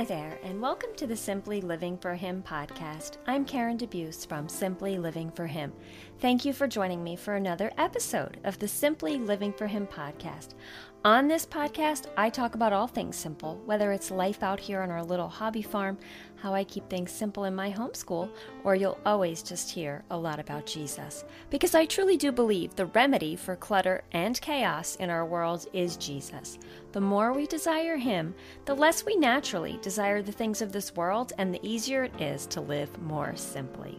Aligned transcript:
Hi 0.00 0.06
there, 0.06 0.38
and 0.42 0.62
welcome 0.62 0.88
to 0.96 1.06
the 1.06 1.14
Simply 1.14 1.60
Living 1.60 1.98
for 1.98 2.14
Him 2.14 2.42
podcast. 2.42 3.18
I'm 3.26 3.44
Karen 3.44 3.76
DeBeus 3.76 4.26
from 4.26 4.48
Simply 4.48 4.96
Living 4.96 5.30
for 5.30 5.46
Him. 5.46 5.74
Thank 6.20 6.46
you 6.46 6.54
for 6.54 6.66
joining 6.66 7.04
me 7.04 7.16
for 7.16 7.34
another 7.34 7.70
episode 7.76 8.38
of 8.44 8.58
the 8.58 8.66
Simply 8.66 9.18
Living 9.18 9.52
for 9.52 9.66
Him 9.66 9.86
podcast. 9.86 10.54
On 11.02 11.28
this 11.28 11.46
podcast, 11.46 12.08
I 12.18 12.28
talk 12.28 12.54
about 12.54 12.74
all 12.74 12.86
things 12.86 13.16
simple, 13.16 13.58
whether 13.64 13.90
it's 13.90 14.10
life 14.10 14.42
out 14.42 14.60
here 14.60 14.82
on 14.82 14.90
our 14.90 15.02
little 15.02 15.30
hobby 15.30 15.62
farm, 15.62 15.96
how 16.36 16.52
I 16.52 16.62
keep 16.62 16.90
things 16.90 17.10
simple 17.10 17.44
in 17.44 17.54
my 17.54 17.72
homeschool, 17.72 18.28
or 18.64 18.74
you'll 18.74 18.98
always 19.06 19.42
just 19.42 19.70
hear 19.70 20.04
a 20.10 20.18
lot 20.18 20.38
about 20.38 20.66
Jesus. 20.66 21.24
Because 21.48 21.74
I 21.74 21.86
truly 21.86 22.18
do 22.18 22.30
believe 22.30 22.76
the 22.76 22.84
remedy 22.84 23.34
for 23.34 23.56
clutter 23.56 24.04
and 24.12 24.38
chaos 24.42 24.96
in 24.96 25.08
our 25.08 25.24
world 25.24 25.66
is 25.72 25.96
Jesus. 25.96 26.58
The 26.92 27.00
more 27.00 27.32
we 27.32 27.46
desire 27.46 27.96
Him, 27.96 28.34
the 28.66 28.74
less 28.74 29.02
we 29.06 29.16
naturally 29.16 29.78
desire 29.80 30.20
the 30.20 30.32
things 30.32 30.60
of 30.60 30.70
this 30.70 30.94
world, 30.94 31.32
and 31.38 31.54
the 31.54 31.66
easier 31.66 32.04
it 32.04 32.20
is 32.20 32.44
to 32.48 32.60
live 32.60 33.00
more 33.00 33.34
simply. 33.36 33.98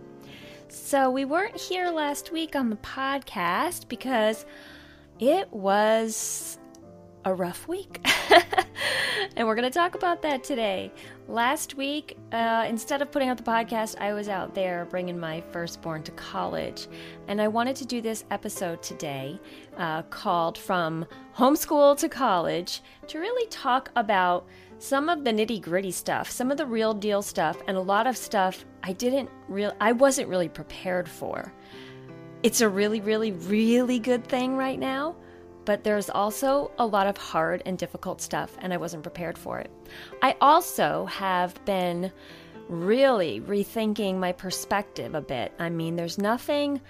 So, 0.67 1.09
we 1.09 1.25
weren't 1.25 1.59
here 1.59 1.89
last 1.89 2.31
week 2.31 2.55
on 2.55 2.69
the 2.69 2.75
podcast 2.75 3.87
because 3.87 4.45
it 5.19 5.51
was 5.51 6.59
a 7.25 7.33
rough 7.33 7.67
week. 7.67 8.05
and 9.35 9.47
we're 9.47 9.55
going 9.55 9.69
to 9.69 9.73
talk 9.73 9.95
about 9.95 10.21
that 10.21 10.43
today. 10.43 10.91
Last 11.27 11.75
week, 11.75 12.17
uh, 12.31 12.65
instead 12.67 13.01
of 13.01 13.11
putting 13.11 13.29
out 13.29 13.37
the 13.37 13.43
podcast, 13.43 13.99
I 13.99 14.13
was 14.13 14.29
out 14.29 14.53
there 14.53 14.85
bringing 14.85 15.19
my 15.19 15.41
firstborn 15.51 16.03
to 16.03 16.11
college. 16.11 16.87
And 17.27 17.41
I 17.41 17.47
wanted 17.47 17.75
to 17.77 17.85
do 17.85 18.01
this 18.01 18.25
episode 18.31 18.81
today 18.81 19.39
uh, 19.77 20.03
called 20.03 20.57
From 20.57 21.05
Homeschool 21.35 21.97
to 21.99 22.09
College 22.09 22.81
to 23.07 23.19
really 23.19 23.47
talk 23.49 23.89
about 23.95 24.47
some 24.79 25.09
of 25.09 25.23
the 25.23 25.31
nitty 25.31 25.61
gritty 25.61 25.91
stuff, 25.91 26.29
some 26.29 26.49
of 26.49 26.57
the 26.57 26.65
real 26.65 26.93
deal 26.93 27.21
stuff, 27.21 27.57
and 27.67 27.77
a 27.77 27.81
lot 27.81 28.07
of 28.07 28.17
stuff 28.17 28.65
I 28.83 28.93
didn't 28.93 29.29
real 29.47 29.75
I 29.79 29.91
wasn't 29.91 30.27
really 30.27 30.49
prepared 30.49 31.07
for. 31.07 31.53
It's 32.41 32.61
a 32.61 32.69
really, 32.69 32.99
really, 32.99 33.31
really 33.31 33.99
good 33.99 34.25
thing 34.25 34.57
right 34.57 34.79
now 34.79 35.15
but 35.65 35.83
there's 35.83 36.09
also 36.09 36.71
a 36.77 36.85
lot 36.85 37.07
of 37.07 37.17
hard 37.17 37.61
and 37.65 37.77
difficult 37.77 38.21
stuff, 38.21 38.55
and 38.59 38.73
I 38.73 38.77
wasn't 38.77 39.03
prepared 39.03 39.37
for 39.37 39.59
it. 39.59 39.71
I 40.21 40.35
also 40.41 41.05
have 41.05 41.63
been 41.65 42.11
really 42.69 43.41
rethinking 43.41 44.17
my 44.17 44.31
perspective 44.31 45.13
a 45.15 45.21
bit. 45.21 45.53
I 45.59 45.69
mean, 45.69 45.95
there's 45.95 46.17
nothing 46.17 46.81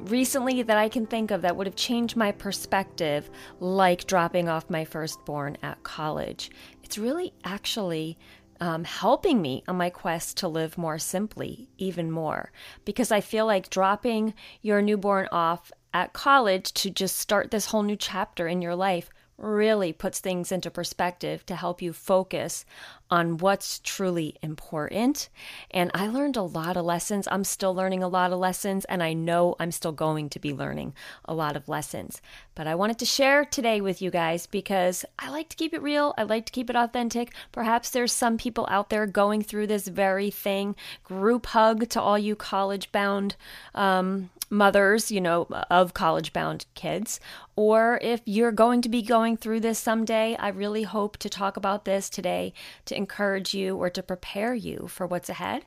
recently 0.00 0.62
that 0.62 0.78
I 0.78 0.88
can 0.88 1.06
think 1.06 1.30
of 1.30 1.42
that 1.42 1.56
would 1.56 1.66
have 1.66 1.76
changed 1.76 2.16
my 2.16 2.32
perspective 2.32 3.30
like 3.60 4.06
dropping 4.06 4.48
off 4.48 4.70
my 4.70 4.84
firstborn 4.84 5.58
at 5.62 5.82
college. 5.82 6.50
It's 6.82 6.98
really 6.98 7.32
actually 7.44 8.18
um, 8.60 8.84
helping 8.84 9.40
me 9.40 9.62
on 9.68 9.76
my 9.76 9.90
quest 9.90 10.38
to 10.38 10.48
live 10.48 10.76
more 10.78 10.98
simply, 10.98 11.68
even 11.78 12.10
more, 12.10 12.50
because 12.84 13.12
I 13.12 13.20
feel 13.20 13.46
like 13.46 13.70
dropping 13.70 14.34
your 14.62 14.82
newborn 14.82 15.28
off 15.30 15.70
at 15.92 16.12
college 16.12 16.72
to 16.74 16.90
just 16.90 17.18
start 17.18 17.50
this 17.50 17.66
whole 17.66 17.82
new 17.82 17.96
chapter 17.96 18.46
in 18.46 18.62
your 18.62 18.74
life 18.74 19.10
really 19.38 19.92
puts 19.92 20.18
things 20.18 20.50
into 20.50 20.70
perspective 20.70 21.46
to 21.46 21.54
help 21.54 21.80
you 21.80 21.92
focus 21.92 22.64
on 23.10 23.38
what's 23.38 23.78
truly 23.78 24.34
important. 24.42 25.28
And 25.70 25.90
I 25.94 26.08
learned 26.08 26.36
a 26.36 26.42
lot 26.42 26.76
of 26.76 26.84
lessons. 26.84 27.26
I'm 27.30 27.44
still 27.44 27.74
learning 27.74 28.02
a 28.02 28.08
lot 28.08 28.32
of 28.32 28.38
lessons, 28.38 28.84
and 28.86 29.02
I 29.02 29.14
know 29.14 29.54
I'm 29.58 29.70
still 29.70 29.92
going 29.92 30.28
to 30.30 30.40
be 30.40 30.52
learning 30.52 30.92
a 31.24 31.34
lot 31.34 31.56
of 31.56 31.68
lessons. 31.68 32.20
But 32.54 32.66
I 32.66 32.74
wanted 32.74 32.98
to 32.98 33.06
share 33.06 33.44
today 33.44 33.80
with 33.80 34.02
you 34.02 34.10
guys 34.10 34.46
because 34.46 35.04
I 35.18 35.30
like 35.30 35.48
to 35.50 35.56
keep 35.56 35.72
it 35.72 35.82
real, 35.82 36.12
I 36.18 36.24
like 36.24 36.44
to 36.46 36.52
keep 36.52 36.68
it 36.68 36.76
authentic. 36.76 37.32
Perhaps 37.52 37.90
there's 37.90 38.12
some 38.12 38.36
people 38.36 38.66
out 38.68 38.90
there 38.90 39.06
going 39.06 39.42
through 39.42 39.68
this 39.68 39.88
very 39.88 40.30
thing. 40.30 40.74
Group 41.04 41.46
hug 41.46 41.88
to 41.90 42.00
all 42.00 42.18
you 42.18 42.34
college 42.34 42.92
bound 42.92 43.36
um, 43.74 44.30
mothers, 44.50 45.10
you 45.10 45.20
know, 45.20 45.46
of 45.70 45.94
college 45.94 46.32
bound 46.32 46.66
kids, 46.74 47.20
or 47.56 47.98
if 48.02 48.20
you're 48.24 48.52
going 48.52 48.82
to 48.82 48.88
be 48.88 49.02
going 49.02 49.36
through 49.36 49.60
this 49.60 49.78
someday, 49.78 50.36
I 50.36 50.48
really 50.48 50.84
hope 50.84 51.16
to 51.18 51.28
talk 51.28 51.56
about 51.56 51.84
this 51.84 52.08
today 52.08 52.52
to 52.86 52.96
encourage 52.96 53.54
you 53.54 53.76
or 53.76 53.90
to 53.90 54.02
prepare 54.02 54.54
you 54.54 54.88
for 54.88 55.06
what's 55.06 55.28
ahead. 55.28 55.66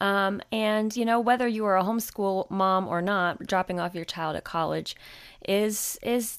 Um, 0.00 0.40
and, 0.50 0.96
you 0.96 1.04
know, 1.04 1.20
whether 1.20 1.46
you 1.46 1.64
are 1.64 1.76
a 1.76 1.84
homeschool 1.84 2.50
mom 2.50 2.88
or 2.88 3.02
not, 3.02 3.46
dropping 3.46 3.78
off 3.78 3.94
your 3.94 4.04
child 4.04 4.36
at 4.36 4.44
college 4.44 4.96
is, 5.48 5.98
is 6.02 6.38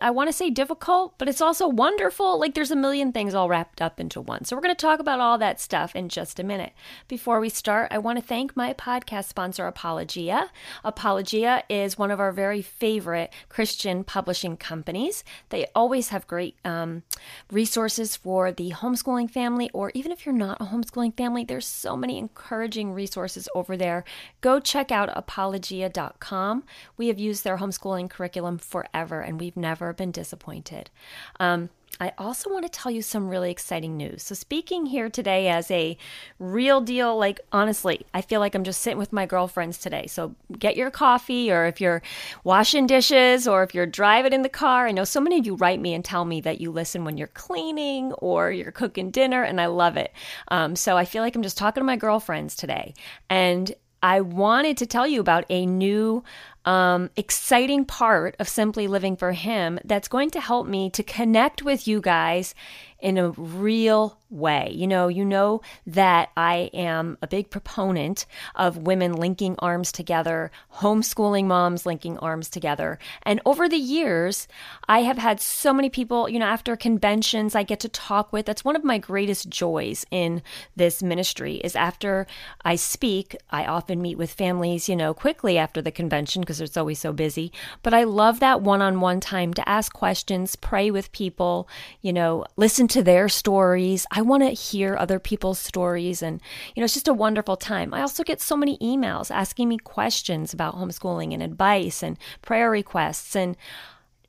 I 0.00 0.10
want 0.10 0.28
to 0.28 0.32
say 0.32 0.50
difficult, 0.50 1.14
but 1.18 1.28
it's 1.28 1.40
also 1.40 1.68
wonderful. 1.68 2.38
Like 2.38 2.54
there's 2.54 2.70
a 2.70 2.76
million 2.76 3.12
things 3.12 3.34
all 3.34 3.48
wrapped 3.48 3.80
up 3.80 4.00
into 4.00 4.20
one. 4.20 4.44
So 4.44 4.56
we're 4.56 4.62
going 4.62 4.74
to 4.74 4.80
talk 4.80 5.00
about 5.00 5.20
all 5.20 5.38
that 5.38 5.60
stuff 5.60 5.94
in 5.96 6.08
just 6.08 6.38
a 6.38 6.44
minute. 6.44 6.72
Before 7.08 7.40
we 7.40 7.48
start, 7.48 7.88
I 7.90 7.98
want 7.98 8.18
to 8.18 8.24
thank 8.24 8.56
my 8.56 8.72
podcast 8.74 9.24
sponsor, 9.24 9.66
Apologia. 9.66 10.50
Apologia 10.84 11.64
is 11.68 11.98
one 11.98 12.10
of 12.10 12.20
our 12.20 12.32
very 12.32 12.62
favorite 12.62 13.32
Christian 13.48 14.04
publishing 14.04 14.56
companies. 14.56 15.24
They 15.48 15.66
always 15.74 16.08
have 16.10 16.26
great 16.26 16.56
um, 16.64 17.02
resources 17.50 18.16
for 18.16 18.52
the 18.52 18.70
homeschooling 18.70 19.30
family, 19.30 19.70
or 19.72 19.90
even 19.94 20.12
if 20.12 20.26
you're 20.26 20.34
not 20.34 20.60
a 20.60 20.66
homeschooling 20.66 21.16
family, 21.16 21.44
there's 21.44 21.66
so 21.66 21.96
many 21.96 22.18
encouraging 22.18 22.92
resources 22.92 23.48
over 23.54 23.76
there. 23.76 24.04
Go 24.40 24.60
check 24.60 24.90
out 24.90 25.10
apologia.com. 25.16 26.64
We 26.96 27.08
have 27.08 27.18
used 27.18 27.44
their 27.44 27.58
homeschooling 27.58 28.10
curriculum 28.10 28.58
forever, 28.58 29.20
and 29.20 29.40
we've 29.40 29.56
never 29.56 29.85
never 29.86 29.94
been 29.94 30.10
disappointed. 30.10 30.90
Um, 31.38 31.70
I 31.98 32.12
also 32.18 32.52
want 32.52 32.64
to 32.64 32.68
tell 32.68 32.92
you 32.92 33.00
some 33.00 33.28
really 33.28 33.50
exciting 33.50 33.96
news. 33.96 34.22
So, 34.24 34.34
speaking 34.34 34.84
here 34.86 35.08
today 35.08 35.48
as 35.48 35.70
a 35.70 35.96
real 36.38 36.80
deal, 36.80 37.16
like 37.16 37.40
honestly, 37.52 38.04
I 38.12 38.20
feel 38.20 38.40
like 38.40 38.54
I'm 38.54 38.64
just 38.64 38.82
sitting 38.82 38.98
with 38.98 39.12
my 39.12 39.24
girlfriends 39.24 39.78
today. 39.78 40.06
So, 40.08 40.34
get 40.58 40.76
your 40.76 40.90
coffee, 40.90 41.50
or 41.50 41.64
if 41.66 41.80
you're 41.80 42.02
washing 42.44 42.86
dishes, 42.86 43.48
or 43.48 43.62
if 43.62 43.74
you're 43.74 43.86
driving 43.86 44.34
in 44.34 44.42
the 44.42 44.50
car. 44.50 44.88
I 44.88 44.92
know 44.92 45.04
so 45.04 45.20
many 45.20 45.38
of 45.38 45.46
you 45.46 45.54
write 45.54 45.80
me 45.80 45.94
and 45.94 46.04
tell 46.04 46.24
me 46.24 46.40
that 46.42 46.60
you 46.60 46.70
listen 46.70 47.04
when 47.04 47.16
you're 47.16 47.28
cleaning 47.28 48.12
or 48.14 48.50
you're 48.50 48.72
cooking 48.72 49.10
dinner, 49.10 49.42
and 49.44 49.60
I 49.60 49.66
love 49.66 49.96
it. 49.96 50.12
Um, 50.48 50.76
so, 50.76 50.96
I 50.98 51.04
feel 51.06 51.22
like 51.22 51.36
I'm 51.36 51.42
just 51.42 51.56
talking 51.56 51.80
to 51.80 51.86
my 51.86 51.96
girlfriends 51.96 52.56
today. 52.56 52.92
And 53.30 53.72
I 54.02 54.20
wanted 54.20 54.76
to 54.78 54.86
tell 54.86 55.06
you 55.06 55.20
about 55.20 55.46
a 55.48 55.64
new 55.66 56.22
um, 56.66 57.10
exciting 57.16 57.84
part 57.84 58.36
of 58.38 58.48
Simply 58.48 58.88
Living 58.88 59.16
for 59.16 59.32
Him 59.32 59.78
that's 59.84 60.08
going 60.08 60.30
to 60.30 60.40
help 60.40 60.66
me 60.66 60.90
to 60.90 61.02
connect 61.02 61.62
with 61.62 61.88
you 61.88 62.00
guys 62.00 62.54
in 62.98 63.18
a 63.18 63.30
real 63.30 64.18
way. 64.30 64.70
You 64.74 64.86
know, 64.86 65.08
you 65.08 65.24
know 65.24 65.60
that 65.86 66.30
I 66.36 66.70
am 66.72 67.18
a 67.22 67.26
big 67.26 67.50
proponent 67.50 68.26
of 68.54 68.78
women 68.78 69.12
linking 69.12 69.54
arms 69.58 69.92
together, 69.92 70.50
homeschooling 70.76 71.44
moms 71.44 71.86
linking 71.86 72.18
arms 72.18 72.48
together. 72.48 72.98
And 73.22 73.40
over 73.44 73.68
the 73.68 73.76
years, 73.76 74.48
I 74.88 75.02
have 75.02 75.18
had 75.18 75.40
so 75.40 75.72
many 75.72 75.90
people, 75.90 76.28
you 76.28 76.38
know, 76.38 76.46
after 76.46 76.74
conventions 76.74 77.54
I 77.54 77.62
get 77.62 77.80
to 77.80 77.88
talk 77.88 78.32
with. 78.32 78.46
That's 78.46 78.64
one 78.64 78.76
of 78.76 78.84
my 78.84 78.98
greatest 78.98 79.48
joys 79.48 80.04
in 80.10 80.42
this 80.74 81.02
ministry 81.02 81.56
is 81.56 81.76
after 81.76 82.26
I 82.64 82.76
speak, 82.76 83.36
I 83.50 83.66
often 83.66 84.02
meet 84.02 84.18
with 84.18 84.32
families, 84.32 84.88
you 84.88 84.96
know, 84.96 85.14
quickly 85.14 85.58
after 85.58 85.80
the 85.80 85.92
convention 85.92 86.40
because 86.40 86.55
it's 86.64 86.76
always 86.76 86.98
so 86.98 87.12
busy. 87.12 87.52
But 87.82 87.94
I 87.94 88.04
love 88.04 88.40
that 88.40 88.62
one-on-one 88.62 89.20
time 89.20 89.54
to 89.54 89.68
ask 89.68 89.92
questions, 89.92 90.56
pray 90.56 90.90
with 90.90 91.12
people, 91.12 91.68
you 92.00 92.12
know, 92.12 92.44
listen 92.56 92.88
to 92.88 93.02
their 93.02 93.28
stories. 93.28 94.06
I 94.10 94.22
want 94.22 94.42
to 94.42 94.50
hear 94.50 94.96
other 94.96 95.18
people's 95.18 95.58
stories. 95.58 96.22
And, 96.22 96.40
you 96.74 96.80
know, 96.80 96.84
it's 96.84 96.94
just 96.94 97.08
a 97.08 97.14
wonderful 97.14 97.56
time. 97.56 97.92
I 97.94 98.00
also 98.00 98.24
get 98.24 98.40
so 98.40 98.56
many 98.56 98.78
emails 98.78 99.30
asking 99.30 99.68
me 99.68 99.78
questions 99.78 100.52
about 100.52 100.76
homeschooling 100.76 101.32
and 101.32 101.42
advice 101.42 102.02
and 102.02 102.18
prayer 102.42 102.70
requests. 102.70 103.36
And 103.36 103.56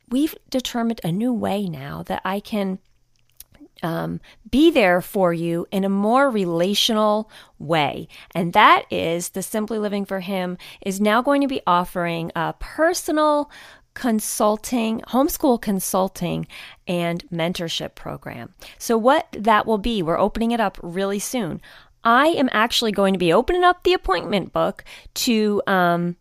we've 0.09 0.35
determined 0.49 1.01
a 1.03 1.11
new 1.11 1.33
way 1.33 1.67
now 1.67 2.03
that 2.03 2.21
I 2.23 2.39
can 2.39 2.79
um, 3.83 4.19
be 4.49 4.71
there 4.71 5.01
for 5.01 5.33
you 5.33 5.67
in 5.71 5.83
a 5.83 5.89
more 5.89 6.29
relational 6.29 7.29
way. 7.59 8.07
And 8.33 8.53
that 8.53 8.85
is 8.91 9.29
the 9.29 9.43
Simply 9.43 9.79
Living 9.79 10.05
for 10.05 10.19
Him 10.19 10.57
is 10.81 11.01
now 11.01 11.21
going 11.21 11.41
to 11.41 11.47
be 11.47 11.61
offering 11.65 12.31
a 12.35 12.53
personal 12.59 13.49
consulting, 13.93 15.01
homeschool 15.07 15.59
consulting, 15.59 16.45
and 16.87 17.27
mentorship 17.29 17.95
program. 17.95 18.53
So, 18.77 18.95
what 18.95 19.27
that 19.31 19.65
will 19.65 19.79
be, 19.79 20.03
we're 20.03 20.19
opening 20.19 20.51
it 20.51 20.59
up 20.59 20.77
really 20.83 21.19
soon. 21.19 21.61
I 22.03 22.27
am 22.27 22.47
actually 22.51 22.91
going 22.91 23.13
to 23.13 23.19
be 23.19 23.33
opening 23.33 23.63
up 23.63 23.83
the 23.83 23.93
appointment 23.93 24.53
book 24.53 24.83
to 25.15 25.61
um, 25.65 26.15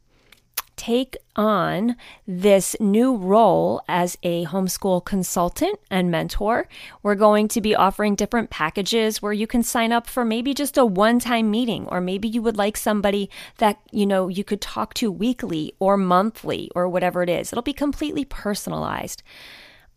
take 0.77 1.17
on 1.35 1.97
this 2.27 2.77
new 2.81 3.17
role 3.17 3.83
as 3.89 4.17
a 4.23 4.45
homeschool 4.47 5.05
consultant 5.05 5.79
and 5.91 6.11
mentor. 6.11 6.69
We're 7.03 7.15
going 7.15 7.49
to 7.49 7.61
be 7.61 7.75
offering 7.75 8.15
different 8.15 8.51
packages 8.51 9.21
where 9.21 9.33
you 9.33 9.47
can 9.47 9.63
sign 9.63 9.93
up 9.93 10.07
for 10.07 10.25
maybe 10.25 10.55
just 10.55 10.79
a 10.79 10.85
one-time 10.85 11.51
meeting 11.51 11.87
or 11.89 12.01
maybe 12.01 12.29
you 12.29 12.43
would 12.43 12.57
like 12.57 12.77
somebody 12.77 13.31
that, 13.59 13.81
you 13.91 14.07
know, 14.07 14.29
you 14.29 14.45
could 14.45 14.61
talk 14.61 14.95
to 14.95 15.11
weekly 15.11 15.75
or 15.79 15.97
monthly 15.97 16.71
or 16.75 16.89
whatever 16.89 17.23
it 17.23 17.29
is. 17.29 17.53
It'll 17.53 17.63
be 17.63 17.73
completely 17.73 18.25
personalized. 18.25 19.23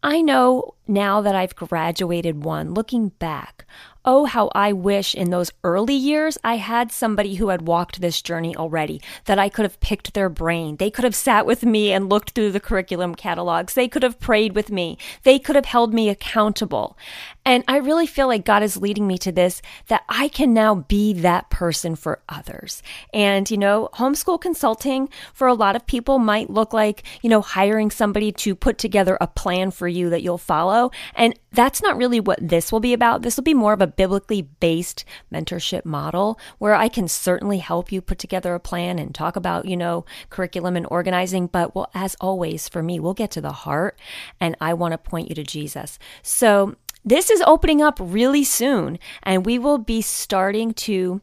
I 0.01 0.21
know 0.21 0.75
now 0.87 1.19
that 1.21 1.35
I've 1.35 1.55
graduated 1.55 2.43
one, 2.43 2.73
looking 2.73 3.09
back, 3.09 3.65
oh, 4.11 4.25
how 4.25 4.49
I 4.55 4.73
wish 4.73 5.13
in 5.13 5.29
those 5.29 5.51
early 5.63 5.93
years 5.93 6.35
I 6.43 6.55
had 6.57 6.91
somebody 6.91 7.35
who 7.35 7.49
had 7.49 7.67
walked 7.67 8.01
this 8.01 8.23
journey 8.23 8.55
already, 8.55 9.03
that 9.25 9.37
I 9.37 9.49
could 9.49 9.65
have 9.65 9.79
picked 9.81 10.15
their 10.15 10.29
brain. 10.29 10.77
They 10.77 10.89
could 10.89 11.03
have 11.03 11.13
sat 11.13 11.45
with 11.45 11.63
me 11.63 11.91
and 11.91 12.09
looked 12.09 12.31
through 12.31 12.53
the 12.53 12.59
curriculum 12.59 13.13
catalogs. 13.13 13.75
They 13.75 13.87
could 13.87 14.01
have 14.01 14.19
prayed 14.19 14.55
with 14.55 14.71
me. 14.71 14.97
They 15.21 15.37
could 15.37 15.55
have 15.55 15.65
held 15.65 15.93
me 15.93 16.09
accountable. 16.09 16.97
And 17.49 17.63
I 17.67 17.77
really 17.77 18.05
feel 18.05 18.27
like 18.27 18.45
God 18.45 18.61
is 18.61 18.77
leading 18.77 19.07
me 19.07 19.17
to 19.17 19.31
this 19.31 19.63
that 19.87 20.03
I 20.07 20.27
can 20.27 20.53
now 20.53 20.75
be 20.75 21.13
that 21.13 21.49
person 21.49 21.95
for 21.95 22.21
others. 22.29 22.83
And, 23.11 23.49
you 23.49 23.57
know, 23.57 23.89
homeschool 23.93 24.39
consulting 24.39 25.09
for 25.33 25.47
a 25.47 25.55
lot 25.55 25.75
of 25.75 25.87
people 25.87 26.19
might 26.19 26.51
look 26.51 26.73
like, 26.73 27.01
you 27.23 27.29
know, 27.31 27.41
hiring 27.41 27.89
somebody 27.89 28.31
to 28.33 28.53
put 28.53 28.77
together 28.77 29.17
a 29.19 29.25
plan 29.25 29.71
for 29.71 29.87
you 29.87 30.11
that 30.11 30.21
you'll 30.21 30.37
follow. 30.37 30.91
And 31.15 31.39
that's 31.51 31.81
not 31.81 31.97
really 31.97 32.19
what 32.19 32.37
this 32.39 32.71
will 32.71 32.79
be 32.79 32.93
about. 32.93 33.23
This 33.23 33.35
will 33.35 33.43
be 33.43 33.55
more 33.55 33.73
of 33.73 33.81
a 33.81 33.87
biblically 33.87 34.43
based 34.43 35.03
mentorship 35.33 35.85
model 35.85 36.39
where 36.59 36.75
I 36.75 36.87
can 36.87 37.07
certainly 37.07 37.57
help 37.57 37.91
you 37.91 37.99
put 37.99 38.19
together 38.19 38.53
a 38.53 38.59
plan 38.59 38.99
and 38.99 39.15
talk 39.15 39.35
about, 39.35 39.65
you 39.65 39.75
know, 39.75 40.05
curriculum 40.29 40.75
and 40.75 40.85
organizing. 40.91 41.47
But 41.47 41.73
well, 41.73 41.89
as 41.95 42.15
always, 42.21 42.69
for 42.69 42.83
me, 42.83 42.99
we'll 42.99 43.15
get 43.15 43.31
to 43.31 43.41
the 43.41 43.51
heart 43.51 43.99
and 44.39 44.55
I 44.61 44.75
want 44.75 44.91
to 44.91 44.99
point 44.99 45.29
you 45.29 45.35
to 45.35 45.43
Jesus. 45.43 45.97
So 46.21 46.75
this 47.03 47.29
is 47.29 47.41
opening 47.45 47.81
up 47.81 47.97
really 48.01 48.43
soon, 48.43 48.99
and 49.23 49.45
we 49.45 49.57
will 49.57 49.77
be 49.77 50.01
starting 50.01 50.73
to 50.73 51.21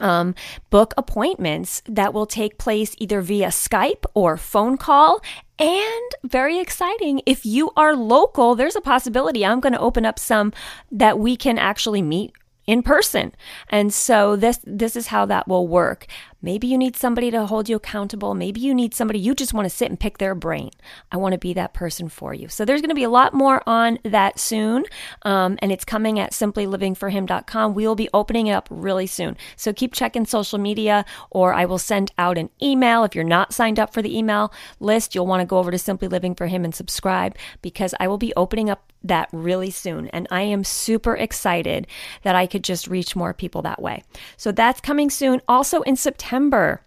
um, 0.00 0.34
book 0.70 0.94
appointments 0.96 1.82
that 1.86 2.14
will 2.14 2.26
take 2.26 2.58
place 2.58 2.94
either 2.98 3.20
via 3.20 3.48
Skype 3.48 4.04
or 4.14 4.36
phone 4.36 4.76
call. 4.76 5.20
And 5.58 6.10
very 6.24 6.58
exciting, 6.58 7.20
if 7.26 7.44
you 7.44 7.70
are 7.76 7.94
local, 7.94 8.54
there's 8.54 8.76
a 8.76 8.80
possibility 8.80 9.44
I'm 9.44 9.60
going 9.60 9.74
to 9.74 9.80
open 9.80 10.06
up 10.06 10.18
some 10.18 10.52
that 10.90 11.18
we 11.18 11.36
can 11.36 11.58
actually 11.58 12.00
meet 12.00 12.32
in 12.66 12.82
person. 12.82 13.32
And 13.68 13.92
so 13.92 14.36
this 14.36 14.60
this 14.64 14.96
is 14.96 15.08
how 15.08 15.26
that 15.26 15.48
will 15.48 15.66
work. 15.66 16.06
Maybe 16.42 16.66
you 16.66 16.78
need 16.78 16.96
somebody 16.96 17.30
to 17.30 17.46
hold 17.46 17.68
you 17.68 17.76
accountable. 17.76 18.34
Maybe 18.34 18.60
you 18.60 18.74
need 18.74 18.94
somebody 18.94 19.18
you 19.18 19.34
just 19.34 19.52
want 19.52 19.66
to 19.66 19.70
sit 19.70 19.90
and 19.90 20.00
pick 20.00 20.18
their 20.18 20.34
brain. 20.34 20.70
I 21.12 21.18
want 21.18 21.32
to 21.32 21.38
be 21.38 21.52
that 21.54 21.74
person 21.74 22.08
for 22.08 22.32
you. 22.32 22.48
So 22.48 22.64
there's 22.64 22.80
going 22.80 22.90
to 22.90 22.94
be 22.94 23.04
a 23.04 23.10
lot 23.10 23.34
more 23.34 23.62
on 23.68 23.98
that 24.04 24.38
soon. 24.38 24.84
Um, 25.22 25.58
and 25.60 25.70
it's 25.70 25.84
coming 25.84 26.18
at 26.18 26.32
simplylivingforhim.com. 26.32 27.74
We 27.74 27.86
will 27.86 27.94
be 27.94 28.08
opening 28.14 28.46
it 28.46 28.52
up 28.52 28.68
really 28.70 29.06
soon. 29.06 29.36
So 29.56 29.72
keep 29.72 29.92
checking 29.92 30.24
social 30.24 30.58
media 30.58 31.04
or 31.30 31.52
I 31.52 31.66
will 31.66 31.78
send 31.78 32.12
out 32.16 32.38
an 32.38 32.50
email. 32.62 33.04
If 33.04 33.14
you're 33.14 33.24
not 33.24 33.52
signed 33.52 33.78
up 33.78 33.92
for 33.92 34.00
the 34.00 34.16
email 34.16 34.52
list, 34.78 35.14
you'll 35.14 35.26
want 35.26 35.40
to 35.40 35.46
go 35.46 35.58
over 35.58 35.70
to 35.70 35.78
Simply 35.78 36.08
Living 36.08 36.34
for 36.34 36.46
Him 36.46 36.64
and 36.64 36.74
subscribe 36.74 37.36
because 37.60 37.94
I 38.00 38.08
will 38.08 38.18
be 38.18 38.32
opening 38.36 38.70
up 38.70 38.92
that 39.02 39.28
really 39.32 39.70
soon. 39.70 40.08
And 40.08 40.26
I 40.30 40.42
am 40.42 40.64
super 40.64 41.16
excited 41.16 41.86
that 42.22 42.34
I 42.34 42.46
could 42.46 42.64
just 42.64 42.86
reach 42.86 43.16
more 43.16 43.32
people 43.32 43.62
that 43.62 43.80
way. 43.80 44.02
So 44.36 44.52
that's 44.52 44.80
coming 44.80 45.10
soon. 45.10 45.40
Also 45.48 45.82
in 45.82 45.96
September, 45.96 46.29
September 46.30 46.80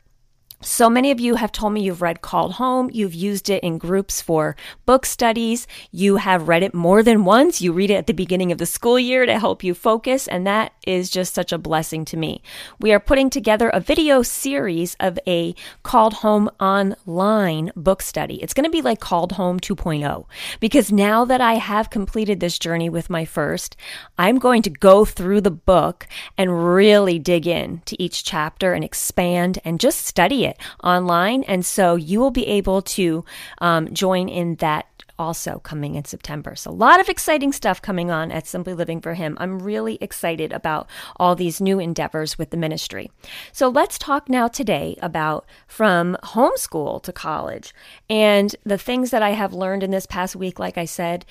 so 0.64 0.90
many 0.90 1.12
of 1.12 1.20
you 1.20 1.36
have 1.36 1.52
told 1.52 1.74
me 1.74 1.82
you've 1.82 2.02
read 2.02 2.22
Called 2.22 2.54
Home. 2.54 2.90
You've 2.94 3.14
used 3.14 3.50
it 3.50 3.64
in 3.64 3.78
groups 3.78 4.22
for 4.22 4.56
book 4.86 5.06
studies. 5.06 5.68
You 5.92 6.18
have 6.18 6.48
read 6.48 6.64
it 6.64 6.74
more 6.74 7.04
than 7.04 7.26
once. 7.26 7.62
You 7.62 7.74
read 7.74 7.92
it 7.92 7.96
at 7.96 8.08
the 8.08 8.14
beginning 8.14 8.52
of 8.52 8.58
the 8.58 8.66
school 8.66 8.98
year 8.98 9.26
to 9.26 9.40
help 9.40 9.64
you 9.64 9.74
focus. 9.74 10.28
And 10.28 10.48
that 10.48 10.74
is 10.88 11.10
just 11.10 11.34
such 11.34 11.52
a 11.52 11.58
blessing 11.58 12.06
to 12.06 12.18
me. 12.18 12.42
We 12.80 12.94
are 12.94 13.00
putting 13.00 13.30
together 13.30 13.70
a 13.70 13.80
video 13.80 14.22
series 14.22 14.96
of 15.00 15.20
a 15.28 15.54
Called 15.84 16.16
Home 16.16 16.50
online 16.60 17.72
book 17.76 18.02
study. 18.02 18.42
It's 18.42 18.54
going 18.54 18.66
to 18.66 18.70
be 18.70 18.82
like 18.82 19.00
Called 19.00 19.34
Home 19.34 19.60
2.0 19.60 20.26
because 20.60 20.92
now 20.92 21.26
that 21.26 21.42
I 21.42 21.56
have 21.56 21.90
completed 21.90 22.40
this 22.40 22.58
journey 22.58 22.90
with 22.90 23.10
my 23.10 23.26
first, 23.26 23.76
I'm 24.18 24.40
going 24.40 24.62
to 24.62 24.70
go 24.70 25.04
through 25.04 25.42
the 25.42 25.52
book 25.52 26.08
and 26.38 26.74
really 26.74 27.20
dig 27.20 27.48
in 27.48 27.82
to 27.86 28.02
each 28.02 28.24
chapter 28.24 28.74
and 28.74 28.84
expand 28.84 29.60
and 29.66 29.80
just 29.80 30.06
study 30.06 30.46
it 30.46 30.53
it 30.54 30.60
online. 30.84 31.44
And 31.44 31.66
so 31.66 31.96
you 31.96 32.20
will 32.20 32.32
be 32.32 32.48
able 32.48 32.82
to 32.82 33.26
um, 33.60 33.94
join 33.94 34.30
in 34.30 34.56
that 34.56 34.88
also 35.20 35.60
coming 35.60 35.96
in 35.96 36.06
September. 36.06 36.56
So, 36.56 36.72
a 36.72 36.74
lot 36.74 37.00
of 37.00 37.10
exciting 37.10 37.52
stuff 37.52 37.82
coming 37.82 38.10
on 38.10 38.32
at 38.32 38.48
Simply 38.48 38.74
Living 38.74 39.02
for 39.02 39.14
Him. 39.14 39.38
I'm 39.40 39.62
really 39.62 39.98
excited 40.02 40.52
about 40.52 40.90
all 41.18 41.36
these 41.36 41.62
new 41.62 41.80
endeavors 41.80 42.38
with 42.38 42.50
the 42.50 42.58
ministry. 42.58 43.12
So, 43.52 43.70
let's 43.70 43.98
talk 43.98 44.30
now 44.30 44.48
today 44.48 44.98
about 45.02 45.46
from 45.68 46.18
homeschool 46.24 47.04
to 47.04 47.14
college 47.14 47.74
and 48.10 48.56
the 48.64 48.78
things 48.78 49.12
that 49.12 49.24
I 49.24 49.32
have 49.32 49.54
learned 49.54 49.84
in 49.84 49.92
this 49.92 50.06
past 50.06 50.36
week. 50.36 50.60
Like 50.60 50.78
I 50.78 50.86
said, 50.86 51.26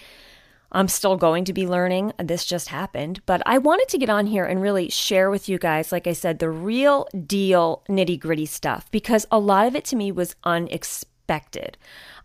I'm 0.73 0.89
still 0.89 1.17
going 1.17 1.45
to 1.45 1.53
be 1.53 1.67
learning. 1.67 2.13
This 2.19 2.45
just 2.45 2.69
happened, 2.69 3.21
but 3.27 3.43
I 3.45 3.59
wanted 3.59 3.89
to 3.89 3.99
get 3.99 4.11
on 4.11 4.27
here 4.27 4.45
and 4.45 4.61
really 4.61 4.89
share 4.89 5.31
with 5.31 5.49
you 5.49 5.59
guys, 5.59 5.93
like 5.93 6.07
I 6.07 6.15
said, 6.15 6.39
the 6.39 6.51
real 6.51 7.07
deal 7.27 7.85
nitty 7.89 8.19
gritty 8.19 8.47
stuff 8.47 8.91
because 8.91 9.27
a 9.31 9.39
lot 9.39 9.67
of 9.67 9.77
it 9.77 9.85
to 9.87 9.97
me 9.97 10.11
was 10.11 10.35
unexpected. 10.45 11.77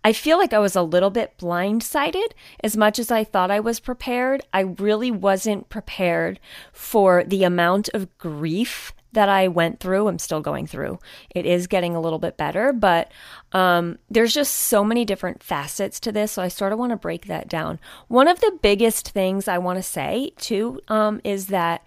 I 0.03 0.13
feel 0.13 0.37
like 0.37 0.53
I 0.53 0.59
was 0.59 0.75
a 0.75 0.81
little 0.81 1.09
bit 1.09 1.37
blindsided 1.37 2.31
as 2.63 2.77
much 2.77 2.99
as 2.99 3.11
I 3.11 3.25
thought 3.25 3.51
I 3.51 3.59
was 3.59 3.81
prepared. 3.81 4.45
I 4.53 4.61
really 4.61 5.11
wasn't 5.11 5.67
prepared 5.67 6.39
for 6.71 7.23
the 7.25 7.43
amount 7.43 7.89
of 7.93 8.17
grief 8.17 8.93
that 9.13 9.29
I 9.29 9.47
went 9.47 9.79
through, 9.79 10.07
I'm 10.07 10.19
still 10.19 10.41
going 10.41 10.67
through. 10.67 10.99
It 11.33 11.45
is 11.45 11.67
getting 11.67 11.95
a 11.95 12.01
little 12.01 12.19
bit 12.19 12.37
better, 12.37 12.73
but 12.73 13.11
um, 13.53 13.97
there's 14.09 14.33
just 14.33 14.53
so 14.53 14.83
many 14.83 15.05
different 15.05 15.41
facets 15.41 15.99
to 16.01 16.11
this. 16.11 16.33
So 16.33 16.41
I 16.41 16.47
sort 16.47 16.73
of 16.73 16.79
want 16.79 16.91
to 16.91 16.97
break 16.97 17.25
that 17.25 17.47
down. 17.47 17.79
One 18.07 18.27
of 18.27 18.39
the 18.39 18.57
biggest 18.61 19.09
things 19.09 19.47
I 19.47 19.57
want 19.57 19.77
to 19.77 19.83
say 19.83 20.31
too 20.37 20.81
um, 20.87 21.21
is 21.23 21.47
that 21.47 21.85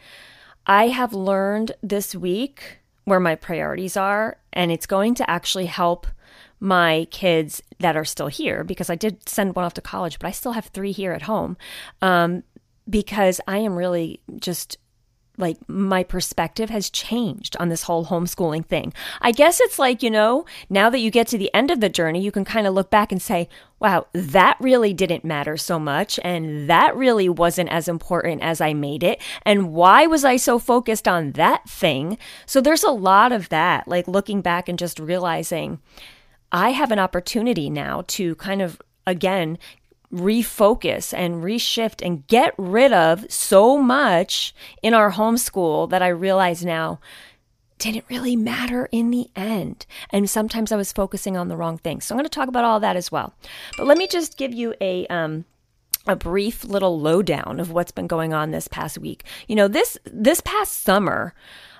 I 0.66 0.88
have 0.88 1.12
learned 1.12 1.72
this 1.82 2.14
week 2.14 2.78
where 3.04 3.20
my 3.20 3.34
priorities 3.34 3.96
are, 3.96 4.38
and 4.52 4.70
it's 4.70 4.86
going 4.86 5.14
to 5.16 5.30
actually 5.30 5.66
help 5.66 6.06
my 6.60 7.06
kids 7.10 7.62
that 7.78 7.96
are 7.96 8.04
still 8.04 8.28
here 8.28 8.62
because 8.62 8.90
I 8.90 8.94
did 8.94 9.28
send 9.28 9.56
one 9.56 9.64
off 9.64 9.74
to 9.74 9.80
college, 9.80 10.18
but 10.18 10.28
I 10.28 10.30
still 10.30 10.52
have 10.52 10.66
three 10.66 10.92
here 10.92 11.12
at 11.12 11.22
home. 11.22 11.56
Um, 12.02 12.44
because 12.88 13.40
I 13.46 13.58
am 13.58 13.76
really 13.76 14.20
just 14.38 14.76
like 15.40 15.56
my 15.68 16.02
perspective 16.02 16.70
has 16.70 16.90
changed 16.90 17.56
on 17.58 17.68
this 17.68 17.84
whole 17.84 18.06
homeschooling 18.06 18.64
thing. 18.64 18.92
I 19.20 19.32
guess 19.32 19.60
it's 19.60 19.78
like, 19.78 20.02
you 20.02 20.10
know, 20.10 20.44
now 20.68 20.90
that 20.90 21.00
you 21.00 21.10
get 21.10 21.26
to 21.28 21.38
the 21.38 21.52
end 21.54 21.70
of 21.70 21.80
the 21.80 21.88
journey, 21.88 22.20
you 22.20 22.30
can 22.30 22.44
kind 22.44 22.66
of 22.66 22.74
look 22.74 22.90
back 22.90 23.10
and 23.10 23.20
say, 23.20 23.48
wow, 23.80 24.06
that 24.12 24.56
really 24.60 24.92
didn't 24.92 25.24
matter 25.24 25.56
so 25.56 25.78
much. 25.78 26.20
And 26.22 26.68
that 26.68 26.94
really 26.94 27.28
wasn't 27.28 27.70
as 27.70 27.88
important 27.88 28.42
as 28.42 28.60
I 28.60 28.74
made 28.74 29.02
it. 29.02 29.20
And 29.42 29.72
why 29.72 30.06
was 30.06 30.24
I 30.24 30.36
so 30.36 30.58
focused 30.58 31.08
on 31.08 31.32
that 31.32 31.68
thing? 31.68 32.18
So 32.46 32.60
there's 32.60 32.84
a 32.84 32.90
lot 32.90 33.32
of 33.32 33.48
that, 33.48 33.88
like 33.88 34.06
looking 34.06 34.42
back 34.42 34.68
and 34.68 34.78
just 34.78 34.98
realizing 34.98 35.80
I 36.52 36.70
have 36.70 36.90
an 36.90 36.98
opportunity 36.98 37.70
now 37.70 38.04
to 38.08 38.34
kind 38.36 38.60
of 38.60 38.80
again 39.06 39.58
refocus 40.12 41.14
and 41.16 41.42
reshift 41.42 42.04
and 42.04 42.26
get 42.26 42.54
rid 42.58 42.92
of 42.92 43.30
so 43.30 43.78
much 43.78 44.54
in 44.82 44.94
our 44.94 45.12
homeschool 45.12 45.88
that 45.90 46.02
I 46.02 46.08
realize 46.08 46.64
now 46.64 46.98
didn't 47.78 48.04
really 48.10 48.36
matter 48.36 48.88
in 48.92 49.10
the 49.10 49.30
end. 49.34 49.86
And 50.10 50.28
sometimes 50.28 50.70
I 50.70 50.76
was 50.76 50.92
focusing 50.92 51.36
on 51.36 51.48
the 51.48 51.56
wrong 51.56 51.78
things. 51.78 52.04
So 52.04 52.14
I'm 52.14 52.18
going 52.18 52.24
to 52.24 52.28
talk 52.30 52.48
about 52.48 52.64
all 52.64 52.78
that 52.80 52.96
as 52.96 53.10
well. 53.10 53.34
But 53.76 53.86
let 53.86 53.98
me 53.98 54.06
just 54.06 54.36
give 54.36 54.52
you 54.52 54.74
a 54.80 55.06
um, 55.06 55.46
a 56.06 56.16
brief 56.16 56.64
little 56.64 56.98
lowdown 56.98 57.60
of 57.60 57.70
what's 57.70 57.92
been 57.92 58.06
going 58.06 58.32
on 58.32 58.50
this 58.50 58.68
past 58.68 58.98
week. 58.98 59.24
You 59.48 59.56
know, 59.56 59.68
this 59.68 59.98
this 60.04 60.40
past 60.40 60.82
summer, 60.82 61.34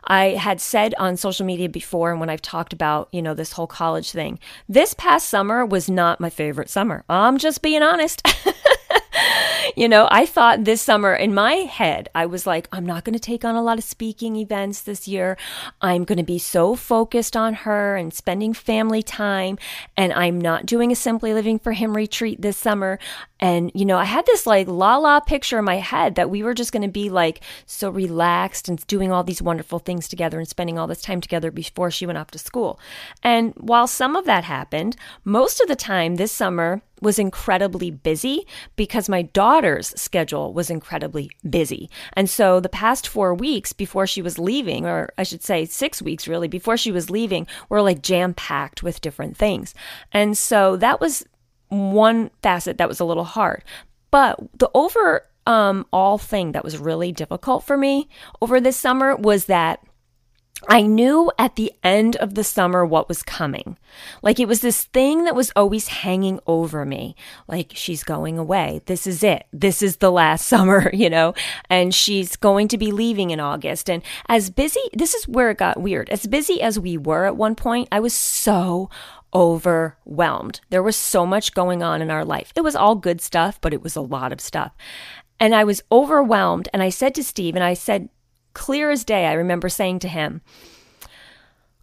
I 0.05 0.31
had 0.31 0.61
said 0.61 0.95
on 0.99 1.17
social 1.17 1.47
media 1.47 1.69
before, 1.69 2.11
and 2.11 2.21
when 2.21 2.31
I've 2.31 2.43
talked 2.43 2.73
about, 2.73 3.09
you 3.13 3.23
know, 3.23 3.35
this 3.35 3.53
whole 3.53 3.67
college 3.67 4.13
thing, 4.13 4.39
this 4.69 4.95
past 4.95 5.29
summer 5.29 5.65
was 5.65 5.91
not 5.91 6.21
my 6.21 6.31
favorite 6.31 6.71
summer. 6.71 7.05
I'm 7.09 7.39
just 7.39 7.63
being 7.63 7.83
honest. 7.83 8.27
you 9.77 9.89
know, 9.89 10.09
I 10.11 10.27
thought 10.27 10.65
this 10.65 10.83
summer 10.83 11.15
in 11.15 11.35
my 11.35 11.53
head, 11.53 12.09
I 12.15 12.27
was 12.27 12.47
like, 12.47 12.69
I'm 12.73 12.87
not 12.87 13.05
going 13.05 13.15
to 13.15 13.21
take 13.21 13.45
on 13.45 13.55
a 13.55 13.63
lot 13.63 13.79
of 13.79 13.85
speaking 13.85 14.37
events 14.37 14.83
this 14.83 15.07
year. 15.07 15.37
I'm 15.81 16.05
going 16.05 16.19
to 16.19 16.25
be 16.25 16.39
so 16.39 16.75
focused 16.75 17.37
on 17.37 17.55
her 17.55 17.97
and 17.97 18.13
spending 18.13 18.53
family 18.53 19.03
time. 19.03 19.59
And 19.97 20.13
I'm 20.13 20.41
not 20.41 20.67
doing 20.67 20.93
a 20.93 20.97
Simply 20.97 21.35
Living 21.35 21.59
for 21.59 21.73
Him 21.73 21.97
retreat 21.97 22.41
this 22.43 22.57
summer. 22.57 22.99
And, 23.41 23.73
you 23.75 23.85
know, 23.85 23.99
I 23.99 24.05
had 24.05 24.27
this 24.27 24.47
like 24.47 24.69
la 24.69 24.97
la 24.97 25.21
picture 25.21 25.59
in 25.59 25.65
my 25.65 25.77
head 25.77 26.15
that 26.15 26.31
we 26.31 26.43
were 26.43 26.55
just 26.55 26.73
going 26.73 26.83
to 26.83 26.89
be 26.89 27.11
like 27.11 27.41
so 27.67 27.91
relaxed 27.91 28.69
and 28.69 28.87
doing 28.87 29.11
all 29.11 29.25
these 29.25 29.43
wonderful 29.43 29.79
things 29.79 30.07
together 30.09 30.39
and 30.39 30.49
spending 30.49 30.79
all 30.79 30.87
this 30.87 31.03
time 31.03 31.21
together 31.21 31.51
before 31.51 31.91
she 31.91 32.07
went 32.07 32.19
off 32.19 32.31
to 32.31 32.39
school. 32.39 32.79
And 33.23 33.53
while 33.57 33.87
some 33.87 34.15
of 34.15 34.27
that 34.27 34.45
happened, 34.45 34.97
most 35.25 35.61
of 35.61 35.69
the 35.69 35.77
time 35.77 36.17
this 36.17 36.33
summer, 36.33 36.83
was 37.01 37.19
incredibly 37.19 37.91
busy 37.91 38.47
because 38.77 39.09
my 39.09 39.23
daughter's 39.23 39.99
schedule 40.01 40.53
was 40.53 40.71
incredibly 40.71 41.31
busy. 41.49 41.89
And 42.13 42.29
so 42.29 42.61
the 42.61 42.69
past 42.69 43.09
four 43.09 43.35
weeks 43.35 43.73
before 43.73 44.07
she 44.07 44.23
was 44.23 44.39
leaving, 44.39 44.87
or 44.87 45.11
I 45.17 45.23
should 45.23 45.43
say 45.43 45.65
six 45.65 46.03
weeks 46.03 46.29
really, 46.29 46.49
before 46.49 46.77
she 46.77 46.93
was 46.93 47.11
leaving, 47.11 47.47
were 47.69 47.83
like 47.83 48.03
jam 48.03 48.35
packed 48.35 48.83
with 48.83 49.01
different 49.01 49.37
things. 49.37 49.75
And 50.13 50.37
so 50.37 50.77
that 50.77 51.01
was 51.01 51.25
one 51.71 52.31
facet 52.43 52.79
that 52.79 52.89
was 52.89 53.01
a 53.01 53.05
little 53.05 53.25
hard. 53.25 53.65
But 54.11 54.39
the 54.59 54.71
over 54.75 55.27
um, 55.47 55.87
all 55.93 56.19
thing 56.19 56.53
that 56.53 56.65
was 56.65 56.79
really 56.79 57.13
difficult 57.13 57.65
for 57.65 57.77
me 57.77 58.09
over 58.43 58.61
this 58.61 58.77
summer 58.77 59.17
was 59.17 59.47
that 59.47 59.81
I 60.69 60.83
knew 60.83 61.33
at 61.39 61.57
the 61.57 61.73
end 61.83 62.17
of 62.17 62.35
the 62.35 62.45
summer 62.45 62.85
what 62.85 63.09
was 63.09 63.23
coming. 63.23 63.79
Like 64.23 64.39
it 64.39 64.49
was 64.49 64.61
this 64.61 64.85
thing 64.85 65.25
that 65.25 65.35
was 65.35 65.51
always 65.57 65.89
hanging 65.89 66.39
over 66.47 66.85
me. 66.85 67.17
Like 67.49 67.73
she's 67.75 68.05
going 68.05 68.37
away. 68.37 68.83
This 68.85 69.07
is 69.07 69.23
it. 69.23 69.47
This 69.53 69.83
is 69.83 69.97
the 69.97 70.13
last 70.13 70.47
summer, 70.47 70.91
you 70.93 71.09
know, 71.09 71.35
and 71.71 71.95
she's 71.95 72.37
going 72.37 72.69
to 72.69 72.79
be 72.79 72.93
leaving 72.93 73.31
in 73.31 73.41
August. 73.41 73.89
And 73.89 74.03
as 74.29 74.51
busy, 74.51 74.81
this 74.93 75.15
is 75.15 75.27
where 75.27 75.51
it 75.51 75.59
got 75.59 75.81
weird. 75.81 76.11
As 76.11 76.27
busy 76.27 76.61
as 76.61 76.79
we 76.79 76.99
were 76.99 77.25
at 77.25 77.37
one 77.37 77.55
point, 77.55 77.89
I 77.91 78.01
was 78.01 78.13
so 78.13 78.91
overwhelmed. 79.35 80.61
There 80.71 80.83
was 80.83 80.97
so 80.97 81.25
much 81.27 81.55
going 81.55 81.83
on 81.83 82.03
in 82.03 82.11
our 82.11 82.25
life. 82.25 82.53
It 82.57 82.63
was 82.63 82.77
all 82.77 82.95
good 82.95 83.21
stuff, 83.21 83.61
but 83.61 83.73
it 83.73 83.83
was 83.83 83.97
a 83.97 84.01
lot 84.01 84.33
of 84.33 84.41
stuff. 84.41 84.73
And 85.39 85.55
I 85.55 85.65
was 85.65 85.83
overwhelmed. 85.91 86.69
And 86.73 86.83
I 86.83 86.91
said 86.91 87.15
to 87.15 87.25
Steve, 87.25 87.55
and 87.55 87.65
I 87.65 87.75
said, 87.75 88.09
clear 88.53 88.91
as 88.91 89.05
day, 89.05 89.27
I 89.27 89.33
remember 89.33 89.69
saying 89.69 90.01
to 90.01 90.09
him, 90.09 90.43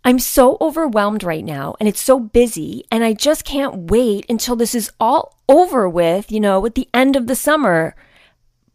I'm 0.04 0.20
so 0.20 0.58
overwhelmed 0.62 1.24
right 1.24 1.44
now 1.44 1.76
and 1.80 1.90
it's 1.90 2.02
so 2.02 2.18
busy, 2.18 2.86
and 2.90 3.04
I 3.04 3.12
just 3.12 3.44
can't 3.44 3.90
wait 3.92 4.26
until 4.30 4.56
this 4.56 4.74
is 4.74 4.92
all 5.02 5.38
over 5.50 5.90
with, 5.90 6.32
you 6.32 6.40
know, 6.40 6.66
at 6.66 6.76
the 6.76 6.88
end 6.94 7.18
of 7.18 7.28
the 7.28 7.36
summer. 7.36 7.94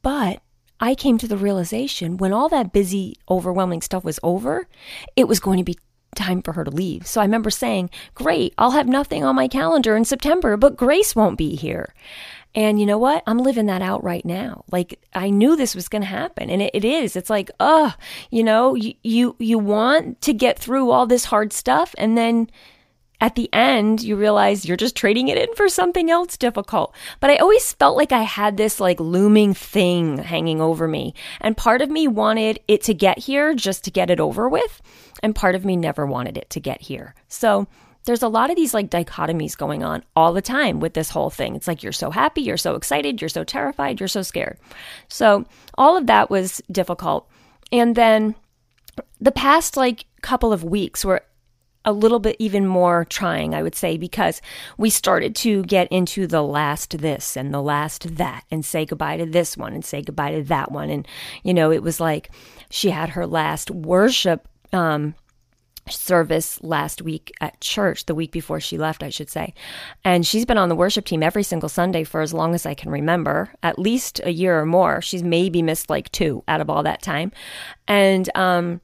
But 0.02 0.42
I 0.78 0.94
came 0.94 1.16
to 1.18 1.28
the 1.28 1.36
realization 1.36 2.16
when 2.18 2.32
all 2.32 2.48
that 2.50 2.72
busy, 2.72 3.16
overwhelming 3.30 3.80
stuff 3.80 4.04
was 4.04 4.20
over, 4.22 4.66
it 5.16 5.28
was 5.28 5.40
going 5.40 5.56
to 5.58 5.64
be 5.64 5.78
time 6.14 6.42
for 6.42 6.52
her 6.52 6.64
to 6.64 6.70
leave. 6.70 7.06
So 7.06 7.20
I 7.20 7.24
remember 7.24 7.50
saying, 7.50 7.90
Great, 8.14 8.54
I'll 8.58 8.72
have 8.72 8.88
nothing 8.88 9.24
on 9.24 9.36
my 9.36 9.48
calendar 9.48 9.96
in 9.96 10.04
September, 10.04 10.56
but 10.56 10.76
Grace 10.76 11.16
won't 11.16 11.38
be 11.38 11.56
here. 11.56 11.94
And 12.54 12.78
you 12.78 12.84
know 12.84 12.98
what? 12.98 13.22
I'm 13.26 13.38
living 13.38 13.66
that 13.66 13.80
out 13.80 14.04
right 14.04 14.24
now. 14.24 14.64
Like 14.70 15.00
I 15.14 15.30
knew 15.30 15.56
this 15.56 15.74
was 15.74 15.88
going 15.88 16.02
to 16.02 16.08
happen 16.08 16.50
and 16.50 16.60
it, 16.60 16.70
it 16.74 16.84
is. 16.84 17.16
It's 17.16 17.30
like, 17.30 17.50
oh, 17.60 17.94
you 18.30 18.44
know, 18.44 18.74
you, 18.74 18.94
you, 19.02 19.36
you 19.38 19.58
want 19.58 20.20
to 20.22 20.34
get 20.34 20.58
through 20.58 20.90
all 20.90 21.06
this 21.06 21.24
hard 21.24 21.52
stuff 21.52 21.94
and 21.96 22.16
then 22.16 22.50
at 23.22 23.36
the 23.36 23.48
end 23.52 24.02
you 24.02 24.16
realize 24.16 24.66
you're 24.66 24.76
just 24.76 24.96
trading 24.96 25.28
it 25.28 25.38
in 25.38 25.54
for 25.54 25.68
something 25.68 26.10
else 26.10 26.36
difficult. 26.36 26.92
But 27.20 27.30
I 27.30 27.36
always 27.36 27.72
felt 27.74 27.96
like 27.96 28.10
I 28.10 28.22
had 28.22 28.56
this 28.56 28.80
like 28.80 28.98
looming 28.98 29.54
thing 29.54 30.18
hanging 30.18 30.60
over 30.60 30.88
me. 30.88 31.14
And 31.40 31.56
part 31.56 31.82
of 31.82 31.88
me 31.88 32.08
wanted 32.08 32.58
it 32.66 32.82
to 32.82 32.94
get 32.94 33.20
here 33.20 33.54
just 33.54 33.84
to 33.84 33.92
get 33.92 34.10
it 34.10 34.18
over 34.18 34.48
with. 34.48 34.82
And 35.22 35.36
part 35.36 35.54
of 35.54 35.64
me 35.64 35.76
never 35.76 36.04
wanted 36.04 36.36
it 36.36 36.50
to 36.50 36.60
get 36.60 36.80
here. 36.80 37.14
So 37.28 37.68
there's 38.06 38.24
a 38.24 38.28
lot 38.28 38.50
of 38.50 38.56
these 38.56 38.74
like 38.74 38.90
dichotomies 38.90 39.56
going 39.56 39.84
on 39.84 40.02
all 40.16 40.32
the 40.32 40.42
time 40.42 40.80
with 40.80 40.94
this 40.94 41.10
whole 41.10 41.30
thing. 41.30 41.54
It's 41.54 41.68
like 41.68 41.84
you're 41.84 41.92
so 41.92 42.10
happy, 42.10 42.42
you're 42.42 42.56
so 42.56 42.74
excited, 42.74 43.22
you're 43.22 43.28
so 43.28 43.44
terrified, 43.44 44.00
you're 44.00 44.08
so 44.08 44.22
scared. 44.22 44.58
So 45.06 45.46
all 45.78 45.96
of 45.96 46.08
that 46.08 46.28
was 46.28 46.60
difficult. 46.72 47.30
And 47.70 47.94
then 47.94 48.34
the 49.20 49.30
past 49.30 49.76
like 49.76 50.06
couple 50.22 50.52
of 50.52 50.64
weeks 50.64 51.04
were 51.04 51.22
a 51.84 51.92
little 51.92 52.18
bit 52.18 52.36
even 52.38 52.66
more 52.66 53.04
trying, 53.04 53.54
I 53.54 53.62
would 53.62 53.74
say, 53.74 53.96
because 53.96 54.40
we 54.78 54.90
started 54.90 55.34
to 55.36 55.62
get 55.64 55.88
into 55.88 56.26
the 56.26 56.42
last 56.42 56.98
this 56.98 57.36
and 57.36 57.52
the 57.52 57.62
last 57.62 58.16
that 58.16 58.44
and 58.50 58.64
say 58.64 58.86
goodbye 58.86 59.16
to 59.16 59.26
this 59.26 59.56
one 59.56 59.72
and 59.72 59.84
say 59.84 60.02
goodbye 60.02 60.32
to 60.32 60.42
that 60.44 60.70
one. 60.70 60.90
And, 60.90 61.06
you 61.42 61.54
know, 61.54 61.70
it 61.72 61.82
was 61.82 62.00
like 62.00 62.30
she 62.70 62.90
had 62.90 63.10
her 63.10 63.26
last 63.26 63.70
worship 63.70 64.48
um, 64.72 65.14
service 65.88 66.62
last 66.62 67.02
week 67.02 67.32
at 67.40 67.60
church, 67.60 68.06
the 68.06 68.14
week 68.14 68.30
before 68.30 68.60
she 68.60 68.78
left, 68.78 69.02
I 69.02 69.10
should 69.10 69.28
say. 69.28 69.52
And 70.04 70.26
she's 70.26 70.44
been 70.44 70.58
on 70.58 70.68
the 70.68 70.76
worship 70.76 71.04
team 71.04 71.22
every 71.22 71.42
single 71.42 71.68
Sunday 71.68 72.04
for 72.04 72.20
as 72.20 72.32
long 72.32 72.54
as 72.54 72.64
I 72.64 72.74
can 72.74 72.90
remember, 72.90 73.52
at 73.62 73.78
least 73.78 74.20
a 74.24 74.30
year 74.30 74.60
or 74.60 74.66
more. 74.66 75.02
She's 75.02 75.22
maybe 75.22 75.62
missed 75.62 75.90
like 75.90 76.12
two 76.12 76.44
out 76.46 76.60
of 76.60 76.70
all 76.70 76.84
that 76.84 77.02
time. 77.02 77.32
And, 77.88 78.30
um, 78.36 78.80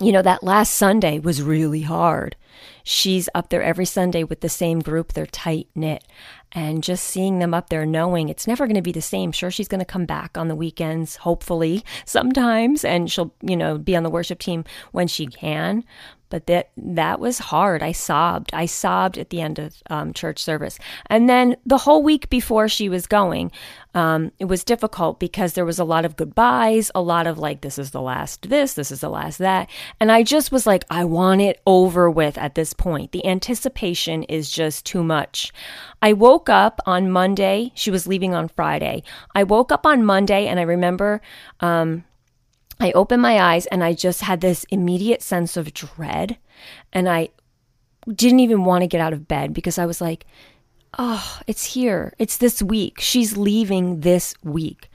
you 0.00 0.12
know, 0.12 0.22
that 0.22 0.42
last 0.42 0.74
Sunday 0.74 1.18
was 1.18 1.42
really 1.42 1.82
hard. 1.82 2.36
She's 2.82 3.28
up 3.34 3.48
there 3.48 3.62
every 3.62 3.84
Sunday 3.84 4.24
with 4.24 4.40
the 4.40 4.48
same 4.48 4.80
group. 4.80 5.12
They're 5.12 5.26
tight 5.26 5.68
knit. 5.74 6.04
And 6.52 6.84
just 6.84 7.04
seeing 7.04 7.40
them 7.40 7.52
up 7.52 7.68
there, 7.68 7.84
knowing 7.84 8.28
it's 8.28 8.46
never 8.46 8.66
going 8.66 8.76
to 8.76 8.82
be 8.82 8.92
the 8.92 9.02
same. 9.02 9.32
Sure, 9.32 9.50
she's 9.50 9.68
going 9.68 9.80
to 9.80 9.84
come 9.84 10.06
back 10.06 10.38
on 10.38 10.46
the 10.48 10.54
weekends, 10.54 11.16
hopefully, 11.16 11.84
sometimes, 12.04 12.84
and 12.84 13.10
she'll, 13.10 13.34
you 13.42 13.56
know, 13.56 13.76
be 13.78 13.96
on 13.96 14.04
the 14.04 14.10
worship 14.10 14.38
team 14.38 14.64
when 14.92 15.08
she 15.08 15.26
can 15.26 15.84
but 16.30 16.46
that 16.46 16.70
that 16.76 17.20
was 17.20 17.38
hard. 17.38 17.82
I 17.82 17.92
sobbed. 17.92 18.50
I 18.52 18.66
sobbed 18.66 19.18
at 19.18 19.30
the 19.30 19.40
end 19.40 19.58
of 19.58 19.74
um, 19.90 20.12
church 20.12 20.38
service, 20.42 20.78
and 21.06 21.28
then 21.28 21.56
the 21.64 21.78
whole 21.78 22.02
week 22.02 22.28
before 22.30 22.68
she 22.68 22.88
was 22.88 23.06
going, 23.06 23.52
um, 23.94 24.32
it 24.38 24.46
was 24.46 24.64
difficult 24.64 25.20
because 25.20 25.52
there 25.52 25.64
was 25.64 25.78
a 25.78 25.84
lot 25.84 26.04
of 26.04 26.16
goodbyes, 26.16 26.90
a 26.94 27.02
lot 27.02 27.26
of 27.26 27.38
like, 27.38 27.60
this 27.60 27.78
is 27.78 27.90
the 27.90 28.02
last 28.02 28.48
this, 28.48 28.74
this 28.74 28.90
is 28.90 29.00
the 29.00 29.08
last 29.08 29.38
that, 29.38 29.70
and 30.00 30.10
I 30.10 30.22
just 30.22 30.50
was 30.50 30.66
like, 30.66 30.84
I 30.90 31.04
want 31.04 31.40
it 31.40 31.60
over 31.66 32.10
with 32.10 32.36
at 32.38 32.54
this 32.54 32.72
point. 32.72 33.12
The 33.12 33.26
anticipation 33.26 34.24
is 34.24 34.50
just 34.50 34.84
too 34.86 35.04
much. 35.04 35.52
I 36.02 36.12
woke 36.12 36.48
up 36.48 36.80
on 36.86 37.10
Monday. 37.10 37.72
She 37.74 37.90
was 37.90 38.06
leaving 38.06 38.34
on 38.34 38.48
Friday. 38.48 39.02
I 39.34 39.44
woke 39.44 39.72
up 39.72 39.86
on 39.86 40.04
Monday, 40.04 40.46
and 40.46 40.58
I 40.58 40.64
remember. 40.64 41.20
Um, 41.60 42.04
I 42.80 42.92
opened 42.92 43.22
my 43.22 43.40
eyes 43.40 43.66
and 43.66 43.82
I 43.84 43.92
just 43.92 44.22
had 44.22 44.40
this 44.40 44.64
immediate 44.64 45.22
sense 45.22 45.56
of 45.56 45.72
dread. 45.74 46.38
And 46.92 47.08
I 47.08 47.30
didn't 48.12 48.40
even 48.40 48.64
want 48.64 48.82
to 48.82 48.88
get 48.88 49.00
out 49.00 49.12
of 49.12 49.28
bed 49.28 49.54
because 49.54 49.78
I 49.78 49.86
was 49.86 50.00
like, 50.00 50.26
oh, 50.98 51.40
it's 51.46 51.64
here. 51.64 52.14
It's 52.18 52.36
this 52.36 52.62
week. 52.62 53.00
She's 53.00 53.36
leaving 53.36 54.00
this 54.00 54.34
week. 54.42 54.90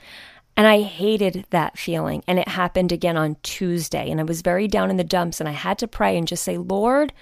And 0.55 0.67
I 0.67 0.81
hated 0.81 1.45
that 1.51 1.77
feeling. 1.77 2.23
And 2.27 2.37
it 2.37 2.47
happened 2.49 2.91
again 2.91 3.15
on 3.15 3.37
Tuesday. 3.43 4.11
And 4.11 4.19
I 4.19 4.23
was 4.23 4.41
very 4.41 4.67
down 4.67 4.89
in 4.89 4.97
the 4.97 5.03
dumps. 5.03 5.39
And 5.39 5.47
I 5.47 5.53
had 5.53 5.77
to 5.79 5.87
pray 5.87 6.17
and 6.17 6.27
just 6.27 6.43
say, 6.43 6.57
Lord, 6.57 7.13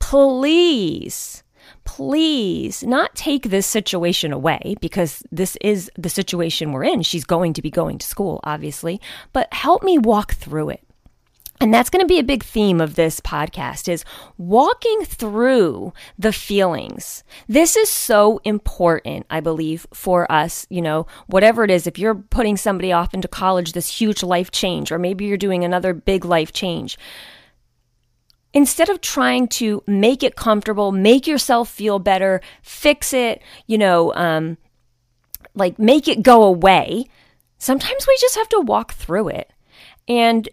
please 0.00 1.44
please 1.84 2.82
not 2.82 3.14
take 3.14 3.44
this 3.44 3.66
situation 3.66 4.32
away 4.32 4.76
because 4.80 5.22
this 5.30 5.56
is 5.60 5.90
the 5.96 6.08
situation 6.08 6.72
we're 6.72 6.84
in. 6.84 7.02
She's 7.02 7.24
going 7.24 7.52
to 7.54 7.62
be 7.62 7.70
going 7.70 7.98
to 7.98 8.06
school, 8.06 8.40
obviously, 8.44 9.00
but 9.32 9.52
help 9.52 9.82
me 9.82 9.98
walk 9.98 10.34
through 10.34 10.70
it. 10.70 10.82
And 11.62 11.74
that's 11.74 11.90
going 11.90 12.02
to 12.02 12.08
be 12.08 12.18
a 12.18 12.24
big 12.24 12.42
theme 12.42 12.80
of 12.80 12.94
this 12.94 13.20
podcast 13.20 13.86
is 13.86 14.02
walking 14.38 15.04
through 15.04 15.92
the 16.18 16.32
feelings. 16.32 17.22
This 17.48 17.76
is 17.76 17.90
so 17.90 18.40
important, 18.44 19.26
I 19.28 19.40
believe, 19.40 19.86
for 19.92 20.30
us, 20.32 20.66
you 20.70 20.80
know, 20.80 21.06
whatever 21.26 21.62
it 21.62 21.70
is, 21.70 21.86
if 21.86 21.98
you're 21.98 22.14
putting 22.14 22.56
somebody 22.56 22.92
off 22.92 23.12
into 23.12 23.28
college, 23.28 23.72
this 23.72 23.88
huge 23.88 24.22
life 24.22 24.50
change, 24.50 24.90
or 24.90 24.98
maybe 24.98 25.26
you're 25.26 25.36
doing 25.36 25.62
another 25.62 25.92
big 25.92 26.24
life 26.24 26.50
change 26.50 26.96
instead 28.52 28.88
of 28.88 29.00
trying 29.00 29.48
to 29.48 29.82
make 29.86 30.22
it 30.22 30.36
comfortable, 30.36 30.92
make 30.92 31.26
yourself 31.26 31.68
feel 31.68 31.98
better, 31.98 32.40
fix 32.62 33.12
it, 33.12 33.42
you 33.66 33.78
know, 33.78 34.14
um, 34.14 34.58
like 35.54 35.78
make 35.78 36.08
it 36.08 36.22
go 36.22 36.42
away, 36.42 37.06
sometimes 37.58 38.06
we 38.06 38.16
just 38.20 38.36
have 38.36 38.48
to 38.48 38.60
walk 38.60 38.92
through 38.94 39.28
it. 39.28 39.52
And 40.08 40.48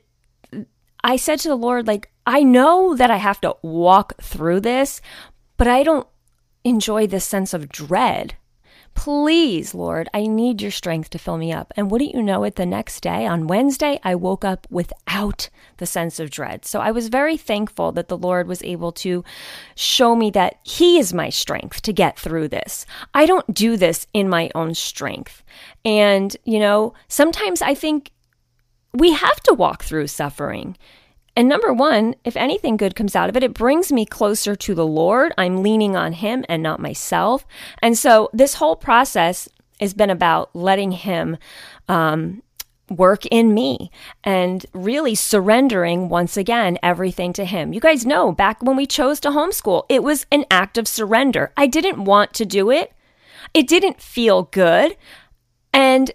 I 1.04 1.16
said 1.16 1.40
to 1.40 1.48
the 1.48 1.56
Lord, 1.56 1.88
like, 1.88 2.12
I 2.26 2.44
know 2.44 2.96
that 2.96 3.10
I 3.10 3.18
have 3.18 3.40
to 3.42 3.56
walk 3.62 4.22
through 4.22 4.62
this, 4.62 5.02
but 5.56 5.68
I 5.68 5.84
don't 5.84 6.08
enjoy 6.64 7.08
this 7.08 7.26
sense 7.26 7.54
of 7.54 7.70
dread 7.70 8.36
Please, 8.98 9.76
Lord, 9.76 10.10
I 10.12 10.26
need 10.26 10.60
your 10.60 10.72
strength 10.72 11.12
to 11.12 11.20
fill 11.20 11.38
me 11.38 11.54
up. 11.54 11.72
And 11.78 11.92
wouldn't 11.92 12.16
you 12.16 12.22
know 12.24 12.44
it, 12.44 12.56
the 12.56 12.66
next 12.66 13.02
day, 13.02 13.28
on 13.28 13.46
Wednesday, 13.46 14.00
I 14.04 14.16
woke 14.16 14.44
up 14.44 14.66
without 14.72 15.50
the 15.78 15.86
sense 15.86 16.20
of 16.20 16.32
dread. 16.32 16.66
So 16.66 16.80
I 16.80 16.90
was 16.90 17.08
very 17.08 17.38
thankful 17.38 17.92
that 17.92 18.08
the 18.08 18.18
Lord 18.18 18.48
was 18.48 18.64
able 18.64 18.92
to 18.94 19.24
show 19.76 20.16
me 20.16 20.32
that 20.32 20.56
He 20.64 20.98
is 20.98 21.14
my 21.14 21.30
strength 21.30 21.84
to 21.84 21.94
get 21.94 22.18
through 22.20 22.48
this. 22.48 22.88
I 23.14 23.28
don't 23.28 23.54
do 23.54 23.78
this 23.78 24.08
in 24.16 24.28
my 24.30 24.50
own 24.56 24.74
strength. 24.74 25.44
And, 25.86 26.36
you 26.44 26.60
know, 26.60 26.96
sometimes 27.08 27.62
I 27.62 27.76
think 27.76 28.12
we 28.96 29.14
have 29.14 29.40
to 29.44 29.54
walk 29.54 29.84
through 29.84 30.08
suffering. 30.08 30.76
And 31.38 31.48
number 31.48 31.72
one, 31.72 32.16
if 32.24 32.36
anything 32.36 32.78
good 32.78 32.96
comes 32.96 33.16
out 33.16 33.30
of 33.30 33.38
it, 33.38 33.44
it 33.44 33.54
brings 33.54 33.92
me 33.92 34.08
closer 34.08 34.56
to 34.56 34.74
the 34.74 34.88
Lord. 34.88 35.34
I'm 35.38 35.62
leaning 35.62 35.96
on 35.96 36.14
Him 36.14 36.44
and 36.50 36.64
not 36.64 36.80
myself. 36.80 37.46
And 37.80 37.96
so 37.96 38.32
this 38.34 38.56
whole 38.56 38.76
process 38.76 39.48
has 39.80 39.94
been 39.94 40.10
about 40.10 40.50
letting 40.56 40.92
Him 40.94 41.38
um, 41.88 42.42
work 42.90 43.28
in 43.28 43.54
me 43.54 43.92
and 44.24 44.66
really 44.74 45.14
surrendering 45.14 46.10
once 46.10 46.38
again 46.38 46.80
everything 46.82 47.34
to 47.34 47.46
Him. 47.46 47.72
You 47.72 47.82
guys 47.82 48.04
know 48.04 48.32
back 48.32 48.64
when 48.64 48.76
we 48.76 48.88
chose 48.88 49.20
to 49.20 49.30
homeschool, 49.30 49.84
it 49.90 50.02
was 50.02 50.26
an 50.32 50.44
act 50.50 50.76
of 50.80 50.88
surrender. 50.88 51.54
I 51.56 51.68
didn't 51.68 52.04
want 52.04 52.34
to 52.34 52.46
do 52.46 52.72
it, 52.72 52.94
it 53.54 53.68
didn't 53.68 54.02
feel 54.02 54.42
good. 54.42 54.98
And 55.72 56.10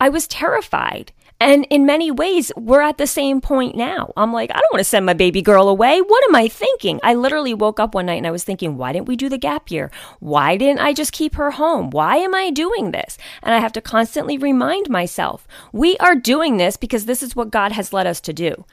I 0.00 0.08
was 0.08 0.26
terrified. 0.26 1.12
And 1.40 1.66
in 1.68 1.84
many 1.84 2.10
ways, 2.10 2.52
we're 2.56 2.80
at 2.80 2.98
the 2.98 3.06
same 3.06 3.40
point 3.40 3.76
now. 3.76 4.12
I'm 4.16 4.32
like, 4.32 4.50
I 4.50 4.54
don't 4.54 4.72
want 4.72 4.80
to 4.80 4.84
send 4.84 5.04
my 5.04 5.12
baby 5.12 5.42
girl 5.42 5.68
away. 5.68 6.00
What 6.00 6.24
am 6.24 6.34
I 6.34 6.48
thinking? 6.48 7.00
I 7.02 7.14
literally 7.14 7.54
woke 7.54 7.80
up 7.80 7.94
one 7.94 8.06
night 8.06 8.14
and 8.14 8.26
I 8.26 8.30
was 8.30 8.44
thinking, 8.44 8.76
why 8.76 8.92
didn't 8.92 9.08
we 9.08 9.16
do 9.16 9.28
the 9.28 9.38
gap 9.38 9.70
year? 9.70 9.90
Why 10.20 10.56
didn't 10.56 10.80
I 10.80 10.92
just 10.92 11.12
keep 11.12 11.34
her 11.34 11.52
home? 11.52 11.90
Why 11.90 12.16
am 12.16 12.34
I 12.34 12.50
doing 12.50 12.92
this? 12.92 13.18
And 13.42 13.54
I 13.54 13.58
have 13.58 13.72
to 13.72 13.80
constantly 13.80 14.38
remind 14.38 14.88
myself, 14.88 15.46
we 15.72 15.96
are 15.98 16.14
doing 16.14 16.56
this 16.56 16.76
because 16.76 17.06
this 17.06 17.22
is 17.22 17.36
what 17.36 17.50
God 17.50 17.72
has 17.72 17.92
led 17.92 18.06
us 18.06 18.20
to 18.22 18.32
do 18.32 18.64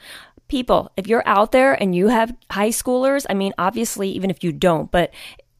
people, 0.51 0.91
if 0.98 1.08
you're 1.08 1.24
out 1.25 1.53
there 1.53 1.74
and 1.82 1.96
you 1.96 2.10
have 2.10 2.36
high 2.51 2.70
schoolers, 2.70 3.25
I 3.30 3.34
mean, 3.34 3.53
obviously, 3.58 4.10
even 4.10 4.30
if 4.30 4.44
you 4.44 4.51
don't, 4.51 4.91
but 4.91 5.10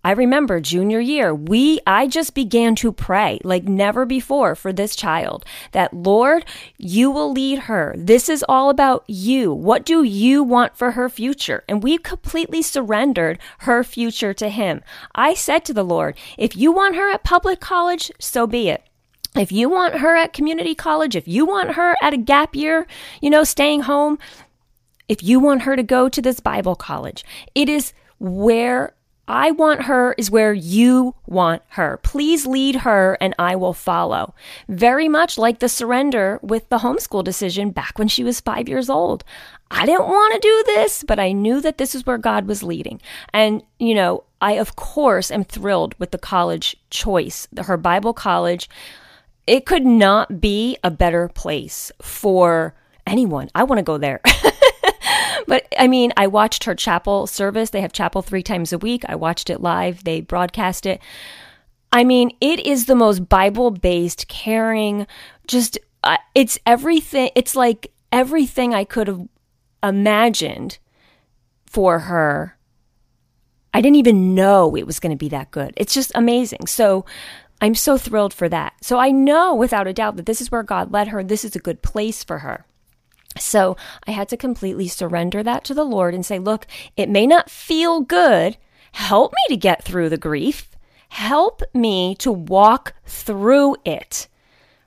I 0.03 0.12
remember 0.12 0.60
junior 0.60 1.00
year, 1.00 1.34
we, 1.34 1.79
I 1.86 2.08
just 2.08 2.34
began 2.34 2.75
to 2.75 2.91
pray 2.91 3.39
like 3.43 3.65
never 3.65 4.05
before 4.05 4.55
for 4.55 4.74
this 4.74 4.96
child 4.96 5.46
that 5.74 5.93
Lord, 5.93 6.46
you 6.77 7.12
will 7.12 7.31
lead 7.31 7.60
her. 7.60 7.93
This 7.98 8.27
is 8.27 8.43
all 8.50 8.70
about 8.70 9.03
you. 9.08 9.53
What 9.53 9.86
do 9.86 10.03
you 10.03 10.43
want 10.43 10.75
for 10.75 10.91
her 10.91 11.08
future? 11.08 11.63
And 11.70 11.84
we 11.84 11.98
completely 12.00 12.63
surrendered 12.63 13.38
her 13.60 13.84
future 13.84 14.34
to 14.34 14.50
him. 14.50 14.81
I 15.13 15.36
said 15.36 15.65
to 15.65 15.74
the 15.74 15.84
Lord, 15.84 16.17
if 16.38 16.55
you 16.55 16.72
want 16.72 16.96
her 16.96 17.12
at 17.12 17.24
public 17.24 17.60
college, 17.60 18.12
so 18.20 18.48
be 18.48 18.70
it. 18.70 18.84
If 19.36 19.51
you 19.51 19.70
want 19.70 20.00
her 20.00 20.15
at 20.15 20.34
community 20.34 20.75
college, 20.75 21.15
if 21.15 21.27
you 21.27 21.46
want 21.46 21.75
her 21.75 21.96
at 22.01 22.13
a 22.13 22.17
gap 22.17 22.55
year, 22.55 22.86
you 23.22 23.29
know, 23.29 23.43
staying 23.43 23.81
home, 23.81 24.20
if 25.08 25.24
you 25.24 25.39
want 25.39 25.62
her 25.62 25.75
to 25.75 25.84
go 25.84 26.10
to 26.10 26.22
this 26.22 26.39
Bible 26.39 26.75
college, 26.75 27.24
it 27.53 27.70
is 27.70 27.93
where 28.20 28.93
I 29.31 29.51
want 29.51 29.83
her 29.83 30.13
is 30.17 30.29
where 30.29 30.51
you 30.53 31.15
want 31.25 31.61
her. 31.69 32.01
Please 32.03 32.45
lead 32.45 32.75
her 32.75 33.17
and 33.21 33.33
I 33.39 33.55
will 33.55 33.71
follow. 33.71 34.35
Very 34.67 35.07
much 35.07 35.38
like 35.38 35.59
the 35.59 35.69
surrender 35.69 36.38
with 36.43 36.67
the 36.67 36.79
homeschool 36.79 37.23
decision 37.23 37.69
back 37.71 37.97
when 37.97 38.09
she 38.09 38.25
was 38.25 38.41
five 38.41 38.67
years 38.67 38.89
old. 38.89 39.23
I 39.71 39.85
didn't 39.85 40.09
want 40.09 40.33
to 40.33 40.39
do 40.41 40.63
this, 40.65 41.05
but 41.07 41.17
I 41.17 41.31
knew 41.31 41.61
that 41.61 41.77
this 41.77 41.95
is 41.95 42.05
where 42.05 42.17
God 42.17 42.45
was 42.45 42.61
leading. 42.61 43.00
And, 43.31 43.63
you 43.79 43.95
know, 43.95 44.25
I, 44.41 44.53
of 44.53 44.75
course, 44.75 45.31
am 45.31 45.45
thrilled 45.45 45.95
with 45.97 46.11
the 46.11 46.17
college 46.17 46.75
choice, 46.89 47.47
her 47.57 47.77
Bible 47.77 48.13
college. 48.13 48.69
It 49.47 49.65
could 49.65 49.85
not 49.85 50.41
be 50.41 50.77
a 50.83 50.91
better 50.91 51.29
place 51.29 51.89
for 52.01 52.75
anyone. 53.07 53.50
I 53.55 53.63
want 53.63 53.79
to 53.79 53.83
go 53.83 53.97
there. 53.97 54.19
but 55.48 55.65
I 55.77 55.88
mean, 55.88 56.13
I 56.17 56.27
watched 56.27 56.63
her 56.65 56.75
chapel 56.75 57.27
service. 57.27 57.69
They 57.69 57.81
have 57.81 57.93
chapel 57.93 58.21
three 58.21 58.43
times 58.43 58.74
a 58.74 58.77
week. 58.77 59.03
I 59.07 59.15
watched 59.15 59.50
it 59.50 59.62
live, 59.62 60.03
they 60.03 60.21
broadcast 60.21 60.86
it. 60.86 61.01
I 61.91 62.03
mean, 62.03 62.31
it 62.39 62.65
is 62.65 62.86
the 62.86 62.95
most 62.95 63.27
Bible 63.27 63.71
based, 63.71 64.27
caring, 64.27 65.07
just, 65.48 65.77
uh, 66.03 66.17
it's 66.33 66.57
everything. 66.65 67.31
It's 67.36 67.55
like 67.55 67.91
everything 68.12 68.74
I 68.74 68.86
could 68.86 69.07
have 69.07 69.27
imagined 69.83 70.77
for 71.65 72.00
her. 72.00 72.57
I 73.74 73.81
didn't 73.81 73.98
even 73.98 74.36
know 74.36 74.75
it 74.75 74.86
was 74.86 75.00
going 75.00 75.12
to 75.12 75.17
be 75.17 75.29
that 75.29 75.51
good. 75.51 75.74
It's 75.77 75.93
just 75.93 76.12
amazing. 76.15 76.67
So 76.67 77.05
I'm 77.62 77.75
so 77.75 77.98
thrilled 77.98 78.33
for 78.33 78.50
that. 78.50 78.74
So 78.81 78.98
I 78.98 79.12
know 79.12 79.55
without 79.55 79.88
a 79.88 79.93
doubt 79.93 80.15
that 80.17 80.25
this 80.25 80.41
is 80.41 80.51
where 80.51 80.63
God 80.63 80.91
led 80.91 81.10
her. 81.10 81.24
This 81.24 81.45
is 81.45 81.55
a 81.55 81.60
good 81.60 81.81
place 81.81 82.24
for 82.24 82.39
her. 82.39 82.65
So 83.38 83.77
I 84.07 84.11
had 84.11 84.29
to 84.29 84.38
completely 84.38 84.88
surrender 84.88 85.43
that 85.43 85.63
to 85.65 85.73
the 85.73 85.83
Lord 85.83 86.13
and 86.13 86.25
say, 86.25 86.39
look, 86.39 86.67
it 86.97 87.09
may 87.09 87.25
not 87.25 87.50
feel 87.50 88.01
good. 88.01 88.57
Help 88.93 89.33
me 89.33 89.55
to 89.55 89.57
get 89.57 89.83
through 89.83 90.09
the 90.09 90.17
grief. 90.17 90.69
Help 91.09 91.61
me 91.73 92.15
to 92.15 92.31
walk 92.31 92.93
through 93.05 93.75
it. 93.85 94.27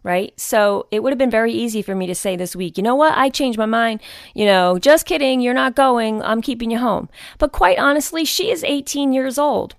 Right. 0.03 0.39
So 0.39 0.87
it 0.91 1.03
would 1.03 1.13
have 1.13 1.19
been 1.19 1.31
very 1.31 1.53
easy 1.53 1.81
for 1.81 1.95
me 1.95 2.07
to 2.07 2.15
say 2.15 2.37
this 2.37 2.55
week, 2.55 2.77
you 2.77 2.83
know 2.83 2.95
what? 2.95 3.17
I 3.17 3.31
changed 3.31 3.59
my 3.59 3.65
mind. 3.65 4.01
You 4.35 4.45
know, 4.45 4.79
just 4.79 5.07
kidding. 5.07 5.41
You're 5.41 5.55
not 5.55 5.75
going. 5.75 6.23
I'm 6.23 6.43
keeping 6.43 6.71
you 6.71 6.79
home. 6.79 7.09
But 7.39 7.53
quite 7.53 7.79
honestly, 7.79 8.27
she 8.27 8.51
is 8.51 8.63
18 8.65 9.15
years 9.15 9.39
old. 9.39 9.77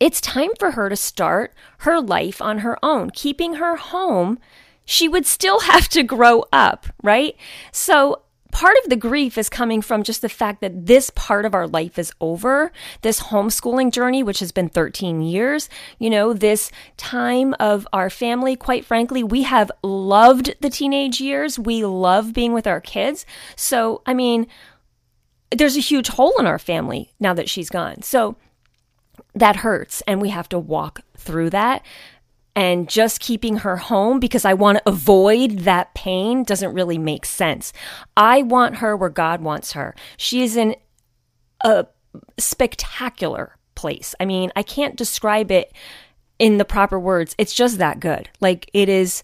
It's 0.00 0.22
time 0.22 0.50
for 0.58 0.72
her 0.72 0.88
to 0.88 0.96
start 0.96 1.52
her 1.78 2.00
life 2.00 2.40
on 2.40 2.58
her 2.58 2.78
own. 2.82 3.10
Keeping 3.10 3.54
her 3.54 3.76
home 3.76 4.38
she 4.86 5.08
would 5.08 5.26
still 5.26 5.60
have 5.72 5.88
to 5.90 6.02
grow 6.02 6.44
up, 6.52 6.86
right? 7.02 7.36
So 7.72 8.22
part 8.56 8.78
of 8.82 8.88
the 8.88 8.96
grief 8.96 9.36
is 9.36 9.50
coming 9.50 9.82
from 9.82 10.02
just 10.02 10.22
the 10.22 10.30
fact 10.30 10.62
that 10.62 10.86
this 10.86 11.10
part 11.10 11.44
of 11.44 11.52
our 11.52 11.68
life 11.68 11.98
is 11.98 12.10
over. 12.22 12.72
This 13.02 13.24
homeschooling 13.24 13.92
journey, 13.92 14.22
which 14.22 14.40
has 14.40 14.50
been 14.50 14.70
13 14.70 15.20
years, 15.20 15.68
you 15.98 16.08
know, 16.08 16.32
this 16.32 16.70
time 16.96 17.54
of 17.60 17.86
our 17.92 18.08
family, 18.08 18.56
quite 18.56 18.86
frankly, 18.86 19.22
we 19.22 19.42
have 19.42 19.70
loved 19.82 20.54
the 20.60 20.70
teenage 20.70 21.20
years. 21.20 21.58
We 21.58 21.84
love 21.84 22.32
being 22.32 22.54
with 22.54 22.66
our 22.66 22.80
kids. 22.80 23.26
So, 23.56 24.00
I 24.06 24.14
mean, 24.14 24.46
there's 25.50 25.76
a 25.76 25.80
huge 25.80 26.08
hole 26.08 26.32
in 26.38 26.46
our 26.46 26.58
family 26.58 27.12
now 27.20 27.34
that 27.34 27.50
she's 27.50 27.68
gone. 27.68 28.00
So 28.00 28.36
that 29.34 29.56
hurts, 29.56 30.00
and 30.06 30.20
we 30.22 30.30
have 30.30 30.48
to 30.48 30.58
walk 30.58 31.02
through 31.14 31.50
that 31.50 31.82
and 32.56 32.88
just 32.88 33.20
keeping 33.20 33.58
her 33.58 33.76
home 33.76 34.18
because 34.18 34.46
I 34.46 34.54
want 34.54 34.78
to 34.78 34.88
avoid 34.88 35.60
that 35.60 35.92
pain 35.94 36.42
doesn't 36.42 36.72
really 36.72 36.96
make 36.96 37.26
sense. 37.26 37.74
I 38.16 38.42
want 38.42 38.76
her 38.76 38.96
where 38.96 39.10
God 39.10 39.42
wants 39.42 39.72
her. 39.72 39.94
She 40.16 40.42
is 40.42 40.56
in 40.56 40.74
a 41.62 41.86
spectacular 42.38 43.56
place. 43.74 44.14
I 44.18 44.24
mean, 44.24 44.50
I 44.56 44.62
can't 44.62 44.96
describe 44.96 45.50
it 45.50 45.70
in 46.38 46.56
the 46.56 46.64
proper 46.64 46.98
words. 46.98 47.34
It's 47.36 47.54
just 47.54 47.76
that 47.76 48.00
good. 48.00 48.30
Like 48.40 48.70
it 48.72 48.88
is 48.88 49.22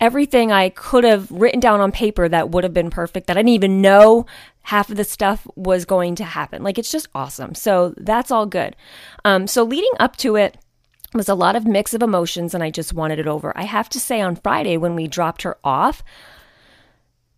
everything 0.00 0.50
I 0.50 0.70
could 0.70 1.04
have 1.04 1.30
written 1.30 1.60
down 1.60 1.80
on 1.80 1.92
paper 1.92 2.28
that 2.28 2.50
would 2.50 2.64
have 2.64 2.74
been 2.74 2.90
perfect 2.90 3.28
that 3.28 3.36
I 3.36 3.40
didn't 3.40 3.50
even 3.50 3.80
know 3.80 4.26
half 4.62 4.90
of 4.90 4.96
the 4.96 5.04
stuff 5.04 5.46
was 5.54 5.84
going 5.84 6.16
to 6.16 6.24
happen. 6.24 6.64
Like 6.64 6.78
it's 6.78 6.90
just 6.90 7.08
awesome. 7.14 7.54
So 7.54 7.94
that's 7.96 8.32
all 8.32 8.46
good. 8.46 8.74
Um, 9.24 9.46
so 9.46 9.62
leading 9.62 9.92
up 10.00 10.16
to 10.16 10.34
was 11.14 11.28
a 11.28 11.34
lot 11.34 11.56
of 11.56 11.66
mix 11.66 11.94
of 11.94 12.02
emotions 12.02 12.54
and 12.54 12.62
I 12.62 12.70
just 12.70 12.92
wanted 12.92 13.18
it 13.18 13.26
over. 13.26 13.56
I 13.56 13.64
have 13.64 13.88
to 13.90 14.00
say, 14.00 14.20
on 14.20 14.36
Friday, 14.36 14.76
when 14.76 14.94
we 14.94 15.06
dropped 15.06 15.42
her 15.42 15.56
off, 15.64 16.02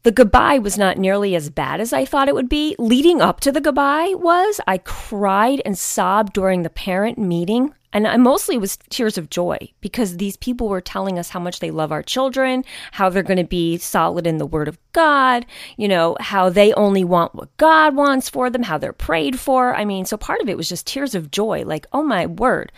the 0.02 0.12
goodbye 0.12 0.58
was 0.58 0.78
not 0.78 0.98
nearly 0.98 1.34
as 1.34 1.50
bad 1.50 1.80
as 1.80 1.92
I 1.92 2.04
thought 2.04 2.28
it 2.28 2.34
would 2.34 2.48
be. 2.48 2.76
Leading 2.78 3.20
up 3.20 3.40
to 3.40 3.50
the 3.50 3.60
goodbye 3.60 4.14
was 4.14 4.60
I 4.66 4.78
cried 4.78 5.60
and 5.64 5.76
sobbed 5.76 6.32
during 6.32 6.62
the 6.62 6.70
parent 6.70 7.18
meeting. 7.18 7.74
And 7.92 8.06
I 8.06 8.16
mostly 8.16 8.56
was 8.56 8.78
tears 8.88 9.18
of 9.18 9.30
joy 9.30 9.58
because 9.80 10.16
these 10.16 10.36
people 10.36 10.68
were 10.68 10.80
telling 10.80 11.18
us 11.18 11.30
how 11.30 11.40
much 11.40 11.60
they 11.60 11.70
love 11.70 11.92
our 11.92 12.02
children, 12.02 12.64
how 12.92 13.08
they're 13.08 13.22
going 13.22 13.38
to 13.38 13.44
be 13.44 13.78
solid 13.78 14.26
in 14.26 14.38
the 14.38 14.46
word 14.46 14.68
of 14.68 14.78
God, 14.92 15.44
you 15.76 15.88
know, 15.88 16.16
how 16.20 16.50
they 16.50 16.72
only 16.74 17.04
want 17.04 17.34
what 17.34 17.56
God 17.56 17.96
wants 17.96 18.28
for 18.28 18.48
them, 18.48 18.62
how 18.62 18.78
they're 18.78 18.92
prayed 18.92 19.40
for. 19.40 19.74
I 19.74 19.84
mean, 19.84 20.04
so 20.04 20.16
part 20.16 20.40
of 20.40 20.48
it 20.48 20.56
was 20.56 20.68
just 20.68 20.86
tears 20.86 21.14
of 21.14 21.30
joy, 21.30 21.64
like, 21.64 21.86
oh 21.92 22.02
my 22.02 22.26
word 22.26 22.70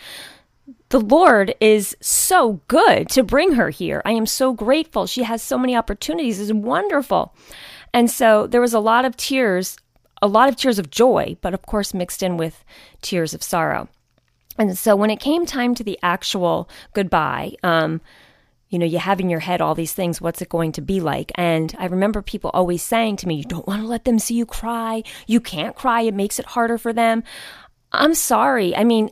the 0.91 1.01
Lord 1.01 1.55
is 1.61 1.97
so 2.01 2.61
good 2.69 3.09
to 3.11 3.23
bring 3.23 3.53
her 3.53 3.71
here. 3.71 4.01
I 4.05 4.13
am 4.13 4.27
so 4.27 4.53
grateful. 4.53 5.07
She 5.07 5.23
has 5.23 5.43
so 5.43 5.59
many 5.59 5.77
opportunities. 5.77 6.41
It's 6.41 6.53
wonderful. 6.53 7.35
And 7.93 8.11
so 8.11 8.47
there 8.47 8.61
was 8.61 8.75
a 8.75 8.81
lot 8.81 9.05
of 9.05 9.17
tears, 9.17 9.77
a 10.23 10.29
lot 10.29 10.49
of 10.49 10.57
tears 10.57 10.79
of 10.79 10.91
joy, 10.91 11.37
but 11.41 11.55
of 11.55 11.63
course 11.63 11.93
mixed 11.93 12.23
in 12.23 12.37
with 12.37 12.65
tears 13.03 13.35
of 13.35 13.43
sorrow. 13.43 13.89
And 14.59 14.77
so 14.77 14.97
when 14.97 15.11
it 15.11 15.21
came 15.21 15.47
time 15.47 15.75
to 15.77 15.85
the 15.85 15.99
actual 16.03 16.69
goodbye, 16.93 17.55
um, 17.63 18.01
you 18.69 18.79
know, 18.79 18.87
you 18.87 18.99
have 18.99 19.21
in 19.21 19.31
your 19.31 19.41
head 19.41 19.61
all 19.61 19.75
these 19.75 19.95
things. 19.95 20.21
What's 20.21 20.43
it 20.43 20.49
going 20.49 20.73
to 20.73 20.83
be 20.83 21.01
like? 21.01 21.33
And 21.37 21.75
I 21.79 21.87
remember 21.87 22.21
people 22.21 22.51
always 22.53 22.83
saying 22.83 23.17
to 23.19 23.29
me, 23.29 23.37
You 23.37 23.45
don't 23.45 23.67
want 23.67 23.81
to 23.81 23.89
let 23.89 24.05
them 24.05 24.19
see 24.19 24.35
you 24.35 24.45
cry. 24.45 25.03
You 25.27 25.41
can't 25.41 25.75
cry. 25.75 26.03
It 26.03 26.15
makes 26.15 26.39
it 26.39 26.45
harder 26.45 26.77
for 26.77 26.93
them. 26.93 27.25
I'm 27.93 28.15
sorry. 28.15 28.77
I 28.77 28.85
mean, 28.85 29.11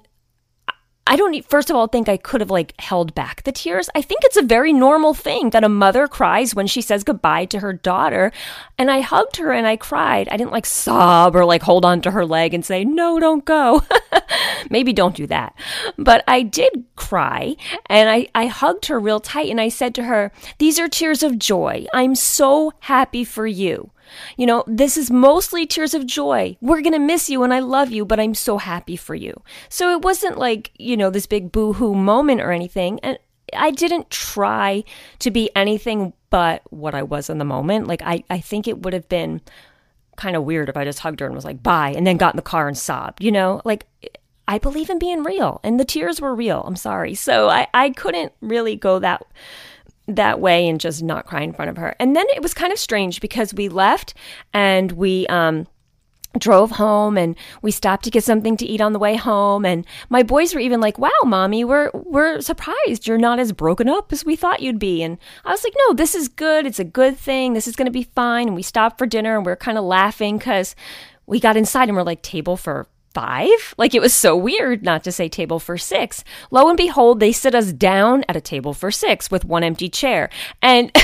I 1.09 1.16
don't 1.16 1.45
first 1.49 1.71
of 1.71 1.77
all 1.77 1.87
think 1.87 2.09
I 2.09 2.16
could 2.16 2.40
have 2.40 2.51
like 2.51 2.79
held 2.81 3.14
back 3.14 3.45
the 3.45 3.53
tears. 3.53 3.88
I 3.95 4.03
think 4.03 4.23
it's 4.25 4.37
a 4.37 4.42
very 4.42 4.73
normal 4.73 5.14
thing 5.14 5.51
that 5.51 5.62
a 5.62 5.69
mother 5.69 6.09
cries 6.09 6.55
when 6.55 6.66
she 6.66 6.81
says 6.81 7.05
goodbye 7.05 7.45
to 7.47 7.61
her 7.61 7.73
daughter. 7.73 8.33
And 8.77 8.90
I 8.90 9.01
hugged 9.01 9.37
her 9.37 9.53
and 9.53 9.66
I 9.66 9.77
cried. 9.77 10.29
I 10.29 10.37
didn't 10.37 10.53
like 10.53 10.66
sob 10.66 11.37
or 11.37 11.45
like 11.45 11.62
hold 11.62 11.85
on 11.85 12.01
to 12.03 12.11
her 12.11 12.27
leg 12.27 12.55
and 12.55 12.64
say, 12.64 12.85
"No, 12.85 13.21
don't 13.21 13.45
go." 13.45 13.83
Maybe 14.71 14.92
don't 14.92 15.14
do 15.14 15.27
that. 15.29 15.55
But 15.97 16.25
I 16.27 16.42
did 16.42 16.85
cry 16.97 17.57
and 17.87 18.11
I 18.11 18.29
I 18.35 18.47
hugged 18.47 18.87
her 18.87 18.99
real 18.99 19.21
tight 19.21 19.51
and 19.51 19.61
I 19.61 19.69
said 19.69 19.95
to 19.97 20.05
her, 20.05 20.33
"These 20.59 20.79
are 20.81 20.88
tears 20.88 21.23
of 21.23 21.38
joy. 21.38 21.87
I'm 21.95 22.14
so 22.14 22.73
happy 22.81 23.25
for 23.25 23.47
you." 23.47 23.90
You 24.37 24.47
know, 24.47 24.64
this 24.66 24.97
is 24.97 25.11
mostly 25.11 25.66
tears 25.66 25.95
of 25.95 26.07
joy. 26.07 26.57
We're 26.61 26.83
going 26.83 26.92
to 26.92 26.99
miss 26.99 27.31
you 27.31 27.42
and 27.42 27.53
I 27.53 27.61
love 27.61 27.90
you, 27.90 28.05
but 28.05 28.21
I'm 28.21 28.35
so 28.35 28.59
happy 28.59 28.97
for 28.97 29.14
you. 29.14 29.42
So 29.69 29.90
it 29.92 30.03
wasn't 30.03 30.38
like, 30.38 30.73
you 30.79 30.97
know, 30.97 31.11
this 31.11 31.27
big 31.27 31.53
boo 31.53 31.73
hoo 31.75 31.95
moment 31.95 32.40
or 32.40 32.53
anything. 32.53 33.01
And 33.01 33.19
I 33.53 33.71
didn't 33.71 34.11
try 34.11 34.85
to 35.21 35.31
be 35.31 35.51
anything 35.55 36.12
but 36.31 36.62
what 36.71 36.95
I 36.95 37.03
was 37.03 37.31
in 37.31 37.38
the 37.38 37.45
moment. 37.45 37.87
Like, 37.87 38.03
I, 38.03 38.25
I 38.29 38.40
think 38.40 38.66
it 38.66 38.83
would 38.83 38.92
have 38.92 39.09
been 39.09 39.40
kind 40.16 40.35
of 40.35 40.45
weird 40.45 40.69
if 40.69 40.77
I 40.77 40.85
just 40.85 41.01
hugged 41.01 41.21
her 41.21 41.27
and 41.27 41.35
was 41.35 41.45
like, 41.45 41.62
bye, 41.62 41.92
and 41.97 42.07
then 42.07 42.16
got 42.16 42.35
in 42.35 42.37
the 42.37 42.42
car 42.42 42.69
and 42.69 42.77
sobbed, 42.77 43.23
you 43.23 43.31
know? 43.31 43.62
Like, 43.64 43.87
I 44.49 44.59
believe 44.59 44.90
in 44.90 44.99
being 44.99 45.25
real, 45.25 45.61
and 45.64 45.79
the 45.79 45.85
tears 45.85 46.21
were 46.21 46.35
real. 46.35 46.62
I'm 46.66 46.77
sorry. 46.77 47.14
So 47.14 47.49
I, 47.49 47.66
I 47.75 47.90
couldn't 47.90 48.33
really 48.40 48.77
go 48.77 48.99
that 49.01 49.27
that 50.09 50.40
way 50.40 50.69
and 50.69 50.81
just 50.81 51.03
not 51.03 51.27
cry 51.27 51.42
in 51.42 51.53
front 51.53 51.71
of 51.71 51.77
her. 51.77 51.95
And 51.99 52.14
then 52.14 52.27
it 52.35 52.42
was 52.42 52.55
kind 52.55 52.73
of 52.73 52.79
strange 52.79 53.21
because 53.21 53.53
we 53.53 53.69
left 53.69 54.14
and 54.53 54.92
we 54.92 55.27
um 55.27 55.66
drove 56.38 56.71
home 56.73 57.16
and 57.16 57.35
we 57.62 57.71
stopped 57.71 58.05
to 58.05 58.11
get 58.11 58.23
something 58.23 58.59
to 58.59 58.66
eat 58.66 58.81
on 58.81 58.92
the 58.92 58.99
way 58.99 59.16
home. 59.16 59.64
And 59.64 59.87
my 60.11 60.23
boys 60.23 60.55
were 60.55 60.61
even 60.61 60.81
like 60.81 60.99
wow 60.99 61.11
mommy 61.25 61.64
we're 61.64 61.90
we're 61.95 62.40
surprised 62.40 63.07
you're 63.07 63.19
not 63.19 63.38
as 63.38 63.53
broken 63.53 63.88
up 63.88 64.12
as 64.12 64.25
we 64.25 64.37
thought 64.37 64.61
you'd 64.62 64.79
be. 64.79 65.03
And 65.03 65.19
i 65.45 65.51
was 65.51 65.64
like 65.64 65.75
no 65.87 65.95
this 65.95 66.14
is 66.14 66.29
good. 66.29 66.66
It's 66.66 66.79
a 66.79 66.85
good 66.85 67.16
thing. 67.16 67.55
This 67.55 67.66
is 67.66 67.77
going 67.77 67.87
to 67.87 67.92
be 67.92 68.05
fine. 68.05 68.49
And 68.49 68.57
we 68.57 68.62
stopped 68.62 68.99
for 68.99 69.07
dinner 69.07 69.37
and 69.37 69.47
we 69.47 69.53
are 69.53 69.57
kind 69.57 69.79
of 69.79 69.85
laughing 69.85 70.38
because 70.38 70.77
we 71.27 71.40
got 71.40 71.57
inside 71.57 71.88
and 71.88 71.97
we're 71.97 72.05
like 72.05 72.23
table 72.23 72.57
for 72.57 72.87
five. 73.16 73.74
Like 73.79 73.94
it 73.94 74.02
was 74.02 74.12
so 74.12 74.37
weird 74.37 74.83
not 74.83 75.02
to 75.05 75.11
say 75.11 75.26
table 75.26 75.59
for 75.59 75.79
six. 75.79 76.22
Lo 76.50 76.68
and 76.68 76.76
behold, 76.76 77.18
they 77.18 77.33
sit 77.33 77.55
us 77.55 77.72
down 77.72 78.26
at 78.29 78.37
a 78.37 78.42
table 78.42 78.74
for 78.74 78.90
six 78.90 79.31
with 79.31 79.42
one 79.42 79.64
empty 79.64 79.88
chair 79.88 80.29
and, 80.61 80.94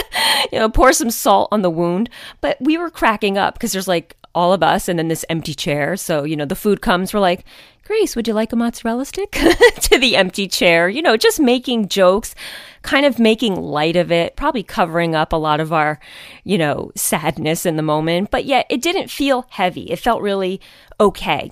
you 0.52 0.58
know, 0.58 0.68
pour 0.68 0.92
some 0.92 1.10
salt 1.10 1.48
on 1.50 1.62
the 1.62 1.70
wound. 1.70 2.10
But 2.42 2.58
we 2.60 2.76
were 2.76 2.90
cracking 2.90 3.38
up 3.38 3.54
because 3.54 3.72
there's 3.72 3.88
like 3.88 4.14
all 4.34 4.52
of 4.52 4.62
us 4.62 4.86
and 4.86 4.98
then 4.98 5.08
this 5.08 5.24
empty 5.30 5.54
chair. 5.54 5.96
So, 5.96 6.24
you 6.24 6.36
know, 6.36 6.44
the 6.44 6.54
food 6.54 6.82
comes, 6.82 7.14
we're 7.14 7.20
like, 7.20 7.46
Grace, 7.84 8.14
would 8.14 8.28
you 8.28 8.34
like 8.34 8.52
a 8.52 8.56
mozzarella 8.56 9.06
stick? 9.06 9.30
to 9.80 9.98
the 9.98 10.14
empty 10.14 10.48
chair, 10.48 10.90
you 10.90 11.00
know, 11.00 11.16
just 11.16 11.40
making 11.40 11.88
jokes, 11.88 12.34
kind 12.82 13.06
of 13.06 13.18
making 13.18 13.56
light 13.56 13.96
of 13.96 14.12
it, 14.12 14.36
probably 14.36 14.62
covering 14.62 15.14
up 15.14 15.32
a 15.32 15.36
lot 15.36 15.58
of 15.58 15.72
our, 15.72 15.98
you 16.44 16.58
know, 16.58 16.92
sadness 16.96 17.64
in 17.64 17.76
the 17.76 17.82
moment. 17.82 18.30
But 18.30 18.44
yet 18.44 18.66
it 18.68 18.82
didn't 18.82 19.08
feel 19.08 19.46
heavy. 19.48 19.90
It 19.90 19.98
felt 19.98 20.20
really 20.20 20.60
okay 21.00 21.50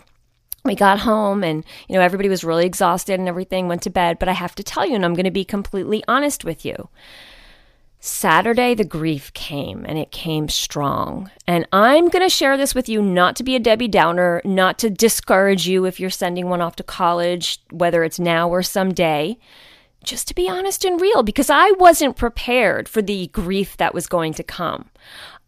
we 0.65 0.75
got 0.75 1.01
home 1.01 1.43
and 1.43 1.65
you 1.89 1.95
know 1.95 2.01
everybody 2.01 2.29
was 2.29 2.45
really 2.45 2.67
exhausted 2.67 3.19
and 3.19 3.29
everything 3.29 3.69
went 3.69 3.83
to 3.83 3.91
bed. 3.91 4.19
But 4.19 4.29
i 4.29 4.33
have 4.33 4.55
to 4.57 4.63
tell 4.63 4.87
you 4.87 4.95
and 4.95 5.05
i'm 5.05 5.15
going 5.15 5.25
to 5.25 5.31
be 5.31 5.45
completely 5.45 6.05
honest 6.09 6.45
with 6.45 6.65
you 6.65 6.89
saturday 8.03 8.75
the 8.75 8.85
grief 8.85 9.31
came 9.35 9.85
and 9.87 9.99
it 9.99 10.11
came 10.11 10.49
strong. 10.49 11.31
And 11.47 11.67
i'm 11.73 12.09
going 12.09 12.25
to 12.25 12.35
share 12.35 12.57
this 12.57 12.75
with 12.75 12.89
you 12.89 13.03
not 13.03 13.37
to 13.37 13.43
be 13.43 13.57
a 13.57 13.61
debbie 13.61 13.89
downer 13.89 14.41
not 14.45 14.79
to 14.79 14.91
discourage 14.91 15.67
you 15.67 15.85
if 15.85 16.01
you're 16.01 16.11
sending 16.11 16.49
one 16.49 16.61
off 16.61 16.77
to 16.77 16.83
college 16.83 17.61
whether 17.71 18.05
it's 18.05 18.19
now 18.21 18.49
or 18.49 18.63
someday. 18.63 19.39
Just 20.03 20.29
to 20.29 20.35
be 20.35 20.49
honest 20.49 20.87
and 20.87 20.99
real 20.99 21.23
because 21.23 21.51
i 21.51 21.73
wasn't 21.73 22.17
prepared 22.17 22.89
for 22.89 23.03
the 23.03 23.27
grief 23.29 23.77
that 23.77 23.93
was 23.93 24.07
going 24.07 24.33
to 24.35 24.43
come 24.43 24.89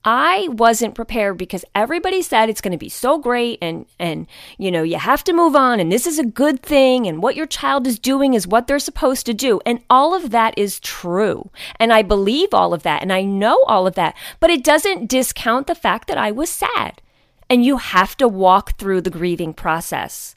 I 0.04 0.48
wasn't 0.50 0.96
prepared 0.96 1.38
because 1.38 1.64
everybody 1.74 2.22
said 2.22 2.48
it's 2.48 2.60
going 2.60 2.72
to 2.72 2.78
be 2.78 2.88
so 2.88 3.18
great 3.18 3.58
and 3.62 3.86
and 4.00 4.26
you 4.58 4.70
know 4.70 4.82
you 4.82 4.98
have 4.98 5.22
to 5.24 5.32
move 5.32 5.54
on 5.54 5.78
and 5.78 5.92
this 5.92 6.06
is 6.06 6.18
a 6.18 6.24
good 6.24 6.60
thing 6.60 7.06
and 7.06 7.22
what 7.22 7.36
your 7.36 7.46
child 7.46 7.86
is 7.86 8.00
doing 8.00 8.34
is 8.34 8.46
what 8.46 8.66
they're 8.66 8.78
supposed 8.80 9.26
to 9.26 9.34
do. 9.34 9.60
And 9.64 9.80
all 9.88 10.14
of 10.14 10.30
that 10.30 10.54
is 10.56 10.80
true. 10.80 11.50
And 11.76 11.92
I 11.92 12.02
believe 12.02 12.52
all 12.52 12.74
of 12.74 12.82
that 12.82 13.02
and 13.02 13.12
I 13.12 13.22
know 13.22 13.62
all 13.68 13.86
of 13.86 13.94
that. 13.94 14.16
But 14.40 14.50
it 14.50 14.64
doesn't 14.64 15.08
discount 15.08 15.68
the 15.68 15.74
fact 15.74 16.08
that 16.08 16.18
I 16.18 16.32
was 16.32 16.50
sad. 16.50 17.00
And 17.48 17.64
you 17.64 17.76
have 17.76 18.16
to 18.16 18.26
walk 18.26 18.78
through 18.78 19.02
the 19.02 19.10
grieving 19.10 19.52
process. 19.52 20.34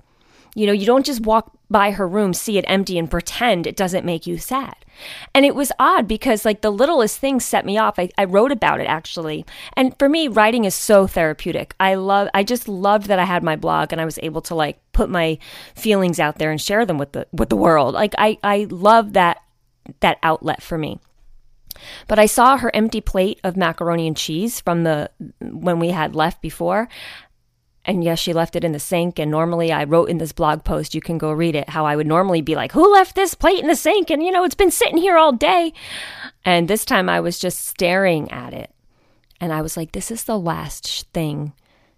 You 0.55 0.65
know, 0.65 0.73
you 0.73 0.85
don't 0.85 1.05
just 1.05 1.21
walk 1.21 1.55
by 1.69 1.91
her 1.91 2.07
room, 2.07 2.33
see 2.33 2.57
it 2.57 2.65
empty, 2.67 2.97
and 2.97 3.11
pretend 3.11 3.67
it 3.67 3.75
doesn't 3.75 4.05
make 4.05 4.25
you 4.25 4.37
sad. 4.37 4.75
And 5.33 5.45
it 5.45 5.53
was 5.53 5.71
odd 5.77 6.07
because, 6.07 6.45
like, 6.45 6.61
the 6.61 6.71
littlest 6.71 7.19
things 7.19 7.43
set 7.43 7.65
me 7.65 7.77
off. 7.77 7.99
I, 7.99 8.09
I 8.17 8.23
wrote 8.23 8.51
about 8.51 8.79
it 8.79 8.87
actually. 8.87 9.45
And 9.73 9.97
for 9.99 10.07
me, 10.07 10.27
writing 10.29 10.63
is 10.63 10.73
so 10.73 11.05
therapeutic. 11.05 11.75
I 11.79 11.95
love, 11.95 12.29
I 12.33 12.43
just 12.43 12.67
loved 12.67 13.07
that 13.07 13.19
I 13.19 13.25
had 13.25 13.43
my 13.43 13.57
blog 13.57 13.91
and 13.91 13.99
I 13.99 14.05
was 14.05 14.17
able 14.23 14.41
to, 14.43 14.55
like, 14.55 14.79
put 14.93 15.09
my 15.09 15.37
feelings 15.75 16.19
out 16.19 16.37
there 16.37 16.51
and 16.51 16.61
share 16.61 16.85
them 16.85 16.97
with 16.97 17.11
the, 17.11 17.27
with 17.33 17.49
the 17.49 17.57
world. 17.57 17.93
Like, 17.93 18.15
I, 18.17 18.37
I 18.41 18.67
love 18.69 19.13
that, 19.13 19.41
that 19.99 20.17
outlet 20.23 20.63
for 20.63 20.77
me. 20.77 20.99
But 22.07 22.19
I 22.19 22.25
saw 22.25 22.57
her 22.57 22.73
empty 22.73 23.01
plate 23.01 23.41
of 23.43 23.57
macaroni 23.57 24.07
and 24.07 24.15
cheese 24.15 24.61
from 24.61 24.83
the 24.83 25.11
when 25.41 25.79
we 25.79 25.89
had 25.89 26.15
left 26.15 26.41
before, 26.41 26.87
and 27.85 28.03
yes, 28.03 28.19
she 28.19 28.33
left 28.33 28.55
it 28.55 28.63
in 28.63 28.71
the 28.71 28.79
sink. 28.79 29.19
And 29.19 29.29
normally 29.29 29.71
I 29.71 29.83
wrote 29.83 30.09
in 30.09 30.17
this 30.17 30.31
blog 30.31 30.63
post, 30.63 30.95
you 30.95 31.01
can 31.01 31.17
go 31.17 31.31
read 31.31 31.55
it, 31.55 31.69
how 31.69 31.85
I 31.85 31.95
would 31.95 32.07
normally 32.07 32.41
be 32.41 32.55
like, 32.55 32.71
Who 32.71 32.91
left 32.91 33.15
this 33.15 33.35
plate 33.35 33.59
in 33.59 33.67
the 33.67 33.75
sink? 33.75 34.09
And, 34.09 34.23
you 34.23 34.31
know, 34.31 34.43
it's 34.43 34.55
been 34.55 34.71
sitting 34.71 34.97
here 34.97 35.17
all 35.17 35.31
day. 35.31 35.71
And 36.43 36.67
this 36.67 36.83
time 36.83 37.09
I 37.09 37.19
was 37.19 37.37
just 37.37 37.65
staring 37.65 38.31
at 38.31 38.53
it. 38.53 38.71
And 39.39 39.53
I 39.53 39.61
was 39.61 39.77
like, 39.77 39.91
This 39.91 40.09
is 40.09 40.23
the 40.23 40.39
last 40.39 41.07
thing 41.13 41.53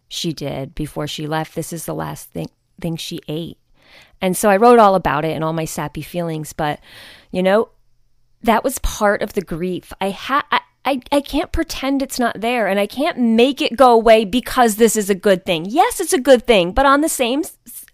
she 0.10 0.34
did 0.34 0.76
before 0.76 1.08
she 1.08 1.26
left. 1.26 1.56
This 1.56 1.72
is 1.72 1.86
the 1.86 1.96
last 1.96 2.30
thing, 2.32 2.50
thing 2.82 2.98
she 2.98 3.22
ate. 3.28 3.58
And 4.22 4.36
so 4.36 4.50
I 4.50 4.58
wrote 4.58 4.80
all 4.80 4.96
about 4.96 5.26
it 5.26 5.36
and 5.36 5.44
all 5.44 5.54
my 5.54 5.66
sappy 5.66 6.02
feelings. 6.02 6.52
But, 6.52 6.80
you 7.32 7.42
know, 7.42 7.70
that 8.44 8.64
was 8.64 8.80
part 8.80 9.22
of 9.22 9.34
the 9.34 9.42
grief. 9.42 9.94
I 10.02 10.10
had, 10.10 10.44
I, 10.88 11.02
I 11.12 11.20
can't 11.20 11.52
pretend 11.52 12.02
it's 12.02 12.18
not 12.18 12.40
there 12.40 12.66
and 12.68 12.80
I 12.80 12.88
can't 12.88 13.18
make 13.18 13.62
it 13.62 13.76
go 13.76 13.92
away 13.92 14.24
because 14.24 14.78
this 14.78 14.96
is 14.96 15.10
a 15.10 15.16
good 15.16 15.46
thing. 15.46 15.66
Yes, 15.66 16.00
it's 16.00 16.14
a 16.14 16.20
good 16.20 16.48
thing, 16.48 16.72
but 16.72 16.86
on 16.86 17.02
the 17.02 17.10
same 17.10 17.44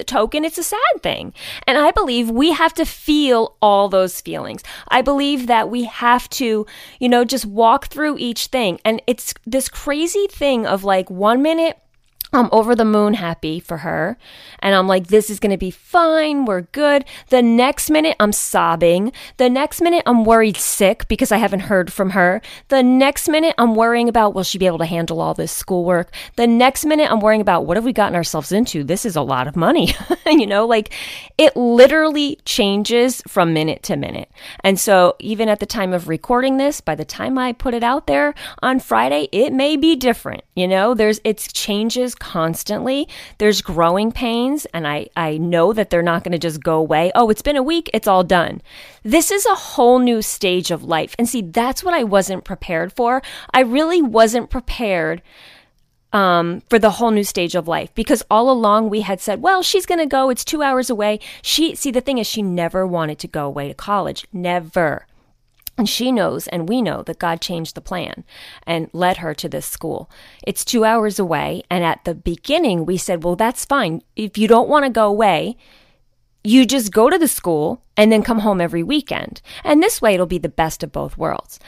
token, 0.06 0.46
it's 0.46 0.60
a 0.60 0.64
sad 0.64 1.02
thing. 1.02 1.34
And 1.66 1.80
I 1.80 1.90
believe 1.90 2.30
we 2.30 2.52
have 2.52 2.72
to 2.76 2.86
feel 2.86 3.58
all 3.64 3.90
those 3.90 4.22
feelings. 4.22 4.62
I 4.90 5.02
believe 5.02 5.48
that 5.48 5.72
we 5.72 5.86
have 5.86 6.30
to, 6.32 6.68
you 7.00 7.10
know, 7.10 7.26
just 7.26 7.48
walk 7.48 7.88
through 7.88 8.20
each 8.20 8.48
thing. 8.48 8.80
And 8.86 9.02
it's 9.08 9.34
this 9.44 9.70
crazy 9.70 10.28
thing 10.30 10.68
of 10.68 10.84
like 10.84 11.10
one 11.10 11.42
minute 11.42 11.80
I'm 12.34 12.50
over 12.52 12.76
the 12.76 12.84
moon 12.84 13.14
happy 13.14 13.60
for 13.60 13.78
her. 13.78 14.18
And 14.60 14.74
I'm 14.74 14.88
like, 14.88 15.08
this 15.08 15.30
is 15.30 15.40
going 15.40 15.52
to 15.52 15.58
be 15.58 15.70
fine. 15.70 16.46
We're 16.46 16.62
good. 16.62 17.06
The 17.30 17.44
next 17.44 17.92
minute, 17.92 18.16
I'm 18.20 18.32
sobbing. 18.32 19.14
The 19.38 19.50
next 19.50 19.82
minute, 19.82 20.02
I'm 20.08 20.26
worried 20.26 20.58
sick 20.58 21.08
because 21.08 21.32
I 21.32 21.38
haven't 21.38 21.62
heard 21.62 21.94
from 21.94 22.12
her. 22.12 22.42
The 22.70 22.82
next 22.82 23.30
minute, 23.30 23.54
I'm 23.60 23.76
worrying 23.76 24.10
about, 24.10 24.34
will 24.34 24.44
she 24.44 24.58
be 24.58 24.66
able 24.66 24.80
to 24.80 24.86
handle 24.86 25.22
all 25.22 25.36
this 25.36 25.52
schoolwork? 25.52 26.12
The 26.36 26.48
next 26.48 26.86
minute, 26.86 27.12
I'm 27.12 27.20
worrying 27.20 27.42
about, 27.42 27.66
what 27.66 27.78
have 27.78 27.86
we 27.86 27.94
gotten 27.94 28.16
ourselves 28.16 28.52
into? 28.52 28.84
This 28.84 29.06
is 29.06 29.16
a 29.16 29.22
lot 29.22 29.48
of 29.48 29.56
money. 29.56 29.94
you 30.26 30.48
know, 30.48 30.66
like 30.66 30.92
it 31.38 31.56
literally 31.56 32.40
changes 32.46 33.22
from 33.28 33.54
minute 33.54 33.84
to 33.84 33.96
minute. 33.96 34.32
And 34.62 34.80
so, 34.80 35.16
even 35.20 35.50
at 35.50 35.60
the 35.60 35.66
time 35.68 35.94
of 35.94 36.08
recording 36.08 36.58
this, 36.58 36.82
by 36.82 36.96
the 36.96 37.06
time 37.06 37.38
I 37.38 37.54
put 37.54 37.76
it 37.76 37.84
out 37.84 38.08
there 38.08 38.34
on 38.64 38.80
Friday, 38.80 39.30
it 39.32 39.54
may 39.54 39.78
be 39.78 39.96
different. 39.96 40.42
You 40.56 40.68
know, 40.68 40.94
there's, 40.96 41.20
it's 41.24 41.52
changes 41.54 42.16
constantly. 42.24 43.08
There's 43.38 43.62
growing 43.62 44.14
pains, 44.14 44.66
and 44.74 44.88
I, 44.88 45.10
I 45.18 45.38
know 45.38 45.74
that 45.74 45.90
they're 45.90 46.02
not 46.02 46.24
going 46.24 46.32
to 46.32 46.40
just 46.40 46.64
go 46.64 46.78
away. 46.78 47.12
Oh, 47.14 47.30
it's 47.30 47.42
been 47.42 47.58
a 47.58 47.62
week, 47.62 47.90
it's 47.94 48.08
all 48.08 48.24
done. 48.24 48.62
This 49.04 49.30
is 49.30 49.46
a 49.46 49.56
whole 49.56 50.00
new 50.00 50.22
stage 50.22 50.72
of 50.72 50.86
life. 50.86 51.16
And 51.20 51.28
see, 51.28 51.42
that's 51.42 51.84
what 51.84 51.94
I 51.94 52.04
wasn't 52.04 52.46
prepared 52.46 52.94
for. 52.94 53.22
I 53.54 53.60
really 53.60 54.02
wasn't 54.02 54.50
prepared. 54.50 55.22
Um, 56.14 56.62
for 56.70 56.78
the 56.78 56.92
whole 56.92 57.10
new 57.10 57.24
stage 57.24 57.56
of 57.56 57.68
life 57.68 57.92
because 57.96 58.22
all 58.30 58.52
along 58.52 58.92
we 58.92 59.02
had 59.02 59.20
said, 59.20 59.42
well, 59.42 59.64
she's 59.64 59.88
going 59.88 59.98
to 59.98 60.06
go. 60.06 60.30
It's 60.30 60.46
two 60.46 60.62
hours 60.62 60.92
away. 60.92 61.20
She, 61.42 61.74
see, 61.74 61.90
the 61.90 62.02
thing 62.02 62.20
is, 62.20 62.28
she 62.28 62.44
never 62.44 62.86
wanted 62.86 63.18
to 63.18 63.28
go 63.28 63.48
away 63.48 63.68
to 63.68 63.74
college. 63.74 64.28
Never. 64.32 65.08
And 65.84 65.90
she 65.90 66.14
knows, 66.14 66.48
and 66.48 66.70
we 66.70 66.82
know, 66.82 67.04
that 67.04 67.20
God 67.20 67.42
changed 67.42 67.76
the 67.76 67.82
plan 67.82 68.24
and 68.66 68.90
led 68.94 69.18
her 69.18 69.34
to 69.34 69.50
this 69.50 69.66
school. 69.66 70.10
It's 70.48 70.64
two 70.64 70.86
hours 70.86 71.20
away. 71.20 71.64
And 71.70 71.84
at 71.84 72.06
the 72.06 72.16
beginning, 72.16 72.86
we 72.86 72.96
said, 72.96 73.26
well, 73.26 73.36
that's 73.36 73.66
fine. 73.66 74.02
If 74.16 74.38
you 74.38 74.48
don't 74.48 74.70
want 74.70 74.86
to 74.86 74.90
go 74.90 75.10
away, 75.10 75.58
you 76.42 76.66
just 76.66 76.94
go 76.94 77.10
to 77.10 77.18
the 77.18 77.28
school 77.28 77.82
and 77.98 78.14
then 78.14 78.24
come 78.24 78.40
home 78.40 78.62
every 78.62 78.82
weekend. 78.82 79.42
And 79.66 79.84
this 79.84 80.02
way, 80.02 80.14
it'll 80.14 80.26
be 80.26 80.38
the 80.38 80.48
best 80.48 80.84
of 80.84 80.94
both 80.94 81.18
worlds. 81.18 81.60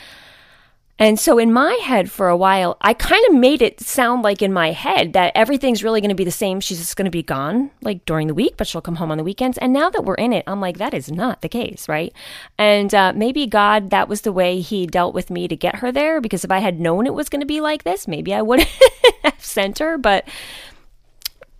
And 0.98 1.20
so 1.20 1.38
in 1.38 1.52
my 1.52 1.74
head 1.84 2.10
for 2.10 2.30
a 2.30 2.38
while, 2.38 2.78
I 2.80 2.94
kind 2.94 3.24
of 3.28 3.36
made 3.36 3.62
it 3.62 3.82
sound 3.82 4.24
like 4.24 4.42
in 4.42 4.54
my 4.54 4.72
head 4.72 5.12
that 5.12 5.34
everything's 5.36 5.84
really 5.84 6.00
going 6.00 6.10
to 6.10 6.16
be 6.16 6.24
the 6.24 6.32
same. 6.32 6.62
She's 6.62 6.78
just 6.78 6.96
going 6.96 7.06
to 7.06 7.12
be 7.12 7.22
gone 7.22 7.72
like 7.82 8.06
during 8.06 8.28
the 8.28 8.34
week, 8.34 8.56
but 8.56 8.66
she'll 8.66 8.80
come 8.80 8.96
home 8.96 9.12
on 9.12 9.18
the 9.18 9.24
weekends. 9.24 9.58
And 9.58 9.74
now 9.74 9.90
that 9.90 10.06
we're 10.06 10.16
in 10.16 10.32
it, 10.32 10.46
I'm 10.48 10.62
like, 10.62 10.78
that 10.78 10.94
is 10.94 11.12
not 11.12 11.42
the 11.42 11.50
case, 11.50 11.90
right? 11.90 12.14
And 12.58 12.96
uh, 12.96 13.12
maybe 13.14 13.46
God, 13.46 13.90
that 13.90 14.08
was 14.08 14.22
the 14.22 14.32
way 14.32 14.62
He 14.62 14.88
dealt 14.88 15.14
with 15.14 15.30
me 15.30 15.50
to 15.50 15.56
get 15.58 15.78
her 15.78 15.92
there. 15.92 16.22
Because 16.22 16.46
if 16.46 16.52
I 16.52 16.60
had 16.60 16.80
known 16.80 17.06
it 17.06 17.14
was 17.14 17.28
going 17.28 17.42
to 17.42 17.46
be 17.46 17.60
like 17.60 17.84
this, 17.84 18.08
maybe 18.08 18.34
I 18.34 18.42
would 18.42 18.62
have 19.24 19.44
sent 19.44 19.80
her. 19.80 19.98
But 19.98 20.26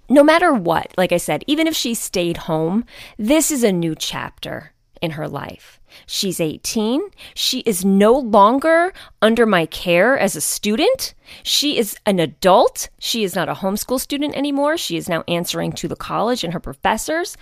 no 0.08 0.24
matter 0.24 0.54
what, 0.54 0.94
like 0.98 1.12
I 1.12 1.18
said, 1.18 1.44
even 1.46 1.68
if 1.68 1.76
she 1.76 1.94
stayed 1.94 2.38
home, 2.38 2.86
this 3.18 3.52
is 3.52 3.66
a 3.66 3.72
new 3.74 3.96
chapter 3.96 4.72
in 5.02 5.12
her 5.12 5.28
life. 5.28 5.75
She's 6.06 6.40
18. 6.40 7.02
She 7.34 7.60
is 7.62 7.86
no 7.86 8.14
longer 8.14 8.94
under 9.22 9.46
my 9.46 9.66
care 9.66 10.18
as 10.18 10.36
a 10.36 10.42
student. 10.42 11.14
She 11.44 11.78
is 11.78 11.98
an 12.06 12.20
adult. 12.20 12.90
She 13.00 13.24
is 13.24 13.36
not 13.36 13.50
a 13.50 13.56
homeschool 13.56 14.00
student 14.00 14.36
anymore. 14.36 14.78
She 14.78 14.98
is 14.98 15.10
now 15.10 15.24
answering 15.28 15.72
to 15.74 15.88
the 15.88 15.96
college 15.96 16.44
and 16.44 16.54
her 16.54 16.60
professors. 16.60 17.38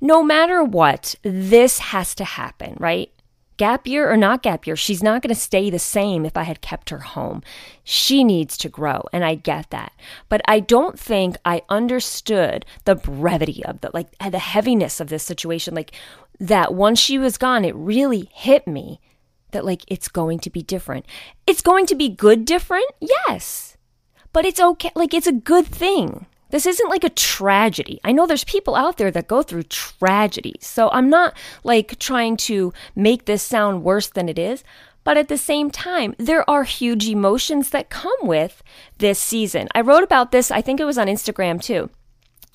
No 0.00 0.22
matter 0.22 0.62
what, 0.62 1.14
this 1.22 1.78
has 1.78 2.14
to 2.16 2.24
happen, 2.24 2.76
right? 2.78 3.10
Gap 3.58 3.88
year 3.88 4.08
or 4.08 4.16
not 4.16 4.44
gap 4.44 4.68
year, 4.68 4.76
she's 4.76 5.02
not 5.02 5.20
going 5.20 5.34
to 5.34 5.40
stay 5.40 5.68
the 5.68 5.80
same 5.80 6.24
if 6.24 6.36
I 6.36 6.44
had 6.44 6.60
kept 6.60 6.90
her 6.90 7.00
home. 7.00 7.42
She 7.82 8.22
needs 8.22 8.56
to 8.58 8.68
grow, 8.68 9.02
and 9.12 9.24
I 9.24 9.34
get 9.34 9.70
that. 9.70 9.92
But 10.28 10.42
I 10.46 10.60
don't 10.60 10.96
think 10.96 11.36
I 11.44 11.62
understood 11.68 12.64
the 12.84 12.94
brevity 12.94 13.64
of 13.64 13.80
the 13.80 13.90
like 13.92 14.16
the 14.18 14.38
heaviness 14.38 15.00
of 15.00 15.08
this 15.08 15.24
situation. 15.24 15.74
Like 15.74 15.90
that 16.38 16.74
once 16.74 16.98
she 16.98 17.18
was 17.18 17.38
gone, 17.38 17.64
it 17.64 17.74
really 17.74 18.28
hit 18.32 18.66
me 18.66 19.00
that 19.50 19.64
like 19.64 19.82
it's 19.88 20.08
going 20.08 20.38
to 20.40 20.50
be 20.50 20.62
different. 20.62 21.06
It's 21.46 21.62
going 21.62 21.86
to 21.86 21.94
be 21.94 22.08
good 22.08 22.44
different, 22.44 22.90
yes. 23.00 23.76
But 24.32 24.44
it's 24.44 24.60
okay. 24.60 24.90
Like 24.94 25.14
it's 25.14 25.26
a 25.26 25.32
good 25.32 25.66
thing. 25.66 26.26
This 26.50 26.64
isn't 26.64 26.88
like 26.88 27.04
a 27.04 27.10
tragedy. 27.10 28.00
I 28.04 28.12
know 28.12 28.26
there's 28.26 28.44
people 28.44 28.74
out 28.74 28.96
there 28.96 29.10
that 29.10 29.28
go 29.28 29.42
through 29.42 29.64
tragedies. 29.64 30.66
So 30.66 30.88
I'm 30.90 31.10
not 31.10 31.34
like 31.62 31.98
trying 31.98 32.36
to 32.38 32.72
make 32.96 33.26
this 33.26 33.42
sound 33.42 33.84
worse 33.84 34.08
than 34.08 34.28
it 34.28 34.38
is. 34.38 34.64
But 35.04 35.16
at 35.16 35.28
the 35.28 35.38
same 35.38 35.70
time, 35.70 36.14
there 36.18 36.48
are 36.48 36.64
huge 36.64 37.08
emotions 37.08 37.70
that 37.70 37.88
come 37.88 38.18
with 38.22 38.62
this 38.98 39.18
season. 39.18 39.68
I 39.74 39.80
wrote 39.80 40.02
about 40.02 40.32
this, 40.32 40.50
I 40.50 40.60
think 40.60 40.80
it 40.80 40.84
was 40.84 40.98
on 40.98 41.06
Instagram 41.06 41.62
too. 41.62 41.90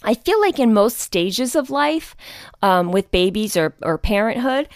I 0.03 0.13
feel 0.13 0.39
like 0.41 0.59
in 0.59 0.73
most 0.73 0.99
stages 0.99 1.55
of 1.55 1.69
life, 1.69 2.15
um, 2.61 2.91
with 2.91 3.11
babies 3.11 3.55
or, 3.55 3.73
or 3.81 3.97
parenthood, 3.97 4.67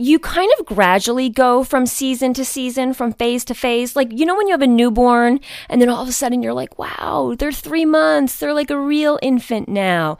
you 0.00 0.20
kind 0.20 0.50
of 0.58 0.64
gradually 0.64 1.28
go 1.28 1.64
from 1.64 1.84
season 1.84 2.32
to 2.34 2.44
season, 2.44 2.94
from 2.94 3.12
phase 3.12 3.44
to 3.46 3.54
phase. 3.54 3.96
Like, 3.96 4.08
you 4.12 4.24
know, 4.24 4.36
when 4.36 4.46
you 4.46 4.52
have 4.52 4.62
a 4.62 4.66
newborn 4.66 5.40
and 5.68 5.82
then 5.82 5.88
all 5.88 6.02
of 6.02 6.08
a 6.08 6.12
sudden 6.12 6.40
you're 6.40 6.54
like, 6.54 6.78
wow, 6.78 7.34
they're 7.36 7.50
three 7.50 7.84
months. 7.84 8.38
They're 8.38 8.54
like 8.54 8.70
a 8.70 8.78
real 8.78 9.18
infant 9.22 9.68
now 9.68 10.16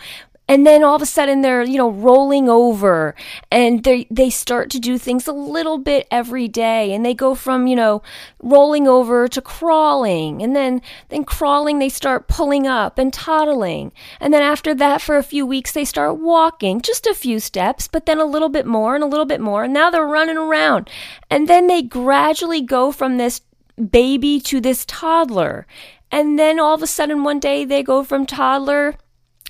and 0.49 0.67
then 0.67 0.83
all 0.83 0.97
of 0.97 1.03
a 1.03 1.07
sudden 1.07 1.43
they're 1.43 1.63
you 1.63 1.77
know 1.77 1.91
rolling 1.91 2.49
over 2.49 3.15
and 3.53 3.85
they 3.85 4.07
they 4.11 4.31
start 4.31 4.71
to 4.71 4.81
do 4.81 4.97
things 4.97 5.27
a 5.27 5.33
little 5.33 5.77
bit 5.79 6.09
every 6.11 6.49
day. 6.49 6.93
And 6.93 7.05
they 7.05 7.15
go 7.15 7.35
from 7.35 7.67
you 7.67 7.77
know 7.77 8.03
rolling 8.43 8.89
over 8.89 9.29
to 9.29 9.43
crawling. 9.43 10.43
And 10.43 10.57
then 10.57 10.81
then 11.11 11.25
crawling 11.25 11.79
they 11.79 11.91
start 11.91 12.29
pulling 12.29 12.67
up 12.67 12.99
and 12.99 13.13
toddling. 13.13 13.93
And 14.21 14.33
then 14.33 14.43
after 14.43 14.75
that 14.75 15.03
for 15.03 15.17
a 15.17 15.23
few 15.23 15.45
weeks 15.47 15.73
they 15.73 15.85
start 15.85 16.19
walking 16.19 16.81
just 16.81 17.07
a 17.07 17.15
few 17.15 17.39
steps 17.39 17.87
but 17.87 18.07
then 18.07 18.19
a 18.19 18.25
little 18.25 18.49
bit 18.49 18.67
more 18.67 18.95
and 18.95 19.05
a 19.05 19.09
little 19.09 19.27
bit 19.27 19.41
more. 19.41 19.65
And 19.65 19.75
now 19.75 19.91
they're 19.91 20.07
running 20.07 20.39
around. 20.39 20.89
And 21.31 21.47
then 21.47 21.67
they 21.67 21.83
gradually 21.83 22.63
go 22.63 22.91
from 22.91 23.19
this 23.19 23.43
baby 23.91 24.41
to 24.41 24.61
this 24.61 24.85
toddler. 24.87 25.67
And 26.11 26.39
then 26.39 26.59
all 26.59 26.75
of 26.75 26.83
a 26.83 26.87
sudden 26.87 27.23
one 27.23 27.39
day 27.39 27.67
they 27.67 27.83
go 27.83 28.03
from 28.03 28.25
toddler 28.25 28.97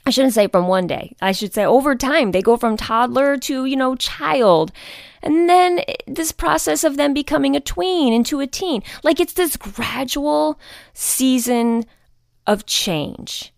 I 0.09 0.11
shouldn't 0.11 0.33
say 0.33 0.49
from 0.49 0.69
one 0.69 0.87
day. 0.87 1.15
I 1.21 1.33
should 1.33 1.53
say 1.53 1.67
over 1.67 1.95
time. 1.95 2.33
They 2.33 2.41
go 2.41 2.57
from 2.57 2.79
toddler 2.79 3.37
to, 3.37 3.67
you 3.67 3.77
know, 3.77 3.95
child. 3.95 4.73
And 5.23 5.51
then 5.51 5.83
this 6.07 6.33
process 6.33 6.83
of 6.83 6.97
them 6.97 7.13
becoming 7.13 7.55
a 7.55 7.61
tween 7.61 8.15
into 8.15 8.41
a 8.41 8.47
teen. 8.47 8.83
Like 9.05 9.21
it's 9.21 9.35
this 9.35 9.59
gradual 9.59 10.59
season 10.95 11.85
of 12.47 12.65
change. 12.65 13.53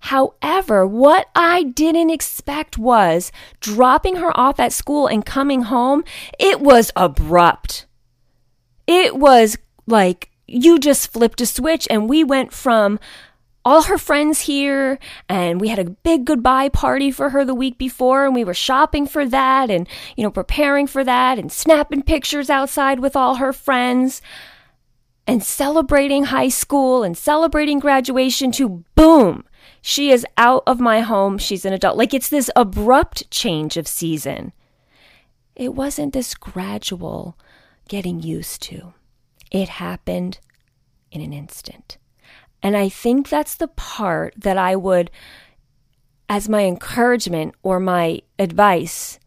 However, 0.00 0.86
what 0.86 1.30
I 1.34 1.62
didn't 1.62 2.10
expect 2.10 2.76
was 2.76 3.32
dropping 3.60 4.16
her 4.16 4.38
off 4.38 4.60
at 4.60 4.74
school 4.74 5.06
and 5.06 5.24
coming 5.24 5.62
home, 5.62 6.04
it 6.38 6.60
was 6.60 6.92
abrupt. 6.96 7.86
It 8.86 9.16
was 9.16 9.56
like 9.86 10.30
you 10.46 10.78
just 10.78 11.10
flipped 11.10 11.40
a 11.40 11.46
switch 11.46 11.88
and 11.88 12.10
we 12.10 12.24
went 12.24 12.52
from 12.52 12.98
all 13.68 13.82
her 13.82 13.98
friends 13.98 14.40
here 14.40 14.98
and 15.28 15.60
we 15.60 15.68
had 15.68 15.78
a 15.78 15.90
big 15.90 16.24
goodbye 16.24 16.70
party 16.70 17.10
for 17.10 17.28
her 17.28 17.44
the 17.44 17.54
week 17.54 17.76
before 17.76 18.24
and 18.24 18.34
we 18.34 18.42
were 18.42 18.54
shopping 18.54 19.06
for 19.06 19.26
that 19.26 19.68
and 19.68 19.86
you 20.16 20.24
know 20.24 20.30
preparing 20.30 20.86
for 20.86 21.04
that 21.04 21.38
and 21.38 21.52
snapping 21.52 22.02
pictures 22.02 22.48
outside 22.48 22.98
with 22.98 23.14
all 23.14 23.34
her 23.34 23.52
friends 23.52 24.22
and 25.26 25.44
celebrating 25.44 26.24
high 26.24 26.48
school 26.48 27.02
and 27.02 27.18
celebrating 27.18 27.78
graduation 27.78 28.50
to 28.50 28.82
boom 28.94 29.44
she 29.82 30.10
is 30.10 30.26
out 30.36 30.62
of 30.66 30.80
my 30.80 31.00
home. 31.00 31.38
She's 31.38 31.64
an 31.64 31.72
adult. 31.72 31.96
Like 31.96 32.14
it's 32.14 32.28
this 32.28 32.50
abrupt 32.56 33.30
change 33.30 33.76
of 33.76 33.86
season. 33.86 34.52
It 35.54 35.74
wasn't 35.74 36.14
this 36.14 36.34
gradual 36.34 37.38
getting 37.88 38.20
used 38.20 38.62
to. 38.62 38.94
It 39.50 39.68
happened 39.68 40.38
in 41.10 41.20
an 41.20 41.32
instant 41.32 41.97
and 42.62 42.76
I 42.76 42.88
think 42.88 43.28
that's 43.28 43.54
the 43.54 43.68
part 43.68 44.34
that 44.36 44.58
I 44.58 44.76
would, 44.76 45.10
as 46.28 46.48
my 46.48 46.64
encouragement 46.64 47.54
or 47.62 47.78
my 47.78 48.22
advice, 48.38 49.18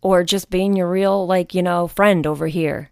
or 0.00 0.24
just 0.24 0.50
being 0.50 0.74
your 0.74 0.90
real, 0.90 1.26
like, 1.26 1.54
you 1.54 1.62
know, 1.62 1.86
friend 1.86 2.26
over 2.26 2.46
here. 2.46 2.90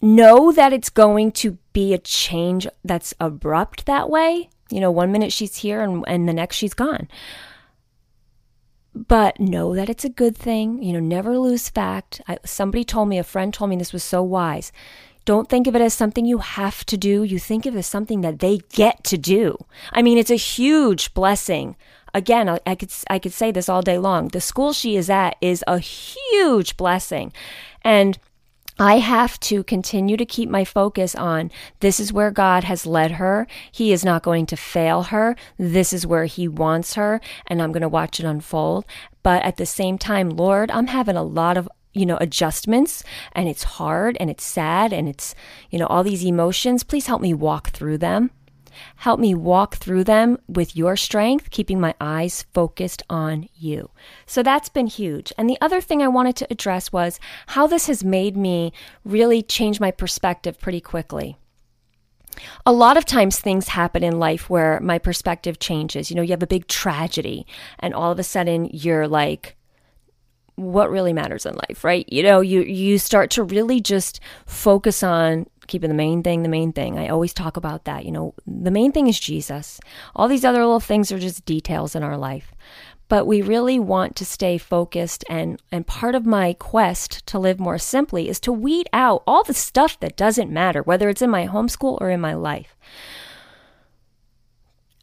Know 0.00 0.52
that 0.52 0.72
it's 0.72 0.90
going 0.90 1.32
to 1.32 1.58
be 1.72 1.92
a 1.92 1.98
change 1.98 2.66
that's 2.84 3.14
abrupt 3.18 3.86
that 3.86 4.10
way. 4.10 4.50
You 4.70 4.80
know, 4.80 4.90
one 4.90 5.10
minute 5.10 5.32
she's 5.32 5.56
here 5.56 5.80
and, 5.80 6.04
and 6.06 6.28
the 6.28 6.34
next 6.34 6.56
she's 6.56 6.74
gone. 6.74 7.08
But 8.94 9.40
know 9.40 9.74
that 9.74 9.88
it's 9.88 10.04
a 10.04 10.10
good 10.10 10.36
thing. 10.36 10.82
You 10.82 10.92
know, 10.92 11.00
never 11.00 11.38
lose 11.38 11.68
fact. 11.68 12.20
I, 12.28 12.38
somebody 12.44 12.84
told 12.84 13.08
me, 13.08 13.18
a 13.18 13.24
friend 13.24 13.52
told 13.52 13.70
me 13.70 13.76
this 13.76 13.92
was 13.92 14.04
so 14.04 14.22
wise. 14.22 14.70
Don't 15.28 15.50
think 15.50 15.66
of 15.66 15.76
it 15.76 15.82
as 15.82 15.92
something 15.92 16.24
you 16.24 16.38
have 16.38 16.86
to 16.86 16.96
do. 16.96 17.22
You 17.22 17.38
think 17.38 17.66
of 17.66 17.76
it 17.76 17.80
as 17.80 17.86
something 17.86 18.22
that 18.22 18.38
they 18.38 18.60
get 18.70 19.04
to 19.04 19.18
do. 19.18 19.58
I 19.92 20.00
mean, 20.00 20.16
it's 20.16 20.30
a 20.30 20.36
huge 20.36 21.12
blessing. 21.12 21.76
Again, 22.14 22.48
I, 22.48 22.60
I 22.64 22.74
could 22.74 22.90
I 23.10 23.18
could 23.18 23.34
say 23.34 23.52
this 23.52 23.68
all 23.68 23.82
day 23.82 23.98
long. 23.98 24.28
The 24.28 24.40
school 24.40 24.72
she 24.72 24.96
is 24.96 25.10
at 25.10 25.36
is 25.42 25.62
a 25.66 25.80
huge 25.80 26.78
blessing, 26.78 27.34
and 27.82 28.18
I 28.78 29.00
have 29.00 29.38
to 29.40 29.64
continue 29.64 30.16
to 30.16 30.24
keep 30.24 30.48
my 30.48 30.64
focus 30.64 31.14
on 31.14 31.50
this 31.80 32.00
is 32.00 32.10
where 32.10 32.30
God 32.30 32.64
has 32.64 32.86
led 32.86 33.10
her. 33.12 33.46
He 33.70 33.92
is 33.92 34.06
not 34.06 34.22
going 34.22 34.46
to 34.46 34.56
fail 34.56 35.02
her. 35.14 35.36
This 35.58 35.92
is 35.92 36.06
where 36.06 36.24
He 36.24 36.48
wants 36.48 36.94
her, 36.94 37.20
and 37.46 37.60
I'm 37.60 37.72
going 37.72 37.82
to 37.82 37.88
watch 37.88 38.18
it 38.18 38.24
unfold. 38.24 38.86
But 39.22 39.42
at 39.42 39.58
the 39.58 39.66
same 39.66 39.98
time, 39.98 40.30
Lord, 40.30 40.70
I'm 40.70 40.86
having 40.86 41.16
a 41.16 41.22
lot 41.22 41.58
of 41.58 41.68
you 41.98 42.06
know, 42.06 42.18
adjustments 42.20 43.02
and 43.32 43.48
it's 43.48 43.62
hard 43.62 44.16
and 44.20 44.30
it's 44.30 44.44
sad 44.44 44.92
and 44.92 45.08
it's, 45.08 45.34
you 45.70 45.78
know, 45.78 45.86
all 45.86 46.04
these 46.04 46.24
emotions. 46.24 46.84
Please 46.84 47.06
help 47.06 47.20
me 47.20 47.34
walk 47.34 47.70
through 47.70 47.98
them. 47.98 48.30
Help 48.96 49.18
me 49.18 49.34
walk 49.34 49.76
through 49.76 50.04
them 50.04 50.38
with 50.46 50.76
your 50.76 50.96
strength, 50.96 51.50
keeping 51.50 51.80
my 51.80 51.94
eyes 52.00 52.44
focused 52.54 53.02
on 53.10 53.48
you. 53.56 53.90
So 54.24 54.42
that's 54.42 54.68
been 54.68 54.86
huge. 54.86 55.32
And 55.36 55.50
the 55.50 55.58
other 55.60 55.80
thing 55.80 56.02
I 56.02 56.08
wanted 56.08 56.36
to 56.36 56.46
address 56.50 56.92
was 56.92 57.18
how 57.48 57.66
this 57.66 57.86
has 57.86 58.04
made 58.04 58.36
me 58.36 58.72
really 59.04 59.42
change 59.42 59.80
my 59.80 59.90
perspective 59.90 60.60
pretty 60.60 60.80
quickly. 60.80 61.36
A 62.64 62.72
lot 62.72 62.96
of 62.96 63.04
times 63.04 63.40
things 63.40 63.68
happen 63.68 64.04
in 64.04 64.20
life 64.20 64.48
where 64.48 64.78
my 64.80 64.98
perspective 64.98 65.58
changes. 65.58 66.08
You 66.08 66.16
know, 66.16 66.22
you 66.22 66.30
have 66.30 66.42
a 66.42 66.46
big 66.46 66.68
tragedy 66.68 67.46
and 67.80 67.92
all 67.92 68.12
of 68.12 68.18
a 68.18 68.22
sudden 68.22 68.70
you're 68.72 69.08
like, 69.08 69.56
what 70.58 70.90
really 70.90 71.12
matters 71.12 71.46
in 71.46 71.54
life, 71.54 71.84
right? 71.84 72.04
You 72.12 72.22
know, 72.22 72.40
you 72.40 72.62
you 72.62 72.98
start 72.98 73.30
to 73.32 73.44
really 73.44 73.80
just 73.80 74.20
focus 74.46 75.02
on 75.02 75.46
keeping 75.68 75.88
the 75.88 75.94
main 75.94 76.22
thing 76.22 76.42
the 76.42 76.48
main 76.48 76.72
thing. 76.72 76.98
I 76.98 77.08
always 77.08 77.32
talk 77.32 77.56
about 77.56 77.84
that, 77.84 78.04
you 78.04 78.10
know, 78.10 78.34
the 78.46 78.70
main 78.70 78.90
thing 78.90 79.06
is 79.06 79.20
Jesus. 79.20 79.80
All 80.16 80.28
these 80.28 80.44
other 80.44 80.60
little 80.60 80.80
things 80.80 81.12
are 81.12 81.18
just 81.18 81.44
details 81.44 81.94
in 81.94 82.02
our 82.02 82.16
life. 82.16 82.52
But 83.08 83.26
we 83.26 83.40
really 83.40 83.78
want 83.78 84.16
to 84.16 84.24
stay 84.24 84.58
focused 84.58 85.24
and 85.30 85.62
and 85.70 85.86
part 85.86 86.14
of 86.14 86.26
my 86.26 86.54
quest 86.54 87.24
to 87.26 87.38
live 87.38 87.60
more 87.60 87.78
simply 87.78 88.28
is 88.28 88.40
to 88.40 88.52
weed 88.52 88.88
out 88.92 89.22
all 89.26 89.44
the 89.44 89.54
stuff 89.54 89.98
that 90.00 90.16
doesn't 90.16 90.50
matter, 90.50 90.82
whether 90.82 91.08
it's 91.08 91.22
in 91.22 91.30
my 91.30 91.46
homeschool 91.46 91.98
or 92.00 92.10
in 92.10 92.20
my 92.20 92.34
life. 92.34 92.76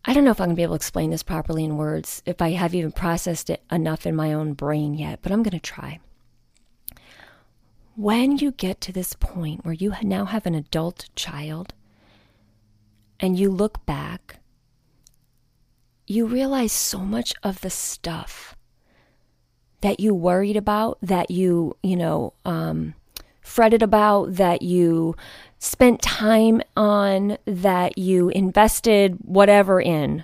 I 0.08 0.14
don't 0.14 0.24
know 0.24 0.32
if 0.32 0.40
I'm 0.40 0.48
going 0.48 0.56
to 0.56 0.60
be 0.60 0.64
able 0.64 0.76
to 0.76 0.82
explain 0.82 1.10
this 1.10 1.24
properly 1.24 1.64
in 1.64 1.78
words, 1.78 2.22
if 2.26 2.42
I 2.42 2.52
have 2.52 2.76
even 2.76 2.92
processed 2.92 3.50
it 3.50 3.64
enough 3.72 4.06
in 4.06 4.16
my 4.16 4.34
own 4.34 4.54
brain 4.54 4.94
yet, 4.94 5.20
but 5.22 5.32
I'm 5.32 5.42
going 5.42 5.52
to 5.52 5.60
try. 5.60 6.00
When 7.96 8.38
you 8.38 8.52
get 8.52 8.82
to 8.82 8.92
this 8.92 9.14
point 9.14 9.66
where 9.66 9.74
you 9.74 9.94
now 10.04 10.26
have 10.26 10.46
an 10.46 10.54
adult 10.54 11.10
child 11.16 11.74
and 13.20 13.40
you 13.40 13.50
look 13.50 13.86
back, 13.86 14.38
you 16.06 16.28
realize 16.28 16.72
so 16.72 17.00
much 17.00 17.34
of 17.42 17.62
the 17.62 17.70
stuff 17.70 18.56
that 19.82 20.00
you 20.00 20.14
worried 20.14 20.58
about, 20.58 21.00
that 21.02 21.32
you, 21.32 21.78
you 21.82 21.96
know, 21.96 22.34
um, 22.44 22.94
fretted 23.42 23.82
about, 23.82 24.36
that 24.36 24.62
you 24.62 25.16
spent 25.60 26.02
time 26.02 26.62
on, 26.76 27.38
that 27.46 27.98
you 27.98 28.30
invested 28.30 29.18
whatever 29.22 29.82
in, 29.82 30.24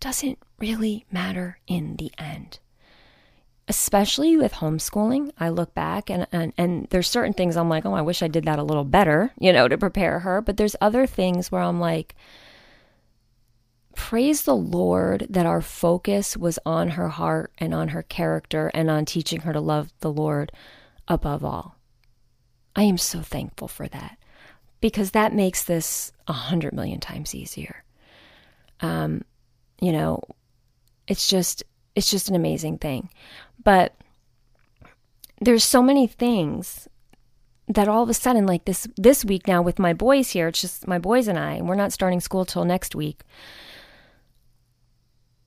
doesn't 0.00 0.38
really 0.58 1.06
matter 1.10 1.58
in 1.66 1.96
the 1.96 2.10
end. 2.18 2.58
Especially 3.68 4.36
with 4.36 4.54
homeschooling, 4.54 5.30
I 5.38 5.48
look 5.48 5.72
back 5.74 6.10
and, 6.10 6.26
and, 6.32 6.52
and 6.58 6.88
there's 6.90 7.08
certain 7.08 7.32
things 7.32 7.56
I'm 7.56 7.68
like, 7.68 7.86
oh, 7.86 7.94
I 7.94 8.02
wish 8.02 8.22
I 8.22 8.28
did 8.28 8.44
that 8.44 8.58
a 8.58 8.64
little 8.64 8.84
better, 8.84 9.32
you 9.38 9.52
know, 9.52 9.68
to 9.68 9.78
prepare 9.78 10.18
her. 10.20 10.40
But 10.40 10.56
there's 10.56 10.74
other 10.80 11.06
things 11.06 11.52
where 11.52 11.62
I'm 11.62 11.78
like, 11.78 12.16
praise 13.94 14.42
the 14.42 14.56
Lord 14.56 15.26
that 15.30 15.46
our 15.46 15.60
focus 15.60 16.36
was 16.36 16.58
on 16.66 16.88
her 16.90 17.08
heart 17.08 17.52
and 17.58 17.72
on 17.72 17.88
her 17.88 18.02
character 18.02 18.70
and 18.74 18.90
on 18.90 19.04
teaching 19.04 19.42
her 19.42 19.52
to 19.52 19.60
love 19.60 19.92
the 20.00 20.12
Lord 20.12 20.50
above 21.06 21.44
all. 21.44 21.76
I 22.74 22.82
am 22.84 22.98
so 22.98 23.20
thankful 23.20 23.68
for 23.68 23.88
that 23.88 24.18
because 24.80 25.10
that 25.12 25.34
makes 25.34 25.64
this 25.64 26.12
a 26.26 26.32
hundred 26.32 26.72
million 26.72 27.00
times 27.00 27.34
easier. 27.34 27.84
Um, 28.80 29.22
you 29.80 29.92
know, 29.92 30.22
it's 31.06 31.28
just 31.28 31.62
it's 31.94 32.10
just 32.10 32.28
an 32.28 32.34
amazing 32.34 32.78
thing. 32.78 33.10
But 33.62 33.94
there's 35.40 35.64
so 35.64 35.82
many 35.82 36.06
things 36.06 36.88
that 37.68 37.88
all 37.88 38.02
of 38.02 38.08
a 38.08 38.14
sudden 38.14 38.46
like 38.46 38.64
this 38.64 38.86
this 38.96 39.24
week 39.24 39.46
now 39.46 39.62
with 39.62 39.78
my 39.78 39.92
boys 39.92 40.30
here 40.30 40.48
it's 40.48 40.60
just 40.60 40.86
my 40.86 40.98
boys 40.98 41.28
and 41.28 41.38
I 41.38 41.60
we're 41.62 41.74
not 41.74 41.92
starting 41.92 42.20
school 42.20 42.44
till 42.44 42.64
next 42.64 42.94
week 42.94 43.22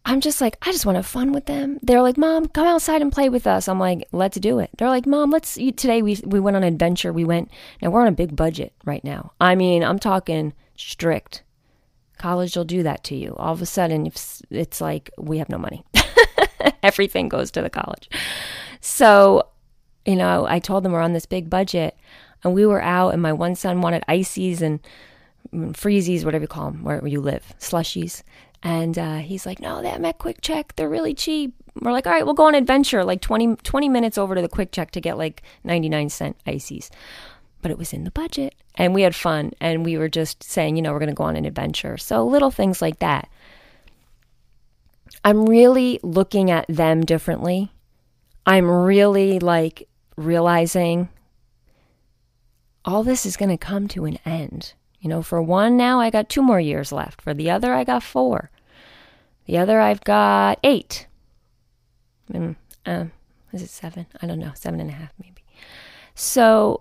I'm 0.06 0.22
just 0.22 0.40
like 0.40 0.58
I 0.62 0.72
just 0.72 0.86
want 0.86 0.96
to 0.96 1.00
have 1.00 1.08
fun 1.08 1.32
with 1.32 1.48
them. 1.48 1.80
They're 1.82 2.02
like 2.02 2.18
mom 2.18 2.48
come 2.48 2.68
outside 2.68 3.02
and 3.02 3.12
play 3.12 3.28
with 3.28 3.48
us. 3.48 3.68
I'm 3.68 3.80
like 3.80 4.08
let's 4.12 4.40
do 4.40 4.60
it. 4.60 4.70
They're 4.78 4.90
like 4.90 5.08
mom 5.08 5.32
let's 5.32 5.56
today 5.56 6.04
we 6.04 6.22
we 6.24 6.40
went 6.40 6.56
on 6.56 6.64
an 6.64 6.72
adventure. 6.72 7.12
We 7.12 7.26
went 7.26 7.50
now 7.82 7.90
we're 7.90 8.02
on 8.02 8.08
a 8.08 8.12
big 8.12 8.36
budget 8.36 8.74
right 8.86 9.04
now. 9.04 9.32
I 9.42 9.56
mean 9.56 9.84
I'm 9.84 9.98
talking 9.98 10.54
strict. 10.76 11.42
College 12.20 12.56
will 12.56 12.66
do 12.66 12.84
that 12.84 13.04
to 13.06 13.16
you. 13.16 13.36
All 13.38 13.54
of 13.54 13.62
a 13.62 13.66
sudden 13.66 14.12
it's 14.52 14.80
like 14.80 15.10
we 15.18 15.40
have 15.40 15.50
no 15.50 15.58
money. 15.58 15.84
Everything 16.84 17.28
goes 17.28 17.50
to 17.52 17.62
the 17.62 17.70
college. 17.70 18.10
So 18.82 19.48
you 20.06 20.16
know, 20.16 20.46
I 20.48 20.60
told 20.60 20.84
them 20.84 20.92
we're 20.92 21.02
on 21.02 21.14
this 21.14 21.26
big 21.26 21.50
budget 21.50 21.98
and 22.44 22.54
we 22.54 22.66
were 22.68 22.82
out 22.82 23.10
and 23.10 23.24
my 23.24 23.34
one 23.34 23.56
son 23.56 23.82
wanted 23.82 24.04
ices 24.08 24.62
and 24.62 24.80
mm, 25.52 25.74
freezies, 25.74 26.24
whatever 26.24 26.44
you 26.44 26.48
call 26.48 26.70
them, 26.70 26.84
where 26.84 27.06
you 27.08 27.22
live, 27.22 27.56
slushies. 27.60 28.22
And 28.64 28.98
uh, 28.98 29.18
he's 29.18 29.46
like, 29.46 29.60
no, 29.60 29.82
that 29.82 30.04
at 30.04 30.20
QuickChek. 30.20 30.76
They're 30.76 30.90
really 30.90 31.14
cheap. 31.14 31.54
We're 31.82 31.92
like, 31.92 32.08
all 32.08 32.14
right, 32.14 32.26
we'll 32.26 32.34
go 32.34 32.48
on 32.48 32.56
adventure, 32.56 33.04
like 33.04 33.22
20, 33.22 33.58
20 33.58 33.90
minutes 33.90 34.18
over 34.18 34.34
to 34.34 34.42
the 34.42 34.50
QuickChek 34.50 34.92
to 34.92 35.02
get 35.02 35.18
like 35.18 35.44
99 35.64 36.10
cent 36.10 36.38
ices. 36.48 36.90
But 37.62 37.72
it 37.72 37.78
was 37.78 37.94
in 37.94 38.04
the 38.04 38.12
budget 38.12 38.56
and 38.76 38.94
we 38.94 39.02
had 39.02 39.16
fun 39.16 39.52
and 39.60 39.84
we 39.86 39.98
were 39.98 40.10
just 40.10 40.44
saying, 40.44 40.76
you 40.76 40.82
know, 40.82 40.94
we're 40.94 41.00
going 41.00 41.10
to 41.10 41.16
go 41.16 41.24
on 41.24 41.36
an 41.36 41.46
adventure. 41.46 41.98
So 41.98 42.26
little 42.26 42.52
things 42.52 42.82
like 42.82 43.00
that. 43.00 43.30
I'm 45.24 45.46
really 45.46 46.00
looking 46.04 46.52
at 46.52 46.66
them 46.68 47.02
differently. 47.04 47.72
I'm 48.46 48.70
really 48.70 49.40
like 49.40 49.88
realizing 50.16 51.10
all 52.86 53.04
this 53.04 53.26
is 53.26 53.36
going 53.36 53.50
to 53.50 53.58
come 53.58 53.88
to 53.90 54.06
an 54.06 54.20
end. 54.26 54.74
You 55.06 55.10
know, 55.10 55.22
for 55.22 55.40
one 55.40 55.78
now, 55.78 56.00
I 56.00 56.10
got 56.10 56.30
two 56.30 56.42
more 56.42 56.60
years 56.60 56.92
left. 56.92 57.22
For 57.22 57.36
the 57.36 57.52
other, 57.52 57.72
I 57.76 57.84
got 57.84 58.02
four. 58.02 58.50
The 59.46 59.60
other, 59.60 59.80
I've 59.80 60.04
got 60.04 60.58
eight. 60.64 61.06
Mm, 62.34 62.56
um, 62.88 63.12
is 63.54 63.62
it 63.62 63.70
seven? 63.70 64.08
I 64.24 64.26
don't 64.26 64.40
know, 64.40 64.54
seven 64.56 64.80
and 64.80 64.90
a 64.90 64.94
half 64.94 65.14
maybe. 65.22 65.44
So, 66.16 66.80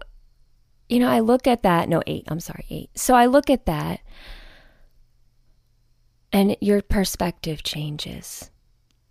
you 0.88 1.00
know, 1.00 1.10
I 1.10 1.20
look 1.20 1.46
at 1.46 1.64
that. 1.64 1.86
No, 1.90 2.02
eight. 2.06 2.24
I'm 2.28 2.40
sorry, 2.40 2.64
eight. 2.70 2.88
So 2.94 3.14
I 3.14 3.26
look 3.26 3.50
at 3.50 3.66
that, 3.66 4.00
and 6.32 6.56
your 6.62 6.80
perspective 6.80 7.62
changes. 7.62 8.50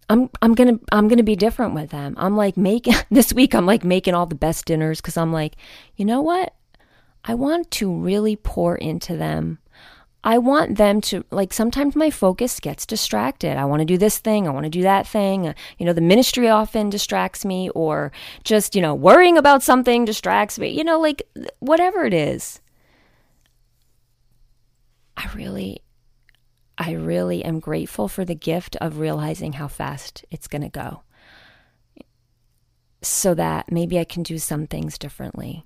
I'm 0.10 0.28
I'm 0.41 0.56
gonna 0.56 0.80
I'm 0.91 1.08
gonna 1.08 1.21
be 1.21 1.36
different 1.36 1.76
with 1.76 1.91
them. 1.91 2.15
I'm 2.17 2.36
like 2.36 2.58
making 2.58 2.95
this 3.12 3.32
week. 3.32 3.54
I'm 3.54 3.67
like 3.67 3.84
making 3.84 4.15
all 4.15 4.26
the 4.26 4.34
best 4.34 4.65
dinners 4.65 5.02
because 5.02 5.17
I'm 5.17 5.32
like, 5.32 5.56
you 5.97 6.04
know 6.04 6.21
what? 6.21 6.56
I 7.24 7.36
want 7.36 7.72
to 7.72 7.94
really 7.94 8.36
pour 8.36 8.76
into 8.76 9.16
them. 9.16 9.60
I 10.26 10.38
want 10.38 10.78
them 10.78 11.02
to 11.02 11.26
like. 11.32 11.52
Sometimes 11.52 11.96
my 11.96 12.10
focus 12.10 12.62
gets 12.62 12.86
distracted. 12.86 13.58
I 13.58 13.66
want 13.66 13.82
to 13.82 13.86
do 13.86 13.98
this 13.98 14.20
thing. 14.20 14.48
I 14.48 14.52
want 14.52 14.64
to 14.66 14.70
do 14.70 14.84
that 14.84 15.06
thing. 15.06 15.48
Uh, 15.48 15.54
you 15.78 15.86
know, 15.86 15.92
the 15.92 16.00
ministry 16.00 16.48
often 16.48 16.90
distracts 16.90 17.44
me, 17.44 17.70
or 17.72 18.14
just 18.46 18.74
you 18.74 18.82
know 18.82 18.96
worrying 18.96 19.38
about 19.38 19.64
something 19.64 20.06
distracts 20.06 20.58
me. 20.58 20.70
You 20.70 20.86
know, 20.86 21.00
like 21.00 21.24
whatever 21.60 22.06
it 22.06 22.14
is. 22.14 22.62
I 25.18 25.30
really 25.36 25.82
I 26.78 26.94
really 26.94 27.44
am 27.44 27.60
grateful 27.60 28.08
for 28.08 28.26
the 28.26 28.36
gift 28.36 28.76
of 28.78 29.00
realizing 29.00 29.54
how 29.54 29.68
fast 29.68 30.26
it's 30.32 30.48
going 30.48 30.64
to 30.64 30.70
go 30.70 31.04
so 33.02 33.34
that 33.34 33.72
maybe 33.72 34.00
I 34.00 34.06
can 34.06 34.24
do 34.24 34.38
some 34.38 34.66
things 34.66 34.98
differently. 34.98 35.66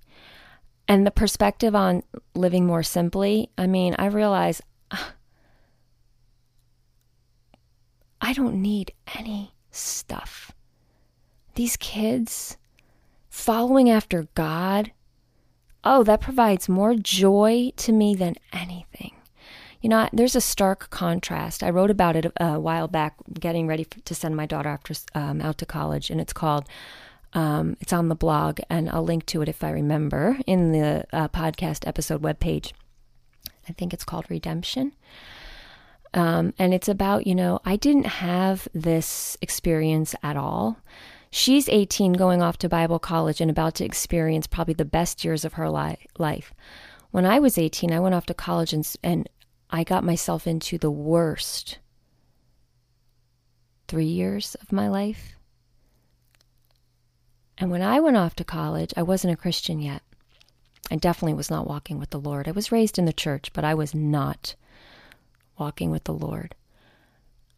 And 0.88 1.06
the 1.06 1.12
perspective 1.12 1.76
on 1.76 2.04
living 2.34 2.66
more 2.66 2.84
simply, 2.84 3.50
I 3.58 3.68
mean, 3.68 3.96
I 4.00 4.06
realize 4.06 4.62
I 8.22 8.34
don't 8.34 8.62
need 8.62 8.94
any 9.18 9.54
stuff. 9.72 10.52
These 11.56 11.78
kids 11.78 12.58
following 13.30 13.90
after 13.90 14.28
God, 14.36 14.92
oh, 15.84 16.04
that 16.04 16.22
provides 16.22 16.70
more 16.70 16.96
joy 16.96 17.72
to 17.78 17.92
me 17.92 18.16
than 18.16 18.36
anything. 18.54 19.14
You 19.82 19.90
know, 19.90 20.10
there's 20.12 20.36
a 20.36 20.42
stark 20.42 20.90
contrast. 20.90 21.62
I 21.64 21.70
wrote 21.70 21.92
about 21.92 22.16
it 22.16 22.32
a 22.40 22.60
while 22.60 22.88
back, 22.88 23.16
getting 23.40 23.68
ready 23.68 23.86
to 23.86 24.16
send 24.16 24.36
my 24.36 24.46
daughter 24.46 24.70
after 24.70 24.96
um, 25.14 25.42
out 25.42 25.58
to 25.60 25.66
college, 25.66 26.10
and 26.10 26.20
it's 26.20 26.34
called. 26.34 26.66
Um, 27.38 27.78
it's 27.80 27.94
on 27.94 28.08
the 28.08 28.16
blog, 28.16 28.62
and 28.68 28.90
I'll 28.90 29.04
link 29.04 29.28
to 29.28 29.44
it 29.44 29.48
if 29.48 29.64
I 29.64 29.70
remember 29.70 30.40
in 30.48 30.72
the 30.72 31.06
uh, 31.14 31.28
podcast 31.28 31.88
episode 31.88 32.24
webpage. 32.24 32.72
I 33.70 33.74
think 33.74 33.94
it's 33.94 34.04
called 34.04 34.26
Redemption. 34.28 34.94
Um, 36.16 36.56
and 36.58 36.74
it's 36.74 36.90
about, 36.90 37.28
you 37.28 37.36
know, 37.36 37.60
I 37.64 37.76
didn't 37.76 38.08
have 38.08 38.68
this 38.74 39.38
experience 39.40 40.16
at 40.24 40.36
all. 40.36 40.80
She's 41.30 41.70
18, 41.70 42.14
going 42.14 42.42
off 42.42 42.58
to 42.58 42.70
Bible 42.70 42.98
college 42.98 43.40
and 43.40 43.52
about 43.52 43.76
to 43.76 43.86
experience 43.86 44.48
probably 44.48 44.74
the 44.74 44.84
best 44.84 45.24
years 45.24 45.46
of 45.46 45.54
her 45.54 45.70
li- 45.70 46.08
life. 46.18 46.56
When 47.12 47.28
I 47.28 47.38
was 47.38 47.60
18, 47.60 47.94
I 47.94 48.00
went 48.00 48.16
off 48.16 48.26
to 48.28 48.34
college 48.34 48.74
and, 48.74 48.92
and 49.04 49.30
I 49.70 49.84
got 49.84 50.04
myself 50.04 50.48
into 50.48 50.80
the 50.80 50.90
worst 50.90 51.78
three 53.88 54.06
years 54.06 54.56
of 54.56 54.72
my 54.72 54.88
life. 54.88 55.37
And 57.58 57.72
when 57.72 57.82
I 57.82 58.00
went 58.00 58.18
off 58.18 58.36
to 58.36 58.44
college, 58.44 58.94
I 58.96 59.02
wasn't 59.02 59.34
a 59.34 59.38
Christian 59.38 59.80
yet. 59.80 60.04
I 60.92 60.96
definitely 60.96 61.34
was 61.34 61.50
not 61.50 61.68
walking 61.68 62.00
with 62.00 62.12
the 62.12 62.20
Lord. 62.20 62.48
I 62.48 62.52
was 62.52 62.72
raised 62.72 62.98
in 62.98 63.06
the 63.06 63.14
church, 63.14 63.52
but 63.54 63.64
I 63.64 63.74
was 63.74 63.94
not 63.94 64.56
walking 65.58 65.92
with 65.92 66.04
the 66.04 66.14
Lord. 66.14 66.56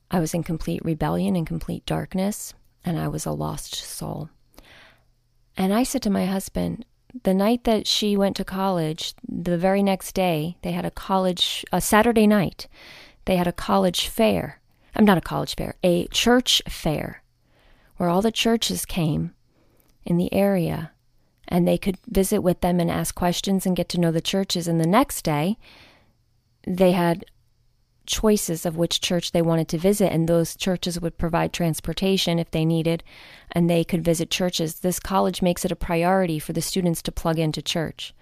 I 0.09 0.19
was 0.19 0.33
in 0.33 0.43
complete 0.43 0.83
rebellion 0.83 1.35
and 1.35 1.45
complete 1.45 1.85
darkness, 1.85 2.53
and 2.83 2.97
I 2.97 3.07
was 3.07 3.25
a 3.25 3.31
lost 3.31 3.75
soul. 3.75 4.29
And 5.55 5.73
I 5.73 5.83
said 5.83 6.01
to 6.03 6.09
my 6.09 6.25
husband, 6.25 6.85
the 7.23 7.33
night 7.33 7.65
that 7.65 7.85
she 7.85 8.15
went 8.15 8.35
to 8.37 8.45
college, 8.45 9.13
the 9.27 9.57
very 9.57 9.83
next 9.83 10.13
day, 10.13 10.57
they 10.61 10.71
had 10.71 10.85
a 10.85 10.91
college, 10.91 11.65
a 11.71 11.81
Saturday 11.81 12.25
night, 12.25 12.67
they 13.25 13.35
had 13.35 13.47
a 13.47 13.51
college 13.51 14.07
fair. 14.07 14.59
I'm 14.95 15.05
not 15.05 15.17
a 15.17 15.21
college 15.21 15.55
fair, 15.55 15.75
a 15.83 16.07
church 16.07 16.61
fair, 16.67 17.21
where 17.97 18.09
all 18.09 18.21
the 18.21 18.31
churches 18.31 18.85
came 18.85 19.33
in 20.05 20.17
the 20.17 20.33
area 20.33 20.91
and 21.49 21.67
they 21.67 21.77
could 21.77 21.97
visit 22.07 22.41
with 22.41 22.61
them 22.61 22.79
and 22.79 22.89
ask 22.89 23.15
questions 23.15 23.65
and 23.65 23.75
get 23.75 23.89
to 23.89 23.99
know 23.99 24.11
the 24.11 24.21
churches. 24.21 24.67
And 24.67 24.79
the 24.79 24.87
next 24.87 25.23
day, 25.23 25.57
they 26.65 26.91
had 26.91 27.25
choices 28.05 28.65
of 28.65 28.77
which 28.77 29.01
church 29.01 29.31
they 29.31 29.41
wanted 29.41 29.67
to 29.67 29.77
visit, 29.77 30.11
and 30.11 30.27
those 30.27 30.55
churches 30.55 30.99
would 30.99 31.17
provide 31.17 31.51
transportation 31.51 32.39
if 32.39 32.51
they 32.51 32.65
needed, 32.65 33.03
and 33.51 33.69
they 33.69 33.83
could 33.83 34.03
visit 34.03 34.29
churches. 34.29 34.79
This 34.79 34.99
college 34.99 35.41
makes 35.41 35.65
it 35.65 35.71
a 35.71 35.75
priority 35.75 36.39
for 36.39 36.53
the 36.53 36.61
students 36.61 37.01
to 37.03 37.11
plug 37.11 37.39
into 37.39 37.61
church. 37.61 38.13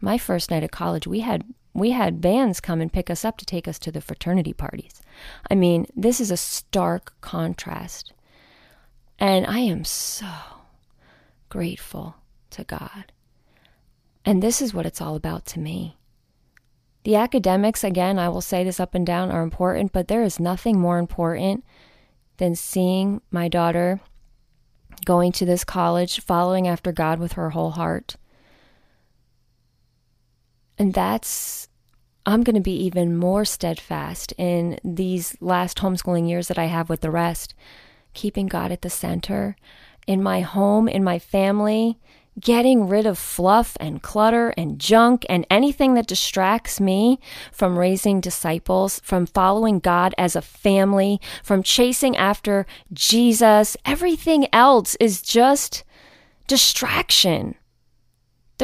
My 0.00 0.18
first 0.18 0.50
night 0.50 0.62
at 0.62 0.70
college, 0.70 1.06
we 1.06 1.20
had 1.20 1.44
we 1.72 1.90
had 1.90 2.20
bands 2.20 2.60
come 2.60 2.80
and 2.80 2.92
pick 2.92 3.10
us 3.10 3.24
up 3.24 3.36
to 3.38 3.44
take 3.44 3.66
us 3.66 3.80
to 3.80 3.90
the 3.90 4.00
fraternity 4.00 4.52
parties. 4.52 5.02
I 5.50 5.56
mean, 5.56 5.86
this 5.96 6.20
is 6.20 6.30
a 6.30 6.36
stark 6.36 7.14
contrast. 7.20 8.12
And 9.18 9.44
I 9.46 9.58
am 9.58 9.84
so 9.84 10.26
grateful 11.48 12.16
to 12.50 12.64
God. 12.64 13.12
And 14.24 14.42
this 14.42 14.62
is 14.62 14.72
what 14.72 14.86
it's 14.86 15.00
all 15.00 15.16
about 15.16 15.44
to 15.46 15.60
me. 15.60 15.96
The 17.04 17.16
academics, 17.16 17.84
again, 17.84 18.18
I 18.18 18.30
will 18.30 18.40
say 18.40 18.64
this 18.64 18.80
up 18.80 18.94
and 18.94 19.06
down, 19.06 19.30
are 19.30 19.42
important, 19.42 19.92
but 19.92 20.08
there 20.08 20.22
is 20.22 20.40
nothing 20.40 20.80
more 20.80 20.98
important 20.98 21.64
than 22.38 22.54
seeing 22.54 23.20
my 23.30 23.48
daughter 23.48 24.00
going 25.04 25.32
to 25.32 25.44
this 25.44 25.64
college, 25.64 26.20
following 26.20 26.66
after 26.66 26.92
God 26.92 27.18
with 27.18 27.32
her 27.32 27.50
whole 27.50 27.72
heart. 27.72 28.16
And 30.78 30.94
that's, 30.94 31.68
I'm 32.24 32.42
going 32.42 32.54
to 32.54 32.60
be 32.62 32.84
even 32.84 33.16
more 33.16 33.44
steadfast 33.44 34.32
in 34.38 34.78
these 34.82 35.36
last 35.40 35.78
homeschooling 35.78 36.28
years 36.28 36.48
that 36.48 36.58
I 36.58 36.66
have 36.66 36.88
with 36.88 37.02
the 37.02 37.10
rest, 37.10 37.54
keeping 38.14 38.46
God 38.46 38.72
at 38.72 38.82
the 38.82 38.90
center 38.90 39.56
in 40.06 40.22
my 40.22 40.40
home, 40.40 40.88
in 40.88 41.04
my 41.04 41.18
family, 41.18 41.98
getting 42.40 42.88
rid 42.88 43.06
of 43.06 43.18
fluff 43.18 43.76
and 43.78 44.02
clutter 44.02 44.52
and 44.56 44.78
junk 44.78 45.24
and 45.28 45.46
anything 45.50 45.94
that 45.94 46.06
distracts 46.06 46.80
me 46.80 47.20
from 47.52 47.78
raising 47.78 48.20
disciples, 48.20 49.00
from 49.04 49.26
following 49.26 49.78
God 49.78 50.14
as 50.18 50.34
a 50.34 50.42
family, 50.42 51.20
from 51.42 51.62
chasing 51.62 52.16
after 52.16 52.66
Jesus. 52.92 53.76
Everything 53.84 54.48
else 54.52 54.96
is 54.96 55.22
just 55.22 55.84
distraction. 56.46 57.54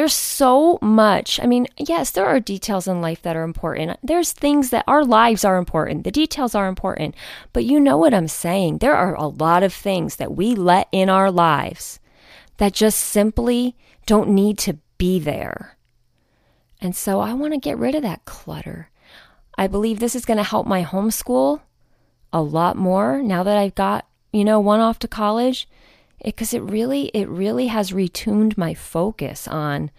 There's 0.01 0.15
so 0.15 0.79
much. 0.81 1.39
I 1.43 1.47
mean, 1.47 1.67
yes, 1.77 2.11
there 2.11 2.25
are 2.25 2.41
details 2.41 2.89
in 2.89 3.03
life 3.03 3.21
that 3.21 3.37
are 3.37 3.43
important. 3.43 3.99
There's 4.03 4.33
things 4.33 4.71
that 4.71 4.85
our 4.89 5.05
lives 5.05 5.45
are 5.45 5.59
important. 5.59 6.05
The 6.05 6.11
details 6.11 6.55
are 6.55 6.69
important. 6.69 7.15
But 7.53 7.67
you 7.67 7.79
know 7.79 7.99
what 7.99 8.15
I'm 8.15 8.27
saying. 8.27 8.79
There 8.79 8.97
are 8.97 9.15
a 9.15 9.27
lot 9.27 9.63
of 9.63 9.75
things 9.75 10.17
that 10.17 10.35
we 10.35 10.55
let 10.55 10.89
in 10.91 11.11
our 11.11 11.31
lives 11.31 12.01
that 12.57 12.73
just 12.73 12.99
simply 12.99 13.77
don't 14.07 14.31
need 14.31 14.57
to 14.61 14.79
be 14.97 15.19
there. 15.19 15.77
And 16.81 16.97
so 16.97 17.21
I 17.21 17.35
want 17.35 17.53
to 17.53 17.61
get 17.61 17.77
rid 17.77 17.95
of 17.95 18.01
that 18.01 18.25
clutter. 18.25 18.89
I 19.59 19.67
believe 19.67 20.01
this 20.01 20.17
is 20.17 20.25
going 20.25 20.39
to 20.39 20.45
help 20.45 20.67
my 20.67 20.83
homeschool 20.83 21.61
a 22.33 22.41
lot 22.41 22.75
more 22.75 23.21
now 23.21 23.43
that 23.43 23.59
I've 23.59 23.75
got, 23.75 24.07
you 24.33 24.47
know, 24.47 24.61
one 24.61 24.81
off 24.81 24.99
to 25.01 25.09
college 25.09 25.69
because 26.25 26.55
it, 26.55 26.59
it 26.59 26.71
really 26.71 27.07
it 27.15 27.29
really 27.29 27.69
has 27.69 27.91
retuned 27.93 28.57
my 28.57 28.75
focus 28.75 29.49
on 29.49 29.91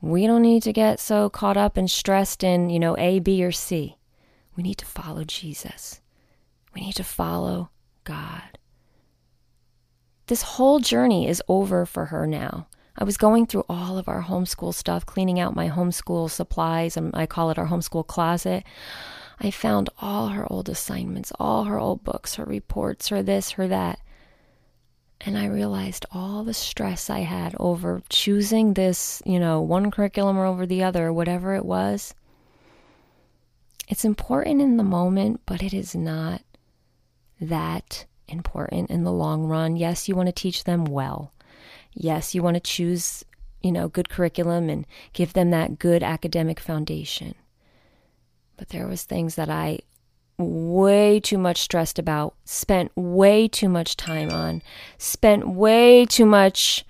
we 0.00 0.26
don't 0.26 0.42
need 0.42 0.62
to 0.62 0.72
get 0.72 1.00
so 1.00 1.28
caught 1.28 1.56
up 1.56 1.76
and 1.76 1.90
stressed 1.90 2.44
in, 2.44 2.70
you 2.70 2.78
know, 2.78 2.96
A, 2.98 3.18
B 3.18 3.44
or 3.44 3.50
C. 3.50 3.96
We 4.56 4.62
need 4.62 4.78
to 4.78 4.86
follow 4.86 5.24
Jesus. 5.24 6.00
We 6.74 6.82
need 6.82 6.94
to 6.94 7.04
follow 7.04 7.70
God. 8.04 8.58
This 10.28 10.42
whole 10.42 10.78
journey 10.78 11.26
is 11.26 11.42
over 11.48 11.84
for 11.84 12.06
her 12.06 12.26
now. 12.26 12.68
I 12.96 13.04
was 13.04 13.16
going 13.16 13.46
through 13.46 13.64
all 13.68 13.96
of 13.96 14.08
our 14.08 14.22
homeschool 14.22 14.74
stuff, 14.74 15.06
cleaning 15.06 15.40
out 15.40 15.56
my 15.56 15.68
homeschool 15.68 16.30
supplies, 16.30 16.96
and 16.96 17.14
I 17.14 17.26
call 17.26 17.50
it 17.50 17.58
our 17.58 17.68
homeschool 17.68 18.06
closet. 18.06 18.64
I 19.40 19.50
found 19.50 19.88
all 20.00 20.28
her 20.28 20.50
old 20.52 20.68
assignments, 20.68 21.32
all 21.38 21.64
her 21.64 21.78
old 21.78 22.04
books, 22.04 22.34
her 22.34 22.44
reports, 22.44 23.08
her 23.08 23.22
this, 23.22 23.52
her 23.52 23.68
that. 23.68 24.00
And 25.20 25.36
I 25.36 25.46
realized 25.46 26.06
all 26.12 26.44
the 26.44 26.54
stress 26.54 27.10
I 27.10 27.20
had 27.20 27.54
over 27.58 28.02
choosing 28.08 28.74
this, 28.74 29.20
you 29.26 29.40
know, 29.40 29.60
one 29.60 29.90
curriculum 29.90 30.38
or 30.38 30.44
over 30.46 30.64
the 30.64 30.84
other, 30.84 31.12
whatever 31.12 31.54
it 31.54 31.64
was. 31.64 32.14
It's 33.88 34.04
important 34.04 34.62
in 34.62 34.76
the 34.76 34.84
moment, 34.84 35.40
but 35.44 35.62
it 35.62 35.74
is 35.74 35.94
not 35.94 36.42
that 37.40 38.04
important 38.28 38.90
in 38.90 39.04
the 39.04 39.12
long 39.12 39.44
run. 39.46 39.76
Yes, 39.76 40.08
you 40.08 40.14
want 40.14 40.28
to 40.28 40.32
teach 40.32 40.64
them 40.64 40.84
well. 40.84 41.32
Yes, 41.94 42.34
you 42.34 42.42
want 42.42 42.54
to 42.54 42.60
choose, 42.60 43.24
you 43.62 43.72
know, 43.72 43.88
good 43.88 44.08
curriculum 44.08 44.68
and 44.68 44.86
give 45.14 45.32
them 45.32 45.50
that 45.50 45.78
good 45.78 46.02
academic 46.02 46.60
foundation. 46.60 47.34
But 48.56 48.68
there 48.68 48.86
was 48.86 49.02
things 49.02 49.34
that 49.34 49.48
I 49.48 49.80
way 50.38 51.20
too 51.20 51.38
much 51.38 51.58
stressed 51.58 51.98
about, 51.98 52.34
spent 52.44 52.92
way 52.96 53.48
too 53.48 53.68
much 53.68 53.96
time 53.96 54.30
on, 54.30 54.62
spent 54.96 55.48
way 55.48 56.06
too 56.06 56.26
much 56.26 56.84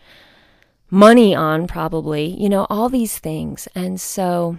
money 0.90 1.34
on 1.34 1.66
probably, 1.66 2.26
you 2.40 2.48
know, 2.48 2.66
all 2.68 2.88
these 2.88 3.18
things. 3.18 3.66
And 3.74 4.00
so 4.00 4.58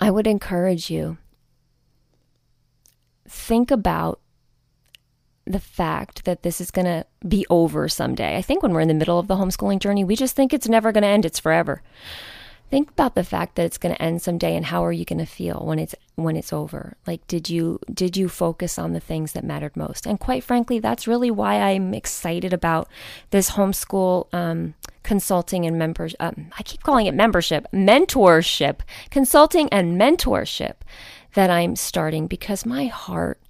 I 0.00 0.10
would 0.10 0.26
encourage 0.26 0.90
you 0.90 1.18
think 3.28 3.70
about 3.70 4.20
the 5.46 5.60
fact 5.60 6.24
that 6.24 6.42
this 6.42 6.60
is 6.60 6.70
going 6.70 6.86
to 6.86 7.06
be 7.26 7.46
over 7.48 7.88
someday. 7.88 8.36
I 8.36 8.42
think 8.42 8.62
when 8.62 8.72
we're 8.72 8.80
in 8.80 8.88
the 8.88 8.94
middle 8.94 9.18
of 9.18 9.28
the 9.28 9.36
homeschooling 9.36 9.78
journey, 9.78 10.02
we 10.02 10.16
just 10.16 10.34
think 10.34 10.52
it's 10.52 10.68
never 10.68 10.92
going 10.92 11.02
to 11.02 11.08
end, 11.08 11.24
it's 11.24 11.38
forever. 11.38 11.82
Think 12.68 12.90
about 12.90 13.14
the 13.14 13.22
fact 13.22 13.54
that 13.54 13.64
it's 13.64 13.78
going 13.78 13.94
to 13.94 14.02
end 14.02 14.22
someday 14.22 14.56
and 14.56 14.66
how 14.66 14.84
are 14.84 14.92
you 14.92 15.04
going 15.04 15.20
to 15.20 15.26
feel 15.26 15.62
when 15.64 15.78
it's 15.78 15.94
when 16.16 16.36
it's 16.36 16.52
over? 16.52 16.96
Like 17.06 17.24
did 17.28 17.48
you 17.48 17.78
did 17.92 18.16
you 18.16 18.28
focus 18.28 18.78
on 18.78 18.92
the 18.92 19.00
things 19.00 19.32
that 19.32 19.44
mattered 19.44 19.76
most? 19.76 20.04
And 20.04 20.18
quite 20.18 20.42
frankly, 20.42 20.80
that's 20.80 21.06
really 21.06 21.30
why 21.30 21.60
I'm 21.60 21.94
excited 21.94 22.52
about 22.52 22.88
this 23.30 23.50
homeschool 23.50 24.32
um, 24.34 24.74
consulting 25.04 25.64
and 25.64 25.78
members 25.78 26.16
um, 26.18 26.46
I 26.58 26.64
keep 26.64 26.82
calling 26.82 27.06
it 27.06 27.14
membership, 27.14 27.66
mentorship, 27.72 28.80
consulting 29.10 29.68
and 29.72 30.00
mentorship 30.00 30.74
that 31.34 31.50
I'm 31.50 31.76
starting 31.76 32.26
because 32.26 32.66
my 32.66 32.86
heart 32.86 33.40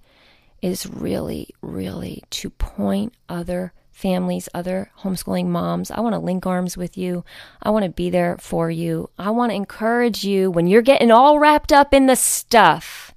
is 0.61 0.85
really, 0.85 1.49
really 1.61 2.23
to 2.31 2.49
point 2.49 3.13
other 3.29 3.73
families, 3.97 4.47
other 4.53 4.91
homeschooling 4.99 5.47
moms. 5.47 5.89
I 5.89 6.01
want 6.01 6.13
to 6.13 6.19
link 6.19 6.45
arms 6.45 6.77
with 6.77 6.97
you. 6.97 7.25
I 7.63 7.71
want 7.71 7.83
to 7.83 7.89
be 7.89 8.11
there 8.11 8.37
for 8.39 8.69
you. 8.69 9.09
I 9.17 9.31
want 9.31 9.49
to 9.49 9.55
encourage 9.55 10.23
you 10.23 10.51
when 10.51 10.67
you're 10.67 10.83
getting 10.83 11.09
all 11.09 11.39
wrapped 11.39 11.73
up 11.73 11.95
in 11.95 12.05
the 12.05 12.15
stuff 12.15 13.15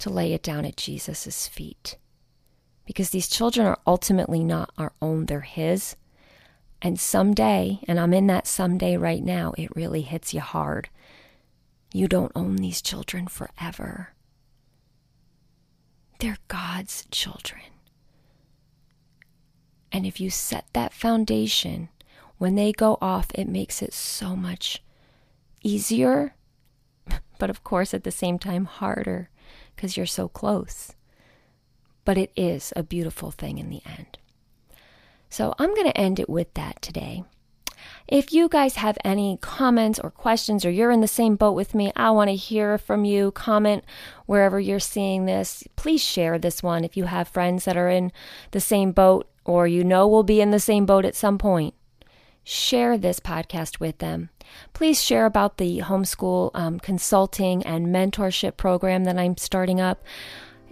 to 0.00 0.10
lay 0.10 0.34
it 0.34 0.42
down 0.42 0.66
at 0.66 0.76
Jesus' 0.76 1.48
feet. 1.48 1.96
Because 2.84 3.10
these 3.10 3.28
children 3.28 3.66
are 3.66 3.78
ultimately 3.86 4.44
not 4.44 4.70
our 4.76 4.92
own, 5.00 5.24
they're 5.24 5.40
His. 5.40 5.96
And 6.82 7.00
someday, 7.00 7.80
and 7.88 7.98
I'm 7.98 8.12
in 8.12 8.26
that 8.26 8.46
someday 8.46 8.98
right 8.98 9.24
now, 9.24 9.54
it 9.56 9.74
really 9.74 10.02
hits 10.02 10.34
you 10.34 10.40
hard. 10.40 10.90
You 11.94 12.08
don't 12.08 12.32
own 12.34 12.56
these 12.56 12.82
children 12.82 13.26
forever. 13.26 14.10
They're 16.18 16.36
God's 16.48 17.06
children. 17.10 17.62
And 19.94 20.04
if 20.04 20.18
you 20.18 20.28
set 20.28 20.66
that 20.72 20.92
foundation, 20.92 21.88
when 22.38 22.56
they 22.56 22.72
go 22.72 22.98
off, 23.00 23.28
it 23.32 23.48
makes 23.48 23.80
it 23.80 23.92
so 23.94 24.34
much 24.34 24.82
easier, 25.62 26.34
but 27.38 27.48
of 27.48 27.62
course, 27.62 27.94
at 27.94 28.02
the 28.02 28.10
same 28.10 28.36
time, 28.36 28.64
harder 28.64 29.30
because 29.76 29.96
you're 29.96 30.04
so 30.04 30.26
close. 30.26 30.94
But 32.04 32.18
it 32.18 32.32
is 32.34 32.72
a 32.74 32.82
beautiful 32.82 33.30
thing 33.30 33.58
in 33.58 33.70
the 33.70 33.82
end. 33.86 34.18
So 35.30 35.54
I'm 35.60 35.72
going 35.76 35.86
to 35.86 35.96
end 35.96 36.18
it 36.18 36.28
with 36.28 36.52
that 36.54 36.82
today. 36.82 37.22
If 38.08 38.32
you 38.32 38.48
guys 38.48 38.74
have 38.74 38.98
any 39.04 39.38
comments 39.40 40.00
or 40.00 40.10
questions, 40.10 40.64
or 40.64 40.70
you're 40.70 40.90
in 40.90 41.02
the 41.02 41.06
same 41.06 41.36
boat 41.36 41.52
with 41.52 41.72
me, 41.72 41.92
I 41.94 42.10
want 42.10 42.30
to 42.30 42.36
hear 42.36 42.78
from 42.78 43.04
you. 43.04 43.30
Comment 43.30 43.84
wherever 44.26 44.58
you're 44.58 44.80
seeing 44.80 45.26
this. 45.26 45.62
Please 45.76 46.02
share 46.02 46.36
this 46.36 46.64
one 46.64 46.82
if 46.82 46.96
you 46.96 47.04
have 47.04 47.28
friends 47.28 47.64
that 47.64 47.76
are 47.76 47.88
in 47.88 48.10
the 48.50 48.60
same 48.60 48.90
boat 48.90 49.28
or 49.44 49.66
you 49.66 49.84
know 49.84 50.06
will 50.08 50.22
be 50.22 50.40
in 50.40 50.50
the 50.50 50.60
same 50.60 50.86
boat 50.86 51.04
at 51.04 51.14
some 51.14 51.38
point. 51.38 51.74
Share 52.42 52.98
this 52.98 53.20
podcast 53.20 53.80
with 53.80 53.98
them. 53.98 54.28
Please 54.74 55.02
share 55.02 55.24
about 55.24 55.56
the 55.56 55.80
homeschool 55.80 56.50
um, 56.54 56.78
consulting 56.78 57.62
and 57.64 57.86
mentorship 57.86 58.56
program 58.56 59.04
that 59.04 59.18
I'm 59.18 59.36
starting 59.36 59.80
up. 59.80 60.04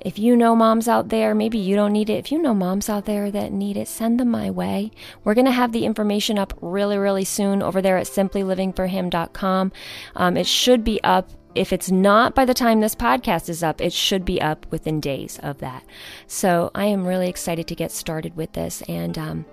If 0.05 0.19
you 0.19 0.37
know 0.37 0.57
moms 0.57 0.89
out 0.89 1.11
there, 1.11 1.35
maybe 1.35 1.59
you 1.59 1.77
don't 1.77 1.93
need 1.93 2.11
it. 2.11 2.19
If 2.19 2.33
you 2.33 2.43
know 2.43 2.55
moms 2.55 2.89
out 2.89 3.05
there 3.05 3.31
that 3.31 3.53
need 3.53 3.77
it, 3.77 3.87
send 3.87 4.19
them 4.19 4.31
my 4.31 4.51
way. 4.51 4.91
We're 5.23 5.35
going 5.35 5.47
to 5.47 5.53
have 5.53 5.71
the 5.71 5.85
information 5.85 6.39
up 6.39 6.59
really, 6.61 6.99
really 6.99 7.25
soon 7.25 7.63
over 7.63 7.81
there 7.81 7.97
at 7.97 8.07
simplylivingforhim.com. 8.07 9.73
Um, 10.17 10.37
it 10.37 10.47
should 10.47 10.83
be 10.83 11.03
up 11.05 11.31
if 11.55 11.73
it's 11.73 11.91
not 11.91 12.35
by 12.35 12.45
the 12.45 12.55
time 12.55 12.81
this 12.81 12.95
podcast 12.95 13.49
is 13.49 13.63
up, 13.63 13.81
it 13.81 13.93
should 13.93 14.25
be 14.25 14.41
up 14.41 14.67
within 14.71 15.01
days 15.01 15.39
of 15.43 15.59
that. 15.59 15.85
So 16.27 16.71
I 16.75 16.87
am 16.87 17.07
really 17.07 17.29
excited 17.29 17.67
to 17.69 17.75
get 17.75 17.91
started 17.91 18.37
with 18.37 18.53
this. 18.53 18.83
And 18.83 19.19
um, 19.19 19.45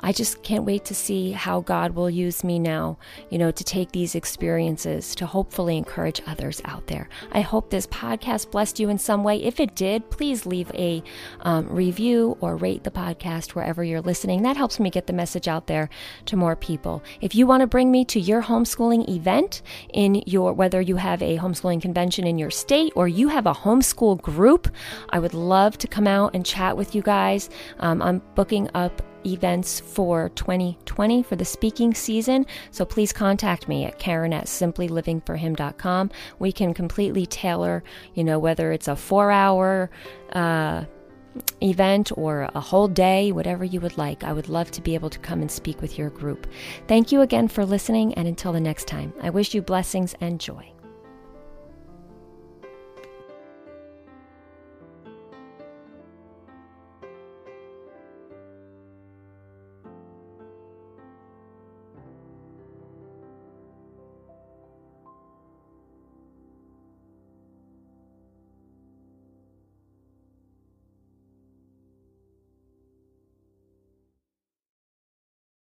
I 0.00 0.12
just 0.12 0.42
can't 0.42 0.64
wait 0.64 0.84
to 0.86 0.94
see 0.94 1.32
how 1.32 1.60
God 1.60 1.94
will 1.94 2.10
use 2.10 2.44
me 2.44 2.58
now, 2.58 2.98
you 3.30 3.38
know, 3.38 3.50
to 3.50 3.64
take 3.64 3.92
these 3.92 4.14
experiences 4.14 5.14
to 5.16 5.26
hopefully 5.26 5.76
encourage 5.76 6.20
others 6.26 6.60
out 6.64 6.86
there. 6.86 7.08
I 7.32 7.40
hope 7.40 7.70
this 7.70 7.86
podcast 7.86 8.50
blessed 8.50 8.78
you 8.78 8.88
in 8.88 8.98
some 8.98 9.24
way. 9.24 9.42
If 9.42 9.60
it 9.60 9.74
did, 9.74 10.08
please 10.10 10.46
leave 10.46 10.70
a 10.74 11.02
um, 11.40 11.68
review 11.68 12.36
or 12.40 12.56
rate 12.56 12.84
the 12.84 12.90
podcast 12.90 13.54
wherever 13.54 13.82
you're 13.82 14.00
listening. 14.00 14.42
That 14.42 14.56
helps 14.56 14.78
me 14.78 14.90
get 14.90 15.06
the 15.06 15.12
message 15.12 15.48
out 15.48 15.66
there 15.66 15.88
to 16.26 16.36
more 16.36 16.56
people. 16.56 17.02
If 17.20 17.34
you 17.34 17.46
want 17.46 17.62
to 17.62 17.66
bring 17.66 17.90
me 17.90 18.04
to 18.06 18.20
your 18.20 18.42
homeschooling 18.42 19.08
event 19.08 19.62
in 19.92 20.22
your, 20.26 20.52
whether 20.52 20.80
you 20.80 20.96
have 20.96 21.22
a 21.22 21.38
homeschooling 21.38 21.82
convention 21.82 22.26
in 22.26 22.38
your 22.38 22.50
state 22.50 22.92
or 22.94 23.08
you 23.08 23.28
have 23.28 23.46
a 23.46 23.54
homeschool 23.54 24.20
group, 24.20 24.68
I 25.10 25.18
would 25.18 25.34
love 25.34 25.78
to 25.78 25.88
come 25.88 26.06
out 26.06 26.34
and 26.34 26.44
chat 26.44 26.76
with 26.76 26.94
you 26.94 27.02
guys. 27.02 27.50
Um, 27.80 28.00
I'm 28.02 28.22
booking 28.34 28.70
up 28.74 29.02
events 29.26 29.80
for 29.80 30.30
2020 30.30 31.22
for 31.22 31.36
the 31.36 31.44
speaking 31.44 31.94
season. 31.94 32.46
So 32.70 32.84
please 32.84 33.12
contact 33.12 33.68
me 33.68 33.84
at 33.84 33.98
Karen 33.98 34.32
at 34.32 34.46
simplylivingforhim.com. 34.46 36.10
We 36.38 36.52
can 36.52 36.74
completely 36.74 37.26
tailor, 37.26 37.82
you 38.14 38.24
know, 38.24 38.38
whether 38.38 38.72
it's 38.72 38.88
a 38.88 38.96
four 38.96 39.30
hour, 39.30 39.90
uh, 40.32 40.84
event 41.62 42.10
or 42.16 42.48
a 42.54 42.60
whole 42.60 42.88
day, 42.88 43.32
whatever 43.32 43.64
you 43.64 43.80
would 43.80 43.98
like. 43.98 44.24
I 44.24 44.32
would 44.32 44.48
love 44.48 44.70
to 44.72 44.80
be 44.80 44.94
able 44.94 45.10
to 45.10 45.18
come 45.18 45.40
and 45.40 45.50
speak 45.50 45.80
with 45.80 45.98
your 45.98 46.10
group. 46.10 46.46
Thank 46.86 47.12
you 47.12 47.20
again 47.20 47.48
for 47.48 47.64
listening, 47.64 48.14
and 48.14 48.26
until 48.26 48.52
the 48.52 48.60
next 48.60 48.86
time, 48.86 49.12
I 49.22 49.30
wish 49.30 49.54
you 49.54 49.62
blessings 49.62 50.14
and 50.20 50.40
joy. 50.40 50.72